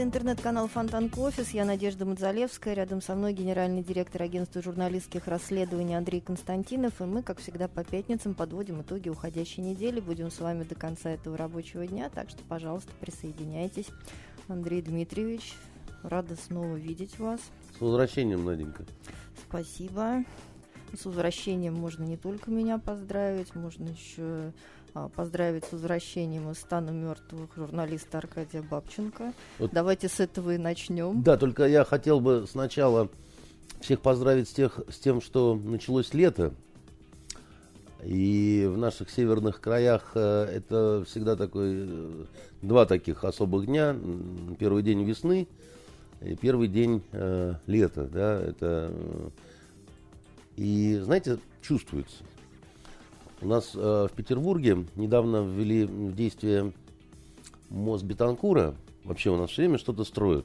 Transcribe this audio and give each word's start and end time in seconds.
Это 0.00 0.06
интернет-канал 0.06 0.66
Фонтан 0.66 1.12
Офис. 1.14 1.50
Я 1.50 1.66
Надежда 1.66 2.06
Мадзалевская. 2.06 2.72
Рядом 2.72 3.02
со 3.02 3.14
мной 3.14 3.34
генеральный 3.34 3.82
директор 3.82 4.22
агентства 4.22 4.62
журналистских 4.62 5.26
расследований 5.26 5.94
Андрей 5.94 6.22
Константинов. 6.22 7.02
И 7.02 7.04
мы, 7.04 7.22
как 7.22 7.38
всегда, 7.38 7.68
по 7.68 7.84
пятницам 7.84 8.32
подводим 8.32 8.80
итоги 8.80 9.10
уходящей 9.10 9.62
недели. 9.62 10.00
Будем 10.00 10.30
с 10.30 10.40
вами 10.40 10.64
до 10.64 10.74
конца 10.74 11.10
этого 11.10 11.36
рабочего 11.36 11.86
дня. 11.86 12.08
Так 12.08 12.30
что, 12.30 12.42
пожалуйста, 12.44 12.90
присоединяйтесь. 12.98 13.88
Андрей 14.48 14.80
Дмитриевич, 14.80 15.52
рада 16.02 16.34
снова 16.34 16.76
видеть 16.76 17.18
вас. 17.18 17.40
С 17.76 17.80
возвращением, 17.82 18.42
Наденька. 18.42 18.86
Спасибо. 19.46 20.24
С 20.98 21.04
возвращением 21.04 21.74
можно 21.74 22.04
не 22.04 22.16
только 22.16 22.50
меня 22.50 22.78
поздравить, 22.78 23.54
можно 23.54 23.90
еще 23.90 24.54
поздравить 25.16 25.64
с 25.64 25.72
возвращением 25.72 26.50
из 26.50 26.58
стана 26.58 26.90
мертвых 26.90 27.50
журналиста 27.56 28.18
Аркадия 28.18 28.62
Бабченко. 28.62 29.32
Вот. 29.58 29.70
Давайте 29.72 30.08
с 30.08 30.20
этого 30.20 30.54
и 30.54 30.58
начнем. 30.58 31.22
Да, 31.22 31.36
только 31.36 31.66
я 31.66 31.84
хотел 31.84 32.20
бы 32.20 32.46
сначала 32.50 33.08
всех 33.80 34.00
поздравить 34.00 34.48
с, 34.48 34.52
тех, 34.52 34.80
с 34.88 34.98
тем, 34.98 35.20
что 35.20 35.54
началось 35.54 36.14
лето. 36.14 36.52
И 38.02 38.66
в 38.72 38.78
наших 38.78 39.10
северных 39.10 39.60
краях 39.60 40.12
э, 40.14 40.44
это 40.44 41.04
всегда 41.06 41.36
такой 41.36 41.86
э, 41.86 42.24
два 42.62 42.86
таких 42.86 43.24
особых 43.24 43.66
дня. 43.66 43.94
Первый 44.58 44.82
день 44.82 45.04
весны 45.04 45.46
и 46.22 46.34
первый 46.34 46.68
день 46.68 47.02
э, 47.12 47.54
лета. 47.66 48.08
Да, 48.12 48.40
это, 48.40 48.92
э, 48.92 49.28
и, 50.56 50.98
знаете, 51.02 51.38
чувствуется. 51.62 52.24
У 53.42 53.46
нас 53.46 53.72
э, 53.74 54.08
в 54.10 54.14
Петербурге 54.14 54.84
недавно 54.96 55.38
ввели 55.38 55.86
в 55.86 56.14
действие 56.14 56.72
мост 57.70 58.04
Бетанкура. 58.04 58.74
Вообще 59.04 59.30
у 59.30 59.36
нас 59.36 59.50
все 59.50 59.62
время 59.62 59.78
что-то 59.78 60.04
строят. 60.04 60.44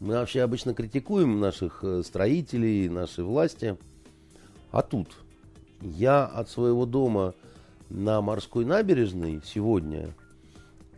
Мы 0.00 0.14
вообще 0.14 0.40
обычно 0.40 0.72
критикуем 0.72 1.38
наших 1.38 1.84
э, 1.84 2.02
строителей, 2.02 2.88
нашей 2.88 3.24
власти. 3.24 3.76
А 4.70 4.80
тут 4.80 5.08
я 5.82 6.24
от 6.24 6.48
своего 6.48 6.86
дома 6.86 7.34
на 7.90 8.22
морской 8.22 8.64
набережной 8.64 9.42
сегодня 9.44 10.14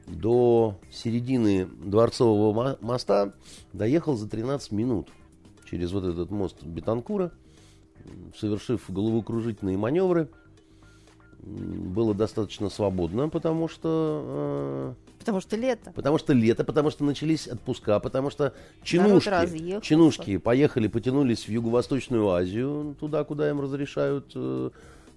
до 0.06 0.76
середины 0.92 1.66
Дворцового 1.66 2.78
моста 2.80 3.32
доехал 3.72 4.16
за 4.16 4.28
13 4.28 4.70
минут 4.70 5.08
через 5.68 5.90
вот 5.90 6.04
этот 6.04 6.30
мост 6.30 6.62
Бетанкура, 6.62 7.32
совершив 8.38 8.88
головокружительные 8.88 9.76
маневры– 9.76 10.28
было 11.42 12.14
достаточно 12.14 12.68
свободно, 12.70 13.28
потому 13.28 13.68
что... 13.68 14.94
Э, 14.96 15.18
потому 15.18 15.40
что 15.40 15.56
лето. 15.56 15.92
Потому 15.94 16.18
что 16.18 16.32
лето, 16.32 16.64
потому 16.64 16.90
что 16.90 17.04
начались 17.04 17.46
отпуска, 17.46 17.98
потому 18.00 18.30
что 18.30 18.54
чинушки, 18.82 19.80
чинушки 19.80 20.36
поехали, 20.38 20.88
потянулись 20.88 21.46
в 21.46 21.48
Юго-Восточную 21.48 22.28
Азию, 22.30 22.96
туда, 23.00 23.24
куда 23.24 23.48
им 23.48 23.60
разрешают 23.60 24.32
э, 24.34 24.70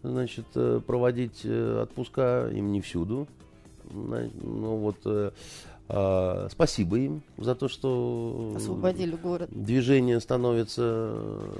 значит, 0.03 0.45
э, 0.55 0.81
проводить 0.85 1.45
отпуска, 1.45 2.49
им 2.53 2.71
не 2.71 2.81
всюду. 2.81 3.27
Ну 3.91 4.77
вот... 4.77 4.97
Э, 5.05 5.31
а, 5.89 6.47
спасибо 6.49 6.97
им 6.97 7.21
за 7.37 7.55
то, 7.55 7.67
что 7.67 8.53
освободили 8.55 9.15
город. 9.15 9.49
Движение 9.51 10.21
становится 10.21 11.13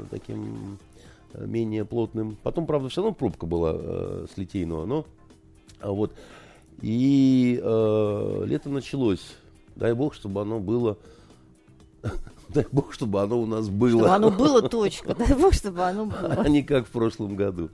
таким 0.10 0.80
менее 1.38 1.86
плотным. 1.86 2.38
Потом, 2.44 2.66
правда, 2.66 2.90
все 2.90 3.02
равно 3.02 3.16
пробка 3.16 3.46
была 3.46 3.74
э, 3.76 4.26
с 4.34 4.38
Литейного, 4.38 4.86
но 4.86 5.06
а 5.84 5.92
вот. 5.92 6.14
И 6.82 7.60
э, 7.62 8.44
лето 8.46 8.70
началось. 8.70 9.36
Дай 9.76 9.94
бог, 9.94 10.14
чтобы 10.14 10.42
оно 10.42 10.60
было. 10.60 10.98
Дай 12.50 12.66
бог, 12.72 12.94
чтобы 12.94 13.22
оно 13.22 13.40
у 13.42 13.46
нас 13.46 13.70
было. 13.70 13.90
Чтобы 13.90 14.10
оно 14.10 14.32
было 14.32 14.62
точка. 14.68 15.14
Дай 15.18 15.36
бог, 15.36 15.54
чтобы 15.54 15.84
оно 15.84 16.06
было. 16.06 16.34
А 16.34 16.48
не 16.48 16.64
как 16.64 16.88
в 16.88 16.92
прошлом 16.92 17.36
году, 17.36 17.70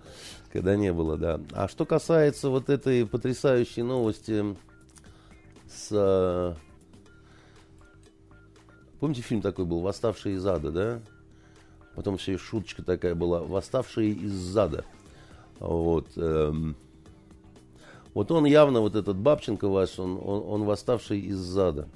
когда 0.51 0.75
не 0.75 0.91
было, 0.91 1.17
да. 1.17 1.39
А 1.51 1.67
что 1.67 1.85
касается 1.85 2.49
вот 2.49 2.69
этой 2.69 3.05
потрясающей 3.05 3.83
новости 3.83 4.55
с... 5.67 5.89
Э, 5.91 6.55
помните, 8.99 9.21
фильм 9.21 9.41
такой 9.41 9.65
был 9.65 9.81
«Восставшие 9.81 10.35
из 10.35 10.45
ада», 10.45 10.71
да? 10.71 10.99
Потом 11.95 12.17
все 12.17 12.37
шуточка 12.37 12.83
такая 12.83 13.15
была, 13.15 13.41
восставшие 13.41 14.11
из 14.11 14.31
зада. 14.31 14.85
Вот. 15.59 16.07
Эм, 16.15 16.75
вот 18.13 18.31
он 18.31 18.45
явно, 18.45 18.81
вот 18.81 18.95
этот 18.95 19.17
Бабченко 19.17 19.67
ваш, 19.67 19.99
он, 19.99 20.19
он, 20.23 20.43
он 20.47 20.63
восставший 20.63 21.19
из 21.19 21.37
зада. 21.37 21.87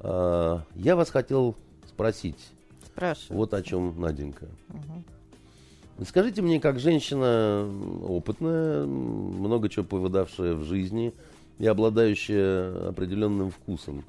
А, 0.00 0.62
я 0.74 0.96
вас 0.96 1.10
хотел 1.10 1.56
спросить. 1.86 2.50
Спрашиваю. 2.84 3.38
Вот 3.38 3.54
о 3.54 3.62
чем, 3.62 3.98
Наденька. 4.00 4.46
Угу. 4.68 6.04
Скажите 6.06 6.42
мне, 6.42 6.60
как 6.60 6.78
женщина 6.78 7.66
опытная, 8.06 8.84
много 8.86 9.68
чего 9.68 9.84
повидавшая 9.84 10.54
в 10.54 10.62
жизни 10.64 11.14
и 11.58 11.66
обладающая 11.66 12.88
определенным 12.88 13.50
вкусом, 13.50 14.04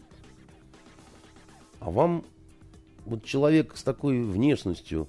а 1.79 1.89
вам 1.89 2.25
вот 3.07 3.23
человек 3.23 3.75
с 3.75 3.83
такой 3.83 4.21
внешностью, 4.21 5.07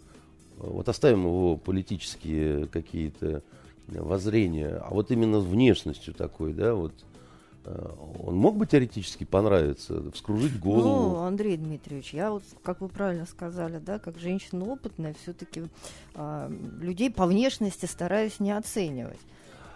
вот 0.56 0.88
оставим 0.88 1.24
его 1.24 1.56
политические 1.56 2.66
какие-то 2.66 3.42
воззрения, 3.88 4.82
а 4.84 4.90
вот 4.90 5.10
именно 5.10 5.40
с 5.40 5.44
внешностью 5.44 6.14
такой, 6.14 6.52
да, 6.52 6.74
вот, 6.74 6.92
э, 7.64 7.90
он 8.24 8.36
мог 8.36 8.56
бы 8.56 8.66
теоретически 8.66 9.24
понравиться, 9.24 10.10
вскружить 10.12 10.58
голову? 10.58 11.16
Ну, 11.16 11.22
Андрей 11.22 11.56
Дмитриевич, 11.56 12.12
я 12.12 12.30
вот, 12.30 12.42
как 12.62 12.80
вы 12.80 12.88
правильно 12.88 13.26
сказали, 13.26 13.78
да, 13.78 13.98
как 13.98 14.18
женщина 14.18 14.64
опытная, 14.66 15.14
все-таки 15.22 15.64
э, 16.14 16.50
людей 16.80 17.10
по 17.10 17.26
внешности 17.26 17.86
стараюсь 17.86 18.40
не 18.40 18.52
оценивать. 18.52 19.20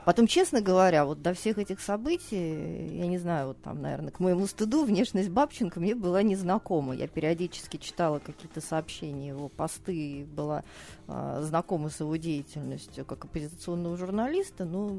Потом, 0.05 0.27
честно 0.27 0.61
говоря, 0.61 1.05
вот 1.05 1.23
до 1.23 1.33
всех 1.33 1.59
этих 1.59 1.81
событий, 1.81 2.99
я 2.99 3.07
не 3.07 3.19
знаю, 3.19 3.49
вот 3.49 3.59
там, 3.63 3.81
наверное, 3.81 4.11
к 4.11 4.21
моему 4.21 4.47
стыду 4.47 4.85
внешность 4.85 5.29
Бабченко 5.29 5.79
мне 5.79 5.95
была 5.95 6.23
незнакома. 6.23 6.95
Я 6.95 7.07
периодически 7.07 7.77
читала 7.77 8.19
какие-то 8.19 8.61
сообщения, 8.61 9.29
его 9.29 9.49
посты, 9.49 10.27
была 10.35 10.65
э, 11.07 11.43
знакома 11.45 11.91
с 11.91 12.01
его 12.01 12.17
деятельностью 12.17 13.05
как 13.05 13.25
оппозиционного 13.25 13.97
журналиста, 13.97 14.65
но 14.65 14.97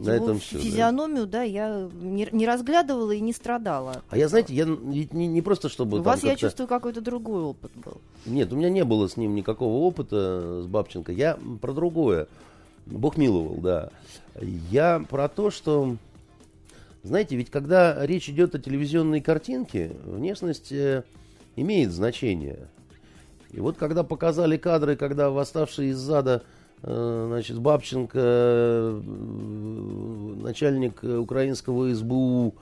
на 0.00 0.10
этом 0.10 0.38
все, 0.38 0.58
физиономию, 0.58 1.26
да, 1.26 1.38
да 1.38 1.42
я 1.42 1.88
не, 1.94 2.28
не 2.30 2.46
разглядывала 2.46 3.12
и 3.12 3.20
не 3.20 3.32
страдала. 3.32 4.02
А 4.10 4.18
я, 4.18 4.28
знаете, 4.28 4.54
я 4.54 4.66
не, 4.66 5.08
не 5.10 5.42
просто 5.42 5.68
чтобы... 5.68 6.00
У 6.00 6.02
вас, 6.02 6.22
я 6.22 6.36
чувствую, 6.36 6.68
какой-то 6.68 7.00
другой 7.00 7.42
опыт 7.42 7.72
был. 7.76 8.00
Нет, 8.26 8.52
у 8.52 8.56
меня 8.56 8.68
не 8.68 8.84
было 8.84 9.08
с 9.08 9.16
ним 9.16 9.34
никакого 9.34 9.84
опыта, 9.84 10.62
с 10.62 10.66
Бабченко. 10.66 11.12
Я 11.12 11.38
про 11.60 11.72
другое. 11.72 12.28
Бог 12.86 13.16
миловал, 13.16 13.56
да. 13.56 13.90
Я 14.70 15.04
про 15.08 15.28
то, 15.28 15.50
что, 15.50 15.96
знаете, 17.02 17.36
ведь 17.36 17.50
когда 17.50 18.04
речь 18.04 18.28
идет 18.28 18.54
о 18.54 18.58
телевизионной 18.58 19.20
картинке, 19.20 19.92
внешность 20.04 20.72
э, 20.72 21.04
имеет 21.56 21.92
значение. 21.92 22.68
И 23.52 23.60
вот 23.60 23.76
когда 23.76 24.02
показали 24.02 24.56
кадры, 24.56 24.96
когда 24.96 25.30
восставший 25.30 25.88
из 25.88 25.96
зада, 25.96 26.42
э, 26.82 27.24
значит, 27.28 27.58
Бабченко, 27.58 28.18
э, 28.18 29.00
начальник 30.42 31.02
украинского 31.02 31.94
СБУ, 31.94 32.54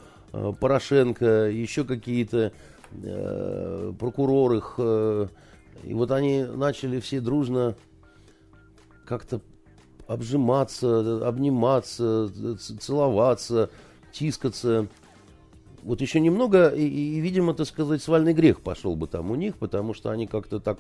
Порошенко, 0.61 1.51
еще 1.51 1.85
какие-то 1.85 2.53
прокуроры, 3.99 4.63
и 5.85 5.95
вот 5.95 6.11
они 6.11 6.43
начали 6.43 7.01
все 7.01 7.21
дружно 7.21 7.75
как-то 9.05 9.43
обжиматься, 10.13 11.27
обниматься, 11.27 12.31
целоваться, 12.81 13.71
тискаться. 14.13 14.87
Вот 15.83 16.01
еще 16.01 16.21
немного, 16.21 16.69
и, 16.69 16.85
и, 16.87 17.21
видимо, 17.21 17.55
так 17.55 17.67
сказать, 17.67 18.03
свальный 18.03 18.35
грех 18.35 18.61
пошел 18.61 18.95
бы 18.95 19.07
там 19.07 19.31
у 19.31 19.35
них, 19.35 19.57
потому 19.57 19.95
что 19.95 20.11
они 20.11 20.27
как-то 20.27 20.61
так 20.61 20.79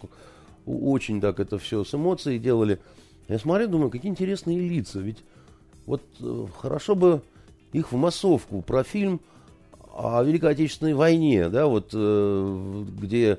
очень 0.65 1.21
так 1.21 1.41
это 1.41 1.59
все 1.59 1.83
с 1.83 1.93
эмоцией 1.95 2.39
делали. 2.39 2.79
Я 3.29 3.39
смотрю, 3.39 3.69
думаю, 3.69 3.91
какие 3.91 4.11
интересные 4.11 4.59
лица. 4.59 5.01
Ведь 5.01 5.25
вот 5.87 6.03
э, 6.21 6.47
хорошо 6.59 6.95
бы 6.95 7.23
их 7.73 7.91
в 7.91 7.97
массовку 7.97 8.63
про 8.63 8.85
фильм 8.85 9.21
о 9.95 10.23
Великой 10.23 10.53
Отечественной 10.53 10.95
войне, 10.95 11.49
да, 11.49 11.67
вот 11.67 11.91
э, 11.93 12.85
где 13.01 13.39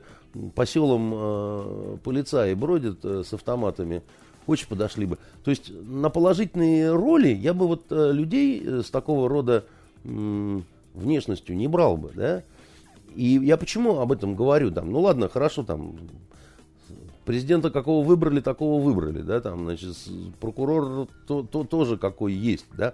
по 0.55 0.65
селам 0.65 1.13
э, 1.15 1.97
полицаи 2.03 2.53
бродят 2.55 3.05
с 3.05 3.33
автоматами, 3.33 4.01
очень 4.47 4.67
подошли 4.67 5.05
бы. 5.05 5.17
То 5.43 5.51
есть 5.51 5.71
на 5.71 6.09
положительные 6.09 6.93
роли 6.93 7.29
я 7.29 7.53
бы 7.53 7.67
вот 7.67 7.85
э, 7.89 8.11
людей 8.11 8.61
э, 8.65 8.81
с 8.81 8.89
такого 8.89 9.29
рода 9.29 9.65
внешностью 10.03 11.55
не 11.55 11.67
брал 11.67 11.95
бы, 11.95 12.11
да. 12.13 12.43
И 13.15 13.39
я 13.41 13.57
почему 13.57 13.99
об 13.99 14.11
этом 14.11 14.35
говорю? 14.35 14.69
Там, 14.71 14.91
ну 14.91 14.99
ладно, 14.99 15.29
хорошо, 15.29 15.63
там 15.63 15.95
президента 17.25 17.69
какого 17.69 18.05
выбрали, 18.05 18.41
такого 18.41 18.83
выбрали, 18.83 19.21
да, 19.21 19.39
там, 19.39 19.63
значит, 19.63 19.95
прокурор 20.39 21.07
то, 21.27 21.43
то, 21.43 21.63
тоже 21.63 21.97
какой 21.97 22.33
есть, 22.33 22.65
да. 22.77 22.93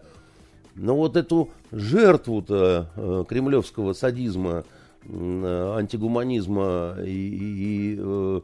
Но 0.75 0.95
вот 0.95 1.17
эту 1.17 1.49
жертву-то 1.71 2.89
э, 2.95 3.23
кремлевского 3.27 3.93
садизма, 3.93 4.63
э, 5.03 5.73
антигуманизма 5.77 6.95
и, 7.03 7.09
и, 7.09 7.95
и 7.95 7.99
э, 7.99 8.41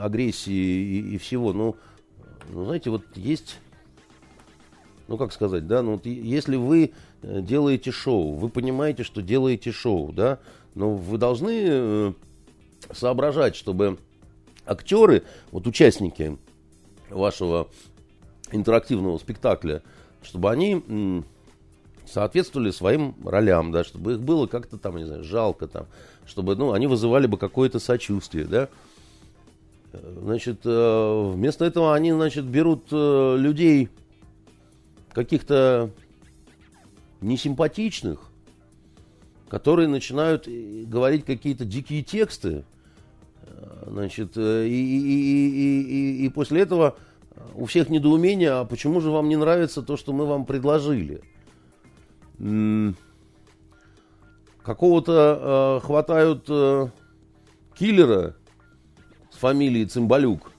агрессии 0.00 0.52
и, 0.52 1.14
и 1.14 1.18
всего, 1.18 1.52
ну, 1.52 1.76
ну, 2.50 2.64
знаете, 2.64 2.90
вот 2.90 3.04
есть, 3.14 3.58
ну, 5.08 5.16
как 5.16 5.32
сказать, 5.32 5.66
да, 5.66 5.82
ну, 5.82 5.92
вот 5.92 6.06
если 6.06 6.56
вы 6.56 6.92
э, 7.22 7.40
делаете 7.42 7.90
шоу, 7.90 8.34
вы 8.34 8.48
понимаете, 8.48 9.04
что 9.04 9.22
делаете 9.22 9.72
шоу, 9.72 10.12
да, 10.12 10.38
но 10.74 10.94
вы 10.94 11.18
должны 11.18 11.62
э, 11.64 12.12
соображать, 12.92 13.56
чтобы 13.56 13.98
актеры, 14.66 15.22
вот 15.50 15.66
участники 15.66 16.38
вашего 17.10 17.68
интерактивного 18.50 19.18
спектакля, 19.18 19.82
чтобы 20.22 20.50
они 20.50 21.24
соответствовали 22.06 22.70
своим 22.70 23.14
ролям, 23.24 23.72
да, 23.72 23.84
чтобы 23.84 24.14
их 24.14 24.20
было 24.20 24.46
как-то 24.46 24.78
там, 24.78 24.96
не 24.96 25.04
знаю, 25.04 25.24
жалко 25.24 25.66
там, 25.66 25.86
чтобы, 26.26 26.56
ну, 26.56 26.72
они 26.72 26.86
вызывали 26.86 27.26
бы 27.26 27.38
какое-то 27.38 27.78
сочувствие, 27.78 28.44
да. 28.44 28.68
Значит, 29.92 30.60
э, 30.64 31.30
вместо 31.34 31.64
этого 31.64 31.94
они, 31.94 32.12
значит, 32.12 32.44
берут 32.46 32.86
э, 32.90 33.36
людей 33.38 33.90
каких-то 35.12 35.90
несимпатичных, 37.20 38.20
которые 39.48 39.88
начинают 39.88 40.48
говорить 40.48 41.24
какие-то 41.26 41.66
дикие 41.66 42.02
тексты, 42.02 42.64
значит, 43.86 44.36
и, 44.36 44.40
и, 44.40 44.98
и, 45.48 45.82
и, 45.82 46.26
и 46.26 46.28
после 46.30 46.62
этого 46.62 46.96
у 47.54 47.66
всех 47.66 47.90
недоумение, 47.90 48.50
а 48.50 48.64
почему 48.64 49.00
же 49.00 49.10
вам 49.10 49.28
не 49.28 49.36
нравится 49.36 49.82
то, 49.82 49.96
что 49.96 50.12
мы 50.12 50.24
вам 50.24 50.46
предложили? 50.46 51.20
Какого-то 54.62 55.80
э, 55.82 55.86
хватают 55.86 56.46
э, 56.48 56.88
киллера 57.76 58.36
с 59.42 59.44
фамилией 59.44 59.86
Цимбалюк. 59.86 60.52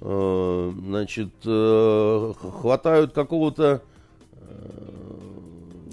Э, 0.00 0.72
значит, 0.86 1.28
э, 1.44 2.32
хватают 2.60 3.12
какого-то 3.12 3.82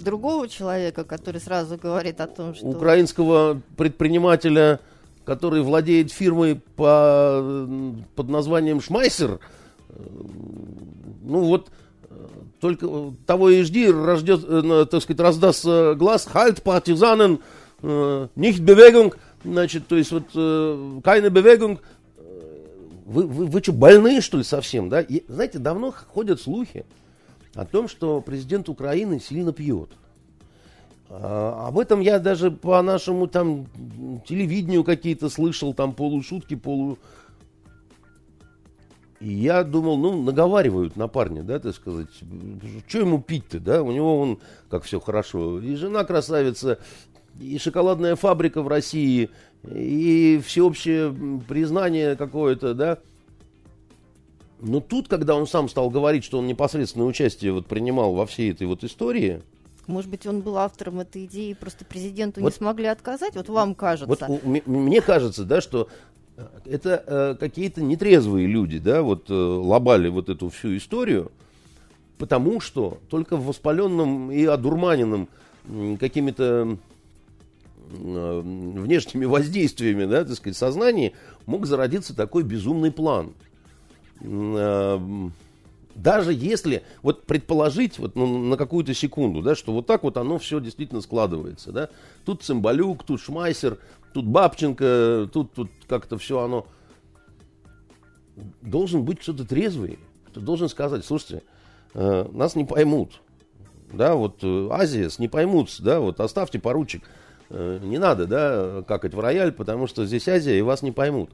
другого 0.00 0.48
человека, 0.48 1.04
который 1.04 1.40
сразу 1.40 1.76
говорит 1.76 2.22
о 2.22 2.26
том, 2.26 2.54
что... 2.54 2.66
Украинского 2.66 3.60
предпринимателя, 3.76 4.80
который 5.26 5.60
владеет 5.62 6.12
фирмой 6.12 6.62
по, 6.76 7.68
под 8.14 8.28
названием 8.30 8.80
Шмайсер. 8.80 9.38
Ну 11.22 11.40
вот, 11.40 11.70
только 12.60 13.12
того 13.26 13.50
и 13.50 13.62
жди, 13.62 13.90
рождет, 13.90 14.46
так 14.90 15.02
сказать, 15.02 15.20
раздастся 15.20 15.94
глаз, 15.94 16.26
halt, 16.32 16.62
партизанен, 16.62 17.40
nicht 17.82 18.60
Bewegung, 18.60 19.14
значит, 19.44 19.86
то 19.86 19.96
есть 19.96 20.10
вот, 20.12 20.24
keine 21.02 21.30
Bewegung, 21.30 21.80
вы, 23.04 23.26
вы, 23.26 23.46
вы 23.46 23.60
что, 23.60 23.72
больные, 23.72 24.20
что 24.20 24.38
ли, 24.38 24.44
совсем, 24.44 24.88
да? 24.88 25.00
И, 25.00 25.22
знаете, 25.28 25.58
давно 25.58 25.92
ходят 25.92 26.40
слухи, 26.40 26.84
о 27.54 27.64
том, 27.64 27.86
что 27.88 28.20
президент 28.20 28.68
Украины 28.68 29.20
сильно 29.20 29.52
пьет. 29.52 29.90
А, 31.08 31.68
об 31.68 31.78
этом 31.78 32.00
я 32.00 32.18
даже 32.18 32.50
по 32.50 32.80
нашему 32.82 33.26
там 33.26 33.66
телевидению 34.26 34.84
какие-то 34.84 35.28
слышал, 35.28 35.74
там 35.74 35.94
полушутки, 35.94 36.56
полу... 36.56 36.98
И 39.20 39.32
я 39.32 39.64
думал, 39.64 39.96
ну, 39.96 40.22
наговаривают 40.22 40.96
на 40.96 41.08
парня, 41.08 41.42
да, 41.42 41.58
так 41.58 41.74
сказать. 41.74 42.08
Что 42.86 42.98
ему 42.98 43.22
пить-то, 43.22 43.58
да? 43.58 43.82
У 43.82 43.90
него 43.90 44.20
он, 44.20 44.38
как 44.68 44.82
все 44.82 45.00
хорошо. 45.00 45.60
И 45.60 45.76
жена 45.76 46.04
красавица, 46.04 46.78
и 47.40 47.58
шоколадная 47.58 48.16
фабрика 48.16 48.62
в 48.62 48.68
России, 48.68 49.30
и 49.70 50.40
всеобщее 50.44 51.14
признание 51.48 52.16
какое-то, 52.16 52.74
да. 52.74 52.98
Но 54.60 54.80
тут, 54.80 55.08
когда 55.08 55.34
он 55.34 55.46
сам 55.46 55.68
стал 55.68 55.90
говорить, 55.90 56.24
что 56.24 56.38
он 56.38 56.46
непосредственное 56.46 57.06
участие 57.06 57.52
вот 57.52 57.66
принимал 57.66 58.14
во 58.14 58.26
всей 58.26 58.52
этой 58.52 58.66
вот 58.66 58.84
истории... 58.84 59.42
Может 59.86 60.10
быть, 60.10 60.26
он 60.26 60.40
был 60.40 60.56
автором 60.56 61.00
этой 61.00 61.26
идеи, 61.26 61.52
просто 61.52 61.84
президенту 61.84 62.40
вот, 62.40 62.52
не 62.52 62.56
смогли 62.56 62.86
отказать? 62.86 63.34
Вот 63.36 63.50
вам 63.50 63.74
кажется. 63.74 64.06
Вот 64.06 64.40
у, 64.42 64.70
мне 64.70 65.02
кажется, 65.02 65.44
да, 65.44 65.60
что 65.60 65.88
э, 66.38 66.46
это 66.64 67.04
э, 67.06 67.36
какие-то 67.38 67.82
нетрезвые 67.82 68.46
люди, 68.46 68.78
да, 68.78 69.02
вот 69.02 69.28
э, 69.28 69.34
лобали 69.34 70.08
вот 70.08 70.30
эту 70.30 70.48
всю 70.48 70.74
историю, 70.78 71.30
потому 72.16 72.60
что 72.60 72.98
только 73.10 73.36
в 73.36 73.44
воспаленном 73.44 74.32
и 74.32 74.46
одурманенном 74.46 75.28
какими-то 76.00 76.78
внешними 77.90 79.24
воздействиями, 79.24 80.04
да, 80.04 80.24
так 80.24 80.34
сказать, 80.36 80.56
сознании 80.56 81.14
мог 81.46 81.66
зародиться 81.66 82.14
такой 82.14 82.42
безумный 82.42 82.90
план– 82.90 83.34
Эм, 84.20 85.32
даже 85.94 86.32
если 86.32 86.82
вот 87.02 87.24
предположить 87.24 87.98
вот 87.98 88.16
ну, 88.16 88.26
на 88.26 88.56
какую-то 88.56 88.94
секунду, 88.94 89.42
да, 89.42 89.54
что 89.54 89.72
вот 89.72 89.86
так 89.86 90.02
вот 90.02 90.16
оно 90.16 90.38
все 90.38 90.60
действительно 90.60 91.00
складывается, 91.00 91.72
да, 91.72 91.88
тут 92.24 92.42
Цымбалюк, 92.42 93.04
тут 93.04 93.20
Шмайсер, 93.20 93.78
тут 94.12 94.26
Бабченко, 94.26 95.28
тут, 95.32 95.52
тут 95.52 95.70
как-то 95.88 96.18
все 96.18 96.40
оно. 96.40 96.66
Должен 98.62 99.04
быть 99.04 99.20
кто-то 99.20 99.44
трезвый, 99.44 99.98
кто 100.26 100.40
должен 100.40 100.68
сказать, 100.68 101.04
слушайте, 101.04 101.42
э, 101.94 102.28
нас 102.32 102.56
не 102.56 102.64
поймут, 102.64 103.20
да, 103.92 104.14
вот 104.14 104.42
э, 104.42 104.68
Азиас 104.72 105.18
не 105.18 105.28
поймут, 105.28 105.70
да, 105.80 106.00
вот 106.00 106.18
оставьте 106.18 106.58
поручик, 106.58 107.04
э, 107.04 107.23
не 107.50 107.98
надо, 107.98 108.26
да, 108.26 108.82
какать 108.86 109.14
в 109.14 109.20
рояль, 109.20 109.52
потому 109.52 109.86
что 109.86 110.06
здесь 110.06 110.28
Азия 110.28 110.58
и 110.58 110.62
вас 110.62 110.82
не 110.82 110.92
поймут. 110.92 111.30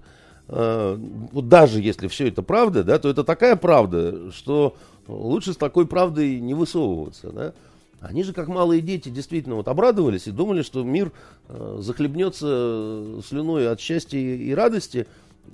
Э, 0.52 0.96
вот 1.32 1.48
даже 1.48 1.80
если 1.80 2.08
все 2.08 2.28
это 2.28 2.42
правда, 2.42 2.82
да, 2.82 2.98
то 2.98 3.08
это 3.08 3.22
такая 3.22 3.56
правда, 3.56 4.32
что 4.32 4.76
лучше 5.06 5.52
с 5.52 5.56
такой 5.56 5.86
правдой 5.86 6.40
не 6.40 6.54
высовываться, 6.54 7.30
да. 7.30 7.52
Они 8.00 8.22
же, 8.22 8.32
как 8.32 8.48
малые 8.48 8.80
дети, 8.80 9.10
действительно 9.10 9.56
вот 9.56 9.68
обрадовались 9.68 10.26
и 10.26 10.30
думали, 10.30 10.62
что 10.62 10.82
мир 10.82 11.12
э, 11.48 11.76
захлебнется 11.80 13.20
слюной 13.26 13.70
от 13.70 13.78
счастья 13.78 14.18
и 14.18 14.52
радости. 14.52 15.06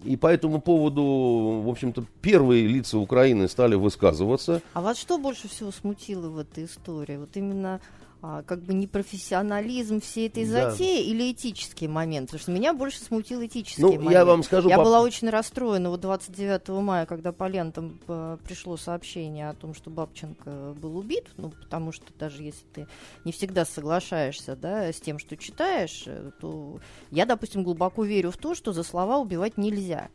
И 0.04 0.16
по 0.16 0.28
этому 0.28 0.60
поводу, 0.60 1.62
в 1.64 1.68
общем-то, 1.68 2.04
первые 2.20 2.66
лица 2.66 2.98
Украины 2.98 3.48
стали 3.48 3.74
высказываться. 3.74 4.62
А 4.74 4.80
вас 4.80 4.98
что 4.98 5.18
больше 5.18 5.48
всего 5.48 5.72
смутило 5.72 6.28
в 6.28 6.38
этой 6.38 6.66
истории? 6.66 7.16
Вот 7.16 7.30
именно 7.34 7.80
а, 8.28 8.42
как 8.42 8.60
бы 8.62 8.74
непрофессионализм 8.74 10.00
всей 10.00 10.26
этой 10.26 10.44
да. 10.46 10.70
затеи 10.72 11.04
или 11.06 11.30
этический 11.30 11.86
момент? 11.86 12.26
Потому 12.28 12.42
что 12.42 12.50
меня 12.50 12.74
больше 12.74 12.98
смутил 12.98 13.44
этический 13.44 13.80
ну, 13.80 13.92
момент. 13.92 14.10
Я 14.10 14.24
вам 14.24 14.42
скажу... 14.42 14.68
Я 14.68 14.78
по... 14.78 14.84
была 14.84 15.00
очень 15.00 15.30
расстроена 15.30 15.90
вот 15.90 16.00
29 16.00 16.68
мая, 16.82 17.06
когда 17.06 17.30
по 17.30 17.46
лентам 17.46 18.00
э, 18.08 18.38
пришло 18.42 18.76
сообщение 18.76 19.48
о 19.48 19.54
том, 19.54 19.74
что 19.74 19.90
Бабченко 19.90 20.74
был 20.74 20.98
убит, 20.98 21.26
ну, 21.36 21.50
потому 21.50 21.92
что 21.92 22.06
даже 22.18 22.42
если 22.42 22.64
ты 22.74 22.88
не 23.24 23.30
всегда 23.30 23.64
соглашаешься, 23.64 24.56
да, 24.56 24.92
с 24.92 25.00
тем, 25.00 25.20
что 25.20 25.36
читаешь, 25.36 26.02
э, 26.06 26.32
то 26.40 26.80
я, 27.12 27.26
допустим, 27.26 27.62
глубоко 27.62 28.02
верю 28.02 28.32
в 28.32 28.38
то, 28.38 28.56
что 28.56 28.72
за 28.72 28.82
слова 28.82 29.18
убивать 29.18 29.56
нельзя. 29.56 30.08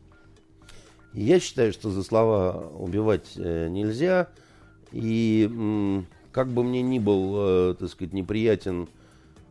Я 1.13 1.39
считаю, 1.39 1.71
что 1.71 1.89
за 1.91 2.03
слова 2.03 2.71
убивать 2.77 3.37
э, 3.37 3.69
нельзя, 3.69 4.27
и... 4.91 5.47
М- 5.49 6.07
как 6.31 6.47
бы 6.47 6.63
мне 6.63 6.81
ни 6.81 7.00
был, 7.00 7.33
э, 7.38 7.75
так 7.79 7.89
сказать, 7.89 8.13
неприятен 8.13 8.88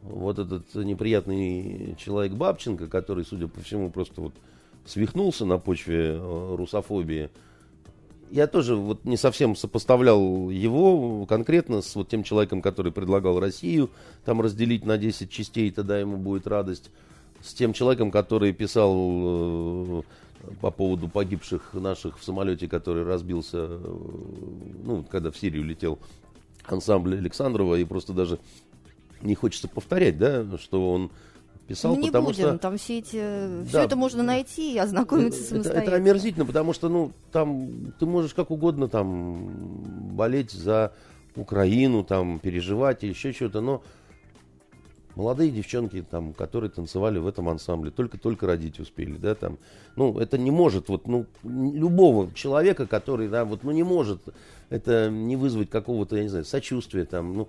вот 0.02 0.38
этот 0.38 0.74
неприятный 0.74 1.94
человек 1.98 2.32
Бабченко, 2.32 2.88
который, 2.88 3.24
судя 3.24 3.48
по 3.48 3.60
всему, 3.60 3.90
просто 3.90 4.20
вот 4.20 4.32
свихнулся 4.86 5.44
на 5.44 5.58
почве 5.58 6.16
э, 6.16 6.54
русофобии, 6.56 7.30
я 8.30 8.46
тоже 8.46 8.76
вот 8.76 9.04
не 9.04 9.16
совсем 9.16 9.56
сопоставлял 9.56 10.50
его 10.50 11.26
конкретно 11.26 11.82
с 11.82 11.94
вот 11.96 12.08
тем 12.08 12.22
человеком, 12.22 12.62
который 12.62 12.92
предлагал 12.92 13.40
Россию 13.40 13.90
там 14.24 14.40
разделить 14.40 14.86
на 14.86 14.98
10 14.98 15.30
частей, 15.30 15.70
тогда 15.70 15.98
ему 15.98 16.16
будет 16.16 16.46
радость, 16.46 16.90
с 17.42 17.52
тем 17.52 17.72
человеком, 17.72 18.10
который 18.10 18.52
писал 18.52 18.94
э, 18.96 20.02
по 20.60 20.70
поводу 20.70 21.08
погибших 21.08 21.74
наших 21.74 22.18
в 22.18 22.24
самолете, 22.24 22.68
который 22.68 23.04
разбился, 23.04 23.66
ну, 24.84 25.04
когда 25.10 25.30
в 25.30 25.36
Сирию 25.36 25.64
летел 25.64 25.98
ансамбль 26.66 27.16
Александрова, 27.16 27.76
и 27.76 27.84
просто 27.84 28.12
даже 28.12 28.38
не 29.22 29.34
хочется 29.34 29.68
повторять, 29.68 30.18
да, 30.18 30.44
что 30.58 30.92
он 30.92 31.10
писал, 31.66 31.94
ну, 31.94 32.00
не 32.00 32.06
потому 32.08 32.26
будем, 32.28 32.48
что... 32.48 32.58
там 32.58 32.78
все 32.78 32.98
эти... 32.98 33.16
Да. 33.16 33.68
Все 33.68 33.80
это 33.82 33.96
можно 33.96 34.22
найти 34.22 34.74
и 34.74 34.78
ознакомиться 34.78 35.40
это, 35.40 35.48
самостоятельно. 35.50 35.94
это 35.94 35.96
омерзительно, 35.96 36.46
потому 36.46 36.72
что, 36.72 36.88
ну, 36.88 37.12
там 37.30 37.92
ты 37.98 38.06
можешь 38.06 38.34
как 38.34 38.50
угодно 38.50 38.88
там 38.88 39.50
болеть 40.16 40.50
за 40.50 40.92
Украину, 41.36 42.02
там, 42.02 42.40
переживать 42.40 43.04
и 43.04 43.08
еще 43.08 43.32
что-то, 43.32 43.60
но 43.60 43.82
молодые 45.20 45.50
девчонки, 45.50 46.02
там, 46.02 46.32
которые 46.32 46.70
танцевали 46.70 47.18
в 47.18 47.26
этом 47.26 47.48
ансамбле, 47.48 47.90
только-только 47.90 48.46
родить 48.46 48.80
успели, 48.80 49.16
да, 49.16 49.34
там, 49.34 49.58
ну, 49.96 50.18
это 50.18 50.38
не 50.38 50.50
может, 50.50 50.88
вот, 50.88 51.06
ну, 51.06 51.26
любого 51.44 52.32
человека, 52.32 52.86
который, 52.86 53.28
да, 53.28 53.44
вот, 53.44 53.62
ну, 53.62 53.70
не 53.70 53.82
может 53.82 54.20
это 54.70 55.10
не 55.10 55.36
вызвать 55.36 55.68
какого-то, 55.68 56.16
я 56.16 56.22
не 56.22 56.28
знаю, 56.28 56.44
сочувствия, 56.44 57.04
там, 57.04 57.34
ну, 57.34 57.48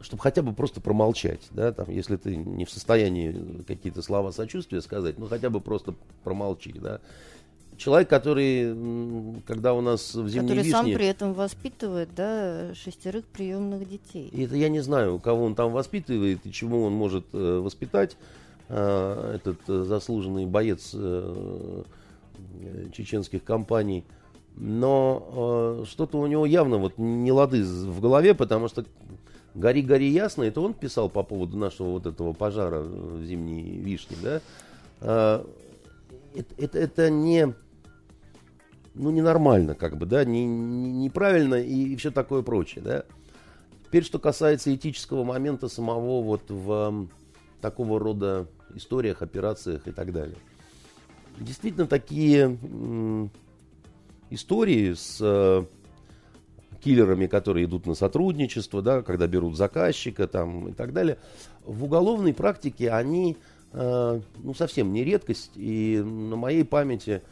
чтобы 0.00 0.22
хотя 0.22 0.40
бы 0.40 0.54
просто 0.54 0.80
промолчать, 0.80 1.48
да, 1.50 1.72
там, 1.72 1.90
если 1.90 2.16
ты 2.16 2.36
не 2.36 2.64
в 2.64 2.70
состоянии 2.70 3.64
какие-то 3.66 4.02
слова 4.02 4.30
сочувствия 4.30 4.80
сказать, 4.80 5.18
ну, 5.18 5.26
хотя 5.26 5.50
бы 5.50 5.60
просто 5.60 5.94
промолчи, 6.24 6.72
да. 6.72 7.00
Человек, 7.80 8.10
который, 8.10 9.40
когда 9.46 9.72
у 9.72 9.80
нас 9.80 10.14
в 10.14 10.28
зимней 10.28 10.48
Который 10.48 10.64
вишне... 10.64 10.70
сам 10.72 10.84
при 10.84 11.06
этом 11.06 11.32
воспитывает, 11.32 12.10
да, 12.14 12.74
шестерых 12.74 13.24
приемных 13.24 13.88
детей. 13.88 14.28
И 14.28 14.42
это 14.44 14.54
я 14.54 14.68
не 14.68 14.80
знаю, 14.80 15.18
кого 15.18 15.46
он 15.46 15.54
там 15.54 15.72
воспитывает 15.72 16.44
и 16.44 16.52
чему 16.52 16.82
он 16.82 16.92
может 16.92 17.24
э, 17.32 17.58
воспитать. 17.58 18.18
Э, 18.68 19.36
этот 19.36 19.60
э, 19.66 19.84
заслуженный 19.84 20.44
боец 20.44 20.90
э, 20.92 21.82
чеченских 22.92 23.44
компаний. 23.44 24.04
Но 24.56 25.80
э, 25.80 25.84
что-то 25.86 26.18
у 26.18 26.26
него 26.26 26.44
явно 26.44 26.76
вот 26.76 26.98
не 26.98 27.32
лады 27.32 27.64
в 27.64 27.98
голове, 28.02 28.34
потому 28.34 28.68
что 28.68 28.84
«Гори, 29.54 29.80
гори 29.80 30.10
ясно» 30.10 30.42
это 30.42 30.60
он 30.60 30.74
писал 30.74 31.08
по 31.08 31.22
поводу 31.22 31.56
нашего 31.56 31.92
вот 31.92 32.04
этого 32.04 32.34
пожара 32.34 32.80
в 32.82 33.24
зимней 33.24 33.78
вишне, 33.78 34.18
да? 34.22 34.40
Э, 35.00 35.44
это, 36.34 36.54
это, 36.58 36.78
это 36.78 37.10
не 37.10 37.54
ну, 38.94 39.10
ненормально, 39.10 39.74
как 39.74 39.96
бы, 39.96 40.06
да, 40.06 40.24
не, 40.24 40.44
не, 40.44 40.92
неправильно 40.92 41.54
и, 41.56 41.92
и 41.92 41.96
все 41.96 42.10
такое 42.10 42.42
прочее, 42.42 42.82
да. 42.82 43.04
Теперь, 43.86 44.04
что 44.04 44.18
касается 44.18 44.74
этического 44.74 45.24
момента 45.24 45.68
самого 45.68 46.22
вот 46.22 46.42
в 46.48 47.08
такого 47.60 47.98
рода 47.98 48.46
историях, 48.74 49.22
операциях 49.22 49.86
и 49.88 49.92
так 49.92 50.12
далее. 50.12 50.36
Действительно, 51.38 51.86
такие 51.86 52.58
истории 54.30 54.94
с 54.94 55.18
э, 55.20 55.64
киллерами, 56.80 57.26
которые 57.26 57.66
идут 57.66 57.86
на 57.86 57.94
сотрудничество, 57.94 58.82
да, 58.82 59.02
когда 59.02 59.26
берут 59.26 59.56
заказчика 59.56 60.26
там, 60.26 60.68
и 60.68 60.72
так 60.72 60.92
далее, 60.92 61.18
в 61.64 61.84
уголовной 61.84 62.32
практике 62.32 62.90
они 62.90 63.36
э, 63.72 64.20
ну, 64.38 64.54
совсем 64.54 64.92
не 64.92 65.04
редкость. 65.04 65.52
И 65.56 66.00
на 66.04 66.36
моей 66.36 66.64
памяти 66.64 67.22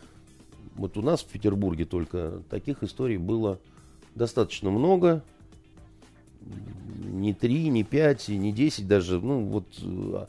вот 0.79 0.97
у 0.97 1.03
нас 1.03 1.21
в 1.23 1.27
Петербурге 1.27 1.85
только 1.85 2.43
таких 2.49 2.83
историй 2.83 3.19
было 3.19 3.59
достаточно 4.15 4.71
много. 4.71 5.23
Не 7.05 7.35
три, 7.35 7.69
не 7.69 7.85
пять, 7.85 8.29
не 8.29 8.53
десять 8.53 8.89
даже. 8.89 9.21
Ну, 9.21 9.45
вот 9.45 9.67
э, 9.83 10.27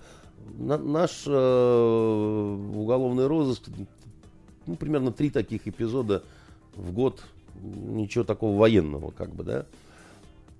на, 0.58 0.78
наш 0.78 1.24
э, 1.26 2.58
уголовный 2.76 3.28
розыск, 3.28 3.70
ну, 4.66 4.76
примерно 4.76 5.12
три 5.12 5.30
таких 5.30 5.68
эпизода 5.68 6.24
в 6.76 6.92
год. 6.92 7.24
Ничего 7.62 8.24
такого 8.24 8.58
военного, 8.58 9.12
как 9.12 9.34
бы, 9.36 9.44
да. 9.44 9.66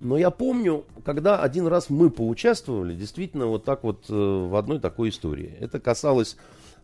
Но 0.00 0.16
я 0.16 0.30
помню, 0.30 0.84
когда 1.04 1.42
один 1.42 1.66
раз 1.66 1.90
мы 1.90 2.10
поучаствовали, 2.10 2.94
действительно, 2.94 3.46
вот 3.46 3.64
так 3.64 3.84
вот 3.84 4.04
э, 4.08 4.14
в 4.14 4.54
одной 4.56 4.78
такой 4.78 5.10
истории. 5.10 5.54
Это 5.60 5.80
касалось 5.80 6.36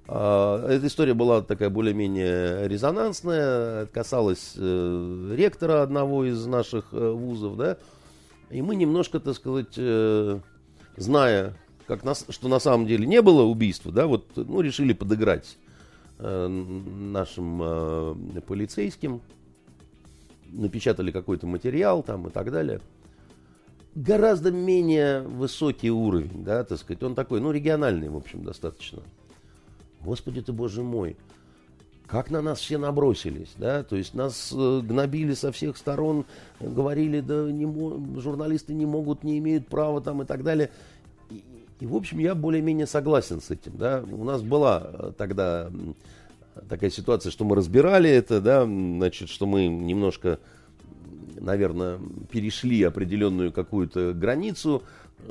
эта 0.08 0.82
история 0.86 1.14
была 1.14 1.42
такая 1.42 1.68
более-менее 1.68 2.68
резонансная, 2.68 3.86
касалась 3.86 4.52
э, 4.56 5.34
ректора 5.36 5.82
одного 5.82 6.24
из 6.24 6.46
наших 6.46 6.90
э, 6.92 7.10
вузов, 7.10 7.56
да, 7.56 7.76
и 8.50 8.62
мы 8.62 8.76
немножко, 8.76 9.18
так 9.18 9.34
сказать, 9.34 9.74
э, 9.76 10.38
зная, 10.96 11.56
как 11.88 12.04
нас, 12.04 12.24
что 12.28 12.46
на 12.46 12.60
самом 12.60 12.86
деле 12.86 13.04
не 13.04 13.20
было 13.20 13.42
убийства, 13.42 13.90
да, 13.90 14.06
вот, 14.06 14.28
ну, 14.36 14.60
решили 14.60 14.92
подыграть 14.92 15.58
нашим 16.18 17.58
полицейским, 18.46 19.20
напечатали 20.50 21.10
какой-то 21.10 21.46
материал 21.46 22.02
там 22.02 22.28
и 22.28 22.30
так 22.30 22.50
далее. 22.50 22.80
Гораздо 23.94 24.50
менее 24.50 25.20
высокий 25.20 25.90
уровень, 25.90 26.42
да, 26.42 26.64
так 26.64 26.78
сказать, 26.78 27.02
он 27.02 27.14
такой, 27.14 27.42
ну, 27.42 27.50
региональный, 27.50 28.08
в 28.08 28.16
общем, 28.16 28.44
достаточно. 28.44 29.02
Господи 30.06 30.40
ты, 30.40 30.52
Боже 30.52 30.84
мой, 30.84 31.16
как 32.06 32.30
на 32.30 32.40
нас 32.40 32.60
все 32.60 32.78
набросились, 32.78 33.52
да, 33.58 33.82
то 33.82 33.96
есть 33.96 34.14
нас 34.14 34.52
э, 34.56 34.80
гнобили 34.80 35.34
со 35.34 35.50
всех 35.50 35.76
сторон, 35.76 36.24
говорили, 36.60 37.18
да, 37.18 37.50
не 37.50 37.66
журналисты 38.20 38.72
не 38.72 38.86
могут, 38.86 39.24
не 39.24 39.38
имеют 39.38 39.66
права 39.66 40.00
там 40.00 40.22
и 40.22 40.24
так 40.24 40.44
далее. 40.44 40.70
И, 41.28 41.42
и, 41.80 41.86
в 41.86 41.96
общем, 41.96 42.20
я 42.20 42.36
более-менее 42.36 42.86
согласен 42.86 43.40
с 43.40 43.50
этим, 43.50 43.76
да. 43.76 44.04
У 44.08 44.22
нас 44.22 44.42
была 44.42 44.90
э, 44.92 45.12
тогда 45.18 45.72
такая 46.68 46.90
ситуация, 46.90 47.32
что 47.32 47.44
мы 47.44 47.56
разбирали 47.56 48.08
это, 48.08 48.40
да, 48.40 48.64
значит, 48.64 49.28
что 49.28 49.46
мы 49.46 49.66
немножко, 49.66 50.38
наверное, 51.40 51.98
перешли 52.30 52.80
определенную 52.84 53.50
какую-то 53.50 54.12
границу, 54.12 54.84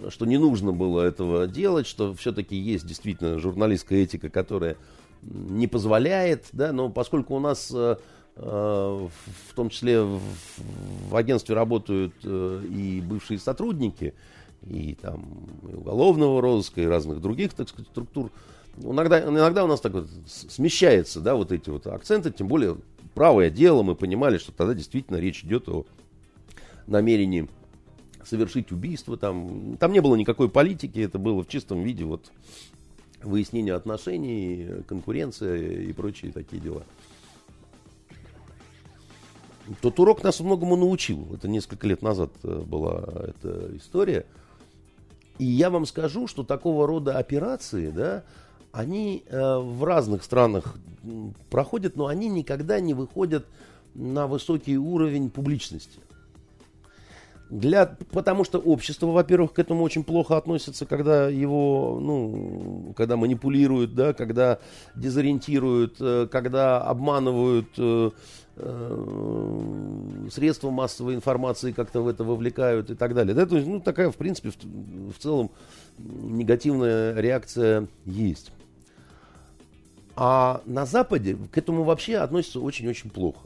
что 0.10 0.26
не 0.26 0.38
нужно 0.38 0.72
было 0.72 1.02
этого 1.02 1.48
делать, 1.48 1.88
что 1.88 2.14
все-таки 2.14 2.56
есть 2.56 2.86
действительно 2.86 3.40
журналистская 3.40 4.04
этика, 4.04 4.30
которая 4.30 4.78
не 5.22 5.68
позволяет, 5.68 6.46
да, 6.52 6.72
но 6.72 6.90
поскольку 6.90 7.36
у 7.36 7.40
нас 7.40 7.72
э, 7.74 7.98
э, 8.36 9.08
в 9.48 9.54
том 9.56 9.70
числе 9.70 10.02
в, 10.02 11.16
агентстве 11.16 11.56
работают 11.56 12.14
э, 12.24 12.64
и 12.70 13.02
бывшие 13.02 13.40
сотрудники, 13.40 14.14
и 14.64 14.96
там 15.02 15.26
и 15.70 15.74
уголовного 15.74 16.42
розыска, 16.42 16.82
и 16.82 16.86
разных 16.86 17.22
других, 17.22 17.54
так 17.54 17.70
сказать, 17.70 17.88
структур, 17.90 18.32
иногда, 18.78 19.24
иногда 19.24 19.64
у 19.64 19.68
нас 19.68 19.82
так 19.82 19.94
вот 19.94 20.08
смещается, 20.28 21.22
да, 21.22 21.36
вот 21.36 21.52
эти 21.52 21.70
вот 21.70 21.88
акценты, 21.88 22.32
тем 22.32 22.48
более 22.48 22.78
правое 23.14 23.50
дело, 23.50 23.82
мы 23.84 23.96
понимали, 23.96 24.38
что 24.38 24.52
тогда 24.52 24.74
действительно 24.74 25.18
речь 25.18 25.44
идет 25.44 25.70
о 25.70 25.86
намерении 26.88 27.48
совершить 28.26 28.72
убийство. 28.72 29.18
Там, 29.18 29.78
там 29.78 29.92
не 29.92 30.02
было 30.02 30.16
никакой 30.16 30.50
политики, 30.50 31.00
это 31.00 31.20
было 31.20 31.44
в 31.44 31.48
чистом 31.48 31.84
виде 31.84 32.04
вот 32.04 32.32
выяснение 33.24 33.74
отношений, 33.74 34.84
конкуренция 34.88 35.58
и 35.58 35.94
прочие 35.94 36.32
такие 36.32 36.62
дела. 36.62 36.84
Тот 39.82 40.00
урок 40.00 40.24
нас 40.24 40.40
многому 40.40 40.76
научил. 40.76 41.28
Это 41.34 41.48
несколько 41.48 41.88
лет 41.88 42.02
назад 42.02 42.32
э, 42.44 42.62
была 42.62 43.04
эта 43.28 43.76
история. 43.76 44.26
И 45.40 45.46
я 45.46 45.70
вам 45.70 45.86
скажу, 45.86 46.28
что 46.28 46.44
такого 46.44 46.86
рода 46.86 47.18
операции, 47.18 47.90
да, 47.90 48.24
они 48.72 49.24
э, 49.26 49.58
в 49.58 49.84
разных 49.84 50.24
странах 50.24 50.76
проходят, 51.50 51.96
но 51.96 52.08
они 52.08 52.30
никогда 52.30 52.80
не 52.80 52.94
выходят 52.94 53.46
на 53.96 54.28
высокий 54.28 54.78
уровень 54.78 55.30
публичности. 55.30 56.00
Для, 57.50 57.96
потому 58.12 58.44
что 58.44 58.58
общество, 58.58 59.08
во-первых, 59.08 59.54
к 59.54 59.60
этому 59.60 59.84
очень 59.84 60.04
плохо 60.04 60.36
относится, 60.36 60.88
когда 60.88 61.30
его, 61.30 62.00
ну, 62.02 62.94
когда 62.98 63.18
манипулируют, 63.18 63.94
да, 63.94 64.14
когда 64.14 64.58
дезориентируют, 64.96 65.98
э, 66.00 66.28
когда 66.32 66.82
обманывают 66.82 67.68
э, 67.78 68.10
э, 68.56 70.28
средства 70.32 70.72
массовой 70.72 71.14
информации, 71.14 71.72
как-то 71.72 72.02
в 72.02 72.08
это 72.08 72.24
вовлекают 72.24 72.90
и 72.90 72.96
так 72.96 73.14
далее. 73.14 73.36
Да, 73.36 73.46
то 73.46 73.58
есть, 73.58 73.68
ну, 73.68 73.80
такая, 73.80 74.10
в 74.10 74.16
принципе, 74.16 74.50
в, 74.50 75.14
в 75.14 75.18
целом 75.20 75.52
негативная 76.00 77.14
реакция 77.20 77.88
есть. 78.06 78.52
А 80.16 80.62
на 80.66 80.88
Западе 80.88 81.38
к 81.52 81.58
этому 81.60 81.84
вообще 81.84 82.18
относятся 82.18 82.60
очень-очень 82.60 83.12
плохо. 83.12 83.42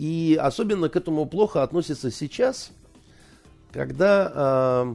И 0.00 0.34
особенно 0.40 0.88
к 0.88 0.96
этому 0.96 1.26
плохо 1.26 1.62
относится 1.62 2.10
сейчас, 2.10 2.70
когда 3.70 4.32
э, 4.34 4.94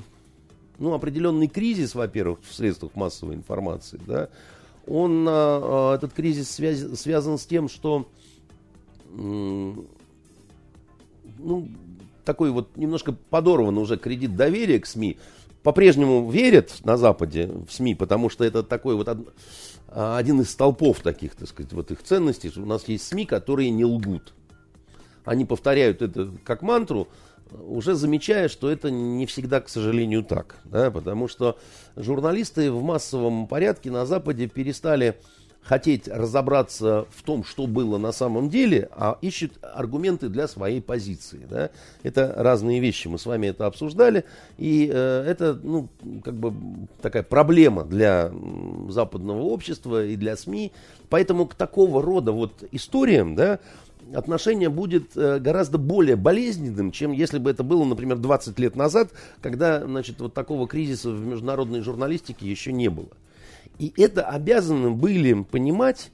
ну, 0.80 0.96
определенный 0.96 1.48
кризис, 1.48 1.94
во-первых, 1.94 2.40
в 2.42 2.52
средствах 2.52 2.96
массовой 2.96 3.36
информации, 3.36 4.00
да, 4.08 4.30
он, 4.88 5.24
э, 5.30 5.94
этот 5.94 6.12
кризис 6.14 6.50
связ, 6.50 7.00
связан 7.00 7.38
с 7.38 7.46
тем, 7.46 7.70
что 7.70 8.08
э, 9.12 9.74
ну, 11.38 11.68
такой 12.24 12.50
вот 12.50 12.76
немножко 12.76 13.16
подорван 13.30 13.78
уже 13.78 13.98
кредит 13.98 14.36
доверия 14.36 14.80
к 14.80 14.88
СМИ. 14.88 15.20
По-прежнему 15.62 16.32
верят 16.32 16.78
на 16.84 16.98
Западе 16.98 17.52
в 17.68 17.72
СМИ, 17.72 17.94
потому 17.94 18.32
что 18.32 18.44
это 18.44 18.64
такой 18.64 18.96
вот 18.96 19.08
один 19.88 20.42
из 20.42 20.50
столпов 20.50 21.02
таких, 21.02 21.36
так 21.36 21.48
сказать, 21.48 21.74
вот 21.74 21.92
их 21.92 22.02
ценностей, 22.02 22.50
что 22.50 22.64
у 22.64 22.66
нас 22.66 22.88
есть 22.88 23.06
СМИ, 23.06 23.28
которые 23.28 23.70
не 23.70 23.86
лгут. 23.86 24.34
Они 25.25 25.46
повторяют 25.46 26.01
это 26.01 26.32
как 26.44 26.62
мантру, 26.62 27.08
уже 27.51 27.96
замечая, 27.96 28.48
что 28.48 28.70
это 28.70 28.89
не 28.89 29.25
всегда, 29.25 29.62
к 29.62 29.70
сожалению, 29.70 30.24
так. 30.24 30.58
Да, 30.65 30.91
потому 30.91 31.27
что 31.27 31.58
журналисты 31.96 32.72
в 32.72 32.82
массовом 32.82 33.48
порядке 33.48 33.91
на 33.91 34.05
Западе 34.05 34.48
перестали 34.48 35.15
хотеть 35.65 36.08
разобраться 36.08 37.08
в 37.10 37.24
том, 37.24 37.44
что 37.44 37.65
было 37.65 37.98
на 37.98 38.12
самом 38.12 38.50
деле, 38.50 38.88
а 38.91 39.17
ищут 39.22 39.53
аргументы 39.63 40.29
для 40.29 40.48
своей 40.48 40.79
позиции. 40.79 41.41
Да? 41.50 41.72
Это 42.03 42.34
разные 42.38 42.79
вещи, 42.79 43.08
мы 43.08 43.17
с 43.17 43.25
вами 43.25 43.48
это 43.48 43.65
обсуждали, 43.65 44.25
и 44.58 44.89
э, 44.94 45.24
это 45.27 45.60
ну, 45.62 45.89
как 46.24 46.36
бы 46.36 46.53
такая 47.01 47.24
проблема 47.24 47.84
для 47.84 48.32
западного 48.89 49.41
общества 49.41 50.05
и 50.05 50.15
для 50.15 50.38
СМИ. 50.38 50.72
Поэтому 51.10 51.48
к 51.48 51.55
такого 51.55 52.01
рода 52.01 52.32
вот 52.32 52.63
историям 52.72 53.36
да, 53.36 53.60
отношение 54.14 54.70
будет 54.70 55.16
э, 55.16 55.40
гораздо 55.40 55.78
более 55.78 56.16
болезненным, 56.16 56.92
чем 56.92 57.12
если 57.12 57.40
бы 57.40 57.50
это 57.50 57.64
было, 57.64 57.84
например, 57.84 58.18
20 58.18 58.58
лет 58.60 58.76
назад, 58.76 59.12
когда 59.42 59.86
значит, 59.86 60.20
вот 60.20 60.34
такого 60.34 60.68
кризиса 60.68 61.10
в 61.10 61.26
международной 61.26 61.82
журналистике 61.82 62.50
еще 62.50 62.72
не 62.72 62.90
было. 62.90 63.10
И 63.80 63.94
это 63.98 64.24
обязаны 64.24 64.92
были 64.92 65.44
понимать 65.44 66.12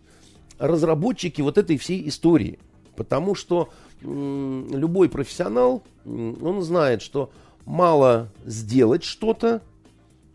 разработчики 0.57 1.41
вот 1.41 1.57
этой 1.57 1.77
всей 1.77 2.07
истории. 2.07 2.59
Потому 2.95 3.35
что 3.35 3.69
любой 4.01 5.09
профессионал, 5.09 5.83
он 6.05 6.61
знает, 6.61 7.01
что 7.01 7.31
мало 7.65 8.29
сделать 8.45 9.03
что-то, 9.03 9.61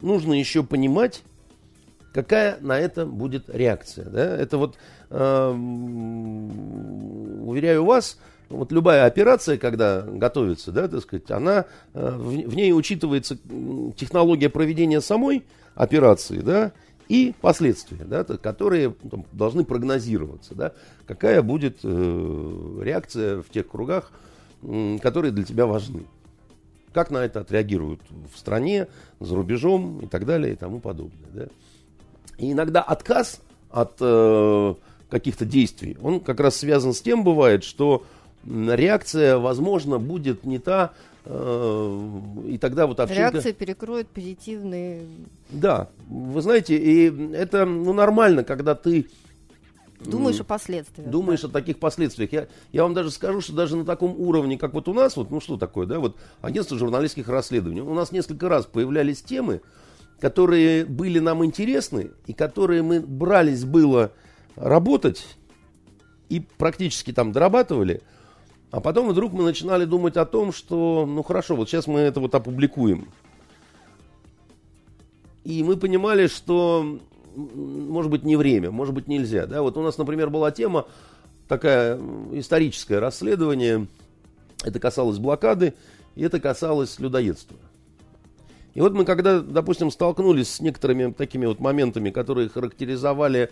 нужно 0.01 0.35
еще 0.35 0.63
понимать, 0.63 1.23
какая 2.13 2.59
на 2.61 2.79
это 2.79 3.07
будет 3.07 3.49
реакция. 3.49 4.09
Да? 4.09 4.37
Это 4.37 4.59
вот, 4.59 4.77
э, 5.11 5.51
уверяю 7.45 7.85
вас, 7.85 8.19
вот 8.49 8.73
любая 8.73 9.07
операция, 9.07 9.59
когда 9.59 10.03
готовится, 10.03 10.73
да, 10.73 10.89
так 10.89 11.01
сказать, 11.03 11.31
она, 11.31 11.67
э, 11.95 12.17
в, 12.17 12.29
в 12.29 12.55
ней 12.55 12.73
учитывается 12.73 13.37
технология 13.97 14.49
проведения 14.49 15.01
самой 15.01 15.45
операции, 15.75 16.41
да, 16.41 16.73
и 17.09 17.35
последствия, 17.41 18.05
да, 18.05 18.25
которые 18.25 18.91
там, 19.11 19.25
должны 19.33 19.65
прогнозироваться, 19.65 20.55
да, 20.55 20.73
какая 21.07 21.43
будет 21.43 21.79
э, 21.83 22.81
реакция 22.83 23.43
в 23.43 23.49
тех 23.51 23.69
кругах, 23.69 24.11
э, 24.63 24.99
которые 25.03 25.33
для 25.33 25.45
тебя 25.45 25.67
важны. 25.67 26.05
Как 26.93 27.11
на 27.11 27.19
это 27.19 27.41
отреагируют 27.41 28.01
в 28.33 28.39
стране, 28.39 28.89
за 29.21 29.35
рубежом 29.37 30.01
и 30.01 30.07
так 30.07 30.25
далее 30.25 30.55
и 30.55 30.57
тому 30.57 30.81
подобное. 30.81 31.29
Да. 31.33 31.47
И 32.39 32.53
иногда 32.53 32.83
отказ 32.83 33.41
от 33.71 33.97
э, 34.01 34.75
каких-то 35.11 35.45
действий, 35.45 35.97
он 36.03 36.21
как 36.21 36.41
раз 36.41 36.57
связан 36.57 36.93
с 36.93 37.01
тем, 37.01 37.25
бывает, 37.25 37.65
что 37.65 38.05
реакция, 38.45 39.39
возможно, 39.39 39.99
будет 39.99 40.45
не 40.45 40.59
та, 40.59 40.93
Э, 41.29 42.09
и 42.47 42.57
тогда 42.57 42.87
вот 42.87 43.01
Овчинка... 43.01 43.33
Реакция 43.33 43.53
перекроет 43.53 44.07
позитивные... 44.09 45.03
Да, 45.51 45.89
вы 46.09 46.41
знаете, 46.41 46.77
и 46.77 47.35
это 47.35 47.67
ну, 47.67 47.93
нормально, 47.93 48.45
когда 48.45 48.77
ты... 48.77 49.09
Думаешь 49.99 50.39
о 50.39 50.45
последствиях. 50.45 51.09
Думаешь 51.09 51.41
да. 51.41 51.49
о 51.49 51.51
таких 51.51 51.79
последствиях. 51.79 52.33
Я, 52.33 52.47
я 52.71 52.85
вам 52.85 52.95
даже 52.95 53.11
скажу, 53.11 53.41
что 53.41 53.55
даже 53.55 53.77
на 53.77 53.85
таком 53.85 54.15
уровне, 54.17 54.57
как 54.57 54.73
вот 54.73 54.89
у 54.89 54.95
нас, 54.95 55.17
вот, 55.17 55.31
ну 55.31 55.41
что 55.41 55.57
такое, 55.57 55.87
да, 55.87 55.99
вот 55.99 56.17
агентство 56.43 56.79
журналистских 56.79 57.29
расследований, 57.29 57.81
у 57.81 57.95
нас 57.95 58.13
несколько 58.13 58.49
раз 58.49 58.67
появлялись 58.67 59.23
темы, 59.23 59.63
которые 60.21 60.85
были 60.85 61.19
нам 61.19 61.45
интересны, 61.45 62.13
и 62.27 62.35
которые 62.35 62.83
мы 62.83 63.01
брались 63.01 63.65
было 63.65 64.13
работать, 64.57 65.37
и 66.29 66.41
практически 66.41 67.13
там 67.13 67.33
дорабатывали– 67.33 68.03
а 68.71 68.81
потом 68.81 69.09
вдруг 69.09 69.33
мы 69.33 69.45
начинали 69.45 69.85
думать 69.85 70.17
о 70.17 70.27
том, 70.27 70.53
что, 70.53 71.07
ну 71.07 71.23
хорошо, 71.23 71.57
вот 71.57 71.69
сейчас 71.69 71.87
мы 71.87 72.01
это 72.01 72.21
вот 72.21 72.35
опубликуем. 72.35 73.09
И 75.45 75.63
мы 75.63 75.77
понимали, 75.77 76.27
что, 76.27 76.99
может 77.35 78.11
быть, 78.11 78.25
не 78.25 78.37
время, 78.37 78.71
может 78.73 78.95
быть, 78.95 79.07
нельзя. 79.07 79.47
Да? 79.47 79.63
Вот 79.63 79.77
у 79.77 79.83
нас, 79.83 79.97
например, 79.97 80.31
была 80.31 80.51
тема, 80.51 80.87
такая 81.47 82.01
историческое 82.33 82.99
расследование, 82.99 83.87
это 84.65 84.81
касалось 84.81 85.19
блокады, 85.19 85.75
и 86.17 86.25
это 86.25 86.41
касалось 86.41 86.99
людоедства. 86.99 87.57
И 88.75 88.81
вот 88.81 88.93
мы, 88.93 89.05
когда, 89.05 89.41
допустим, 89.41 89.91
столкнулись 89.93 90.55
с 90.55 90.61
некоторыми 90.61 91.13
такими 91.13 91.47
вот 91.47 91.61
моментами, 91.61 92.11
которые 92.11 92.49
характеризовали 92.49 93.43
м- 93.43 93.51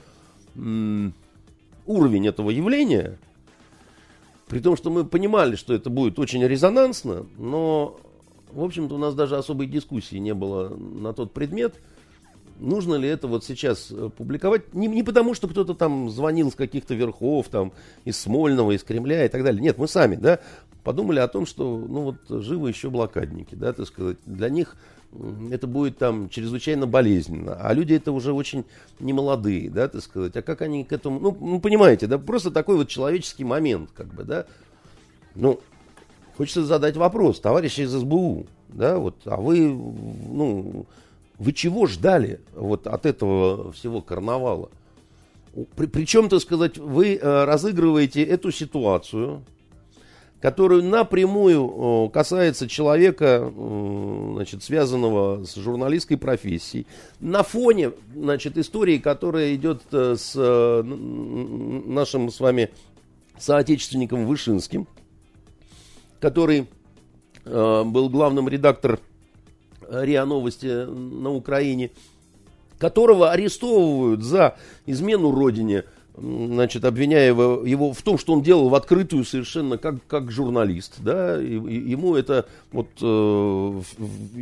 уровень 0.57 2.27
этого 2.27 2.51
явления– 2.51 3.19
при 4.49 4.61
том, 4.61 4.77
что 4.77 4.90
мы 4.90 5.05
понимали, 5.05 5.57
что 5.57 5.75
это 5.75 5.90
будет 5.90 6.19
очень 6.19 6.45
резонансно, 6.45 7.27
но, 7.38 7.99
в 8.53 8.62
общем-то, 8.62 8.95
у 8.95 8.99
нас 8.99 9.14
даже 9.14 9.37
особой 9.37 9.67
дискуссии 9.67 10.17
не 10.17 10.35
было 10.35 10.69
на 10.69 11.12
тот 11.12 11.33
предмет, 11.33 11.81
нужно 12.61 12.95
ли 12.95 13.09
это 13.09 13.27
вот 13.27 13.45
сейчас 13.45 13.90
э, 13.90 14.11
публиковать. 14.17 14.75
Не, 14.75 14.87
не 14.87 15.03
потому, 15.03 15.35
что 15.35 15.49
кто-то 15.49 15.75
там 15.75 16.11
звонил 16.11 16.53
с 16.53 16.55
каких-то 16.55 16.95
верхов, 16.95 17.49
там, 17.49 17.73
из 18.05 18.19
Смольного, 18.19 18.73
из 18.73 18.85
Кремля 18.85 19.25
и 19.25 19.29
так 19.29 19.43
далее. 19.43 19.62
Нет, 19.62 19.79
мы 19.79 19.88
сами, 19.88 20.17
да, 20.17 20.40
подумали 20.85 21.19
о 21.19 21.29
том, 21.29 21.47
что, 21.47 21.79
ну, 21.79 22.03
вот, 22.03 22.43
живы 22.43 22.69
еще 22.69 22.90
блокадники, 22.90 23.55
да, 23.55 23.73
так 23.73 23.87
сказать. 23.87 24.19
Для 24.27 24.51
них 24.51 24.77
это 25.50 25.66
будет 25.66 25.98
там 25.98 26.29
чрезвычайно 26.29 26.87
болезненно. 26.87 27.55
А 27.55 27.72
люди 27.72 27.94
это 27.94 28.12
уже 28.12 28.33
очень 28.33 28.64
немолодые, 29.00 29.70
да, 29.70 29.88
так 29.88 30.03
сказать. 30.03 30.37
А 30.37 30.42
как 30.42 30.62
они 30.62 30.85
к 30.85 30.92
этому, 30.92 31.20
ну, 31.20 31.37
ну, 31.40 31.61
понимаете, 31.61 32.07
да, 32.07 32.18
просто 32.18 32.50
такой 32.50 32.77
вот 32.77 32.88
человеческий 32.88 33.44
момент, 33.44 33.90
как 33.94 34.09
бы, 34.09 34.24
да. 34.24 34.46
Ну, 35.35 35.61
хочется 36.37 36.64
задать 36.64 36.96
вопрос, 36.96 37.40
товарищи 37.40 37.83
из 37.83 37.90
СБУ, 37.90 38.46
да, 38.68 38.98
вот, 38.98 39.16
а 39.24 39.37
вы, 39.37 39.68
ну, 39.68 40.87
вы 41.38 41.53
чего 41.53 41.87
ждали 41.87 42.40
вот 42.55 42.87
от 42.87 43.07
этого 43.07 43.72
всего 43.72 44.00
карнавала? 44.00 44.70
При, 45.77 45.87
причем, 45.87 46.29
так 46.29 46.40
сказать, 46.40 46.79
вы 46.79 47.14
э, 47.14 47.44
разыгрываете 47.44 48.24
эту 48.24 48.50
ситуацию, 48.50 49.42
которую 50.40 50.85
напрямую 50.85 52.11
касается 52.11 52.68
человека, 52.68 53.51
значит, 54.35 54.62
связанного 54.62 55.44
с 55.44 55.55
журналистской 55.55 56.18
профессией, 56.18 56.87
на 57.20 57.42
фоне 57.42 57.92
значит, 58.14 58.59
истории, 58.59 58.99
которая 58.99 59.55
идет 59.55 59.83
э, 59.92 60.16
с 60.18 60.35
э, 60.37 60.83
нашим 60.83 62.31
с 62.31 62.40
вами 62.40 62.70
соотечественником 63.38 64.27
Вышинским, 64.27 64.87
который 66.20 66.66
э, 67.44 67.83
был 67.85 68.11
главным 68.11 68.49
редактором 68.49 68.99
РИА 69.88 70.27
Новости 70.27 70.66
на 70.66 71.31
Украине, 71.31 71.90
которого 72.79 73.31
арестовывают 73.31 74.23
за 74.23 74.57
измену 74.87 75.31
родине– 75.31 75.85
значит, 76.16 76.85
обвиняя 76.85 77.29
его, 77.29 77.62
его 77.64 77.92
в 77.92 78.03
том, 78.03 78.18
что 78.18 78.33
он 78.33 78.42
делал 78.42 78.68
в 78.68 78.74
открытую 78.74 79.24
совершенно 79.24 79.79
как, 79.79 79.96
как 80.07 80.31
журналист, 80.31 80.94
да, 80.98 81.40
и, 81.42 81.59
и 81.59 81.90
ему 81.90 82.14
это 82.14 82.46
вот 82.72 82.88
э, 83.00 83.81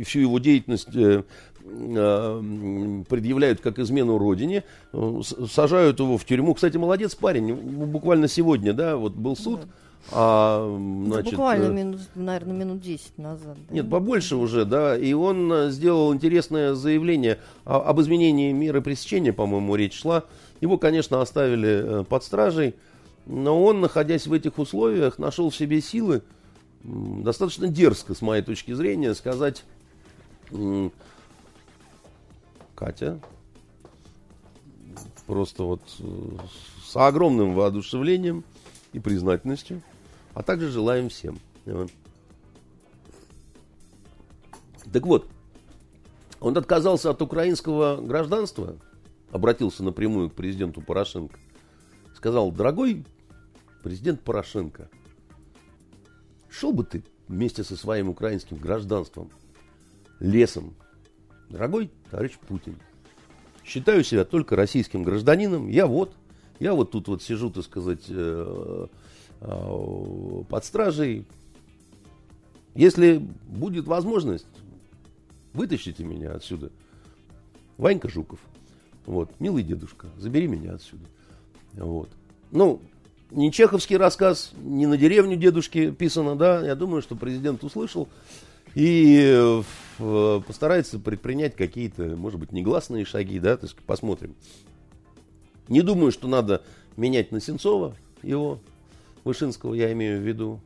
всю 0.05 0.19
его 0.19 0.39
деятельность 0.39 0.95
э, 0.95 1.23
э, 1.65 3.03
предъявляют 3.09 3.61
как 3.61 3.79
измену 3.79 4.17
родине, 4.17 4.63
э, 4.93 5.21
сажают 5.51 5.99
его 5.99 6.17
в 6.17 6.25
тюрьму. 6.25 6.53
Кстати, 6.53 6.77
молодец 6.77 7.15
парень, 7.15 7.53
буквально 7.53 8.27
сегодня, 8.27 8.73
да, 8.73 8.95
вот 8.95 9.13
был 9.13 9.35
суд. 9.35 9.61
Да. 9.61 9.67
А, 10.11 10.79
значит, 11.07 11.31
Буквально, 11.31 11.65
э, 11.65 11.71
минут, 11.71 12.01
наверное, 12.15 12.53
минут 12.53 12.81
10 12.81 13.17
назад. 13.17 13.55
Да? 13.69 13.73
Нет, 13.73 13.89
побольше 13.89 14.35
уже, 14.35 14.65
да. 14.65 14.97
И 14.97 15.13
он 15.13 15.51
э, 15.51 15.69
сделал 15.71 16.13
интересное 16.13 16.73
заявление 16.73 17.39
об 17.63 18.01
изменении 18.01 18.51
меры 18.51 18.81
пресечения, 18.81 19.31
по-моему, 19.31 19.75
речь 19.75 20.01
шла. 20.01 20.25
Его, 20.63 20.77
конечно, 20.77 21.19
оставили 21.19 21.69
э, 21.83 22.03
под 22.05 22.23
стражей, 22.23 22.75
но 23.25 23.61
он, 23.61 23.81
находясь 23.81 24.27
в 24.27 24.31
этих 24.31 24.57
условиях, 24.59 25.19
нашел 25.19 25.49
в 25.49 25.55
себе 25.57 25.81
силы 25.81 26.21
достаточно 26.83 27.67
дерзко, 27.67 28.13
с 28.13 28.21
моей 28.21 28.43
точки 28.43 28.71
зрения, 28.71 29.13
сказать, 29.13 29.65
Катя, 32.75 33.19
просто 35.27 35.63
вот 35.63 35.81
э, 35.99 36.05
с 36.85 36.95
огромным 36.95 37.55
воодушевлением 37.55 38.45
и 38.93 39.01
признательностью, 39.01 39.81
а 40.33 40.43
также 40.43 40.69
желаем 40.69 41.09
всем. 41.09 41.39
Так 44.93 45.05
вот, 45.05 45.27
он 46.39 46.57
отказался 46.57 47.09
от 47.09 47.21
украинского 47.21 47.97
гражданства– 47.97 48.77
обратился 49.33 49.83
напрямую 49.83 50.29
к 50.29 50.35
президенту 50.35 50.81
Порошенко. 50.81 51.39
Сказал, 52.15 52.51
дорогой 52.51 53.03
президент 53.81 54.21
Порошенко, 54.21 54.89
шел 56.49 56.71
бы 56.71 56.83
ты 56.83 57.03
вместе 57.27 57.63
со 57.63 57.75
своим 57.75 58.09
украинским 58.09 58.57
гражданством 58.57 59.31
лесом. 60.19 60.75
Дорогой 61.49 61.89
товарищ 62.11 62.37
Путин, 62.47 62.77
считаю 63.65 64.03
себя 64.03 64.23
только 64.23 64.55
российским 64.55 65.01
гражданином. 65.01 65.67
Я 65.67 65.87
вот, 65.87 66.15
я 66.59 66.75
вот 66.75 66.91
тут 66.91 67.07
вот 67.07 67.23
сижу, 67.23 67.49
так 67.49 67.63
сказать, 67.63 68.05
э, 68.09 68.87
э, 69.41 70.43
под 70.47 70.63
стражей. 70.63 71.25
Если 72.75 73.17
будет 73.17 73.87
возможность, 73.87 74.45
вытащите 75.53 76.03
меня 76.03 76.33
отсюда. 76.33 76.71
Ванька 77.77 78.09
Жуков. 78.09 78.39
Вот, 79.05 79.29
милый 79.39 79.63
дедушка, 79.63 80.07
забери 80.17 80.47
меня 80.47 80.73
отсюда. 80.73 81.05
Вот. 81.73 82.09
Ну, 82.51 82.81
не 83.31 83.51
чеховский 83.51 83.97
рассказ, 83.97 84.51
не 84.61 84.85
на 84.85 84.97
деревню 84.97 85.35
дедушки 85.35 85.91
писано, 85.91 86.35
да. 86.35 86.65
Я 86.65 86.75
думаю, 86.75 87.01
что 87.01 87.15
президент 87.15 87.63
услышал 87.63 88.07
и 88.75 89.63
э, 89.99 90.41
постарается 90.45 90.99
предпринять 90.99 91.55
какие-то, 91.55 92.15
может 92.15 92.39
быть, 92.39 92.51
негласные 92.51 93.05
шаги, 93.05 93.39
да, 93.39 93.57
то 93.57 93.65
есть 93.65 93.75
посмотрим. 93.75 94.35
Не 95.67 95.81
думаю, 95.81 96.11
что 96.11 96.27
надо 96.27 96.61
менять 96.97 97.31
на 97.31 97.39
Сенцова 97.39 97.95
его, 98.21 98.59
Вышинского 99.23 99.73
я 99.73 99.91
имею 99.93 100.19
в 100.19 100.23
виду. 100.23 100.59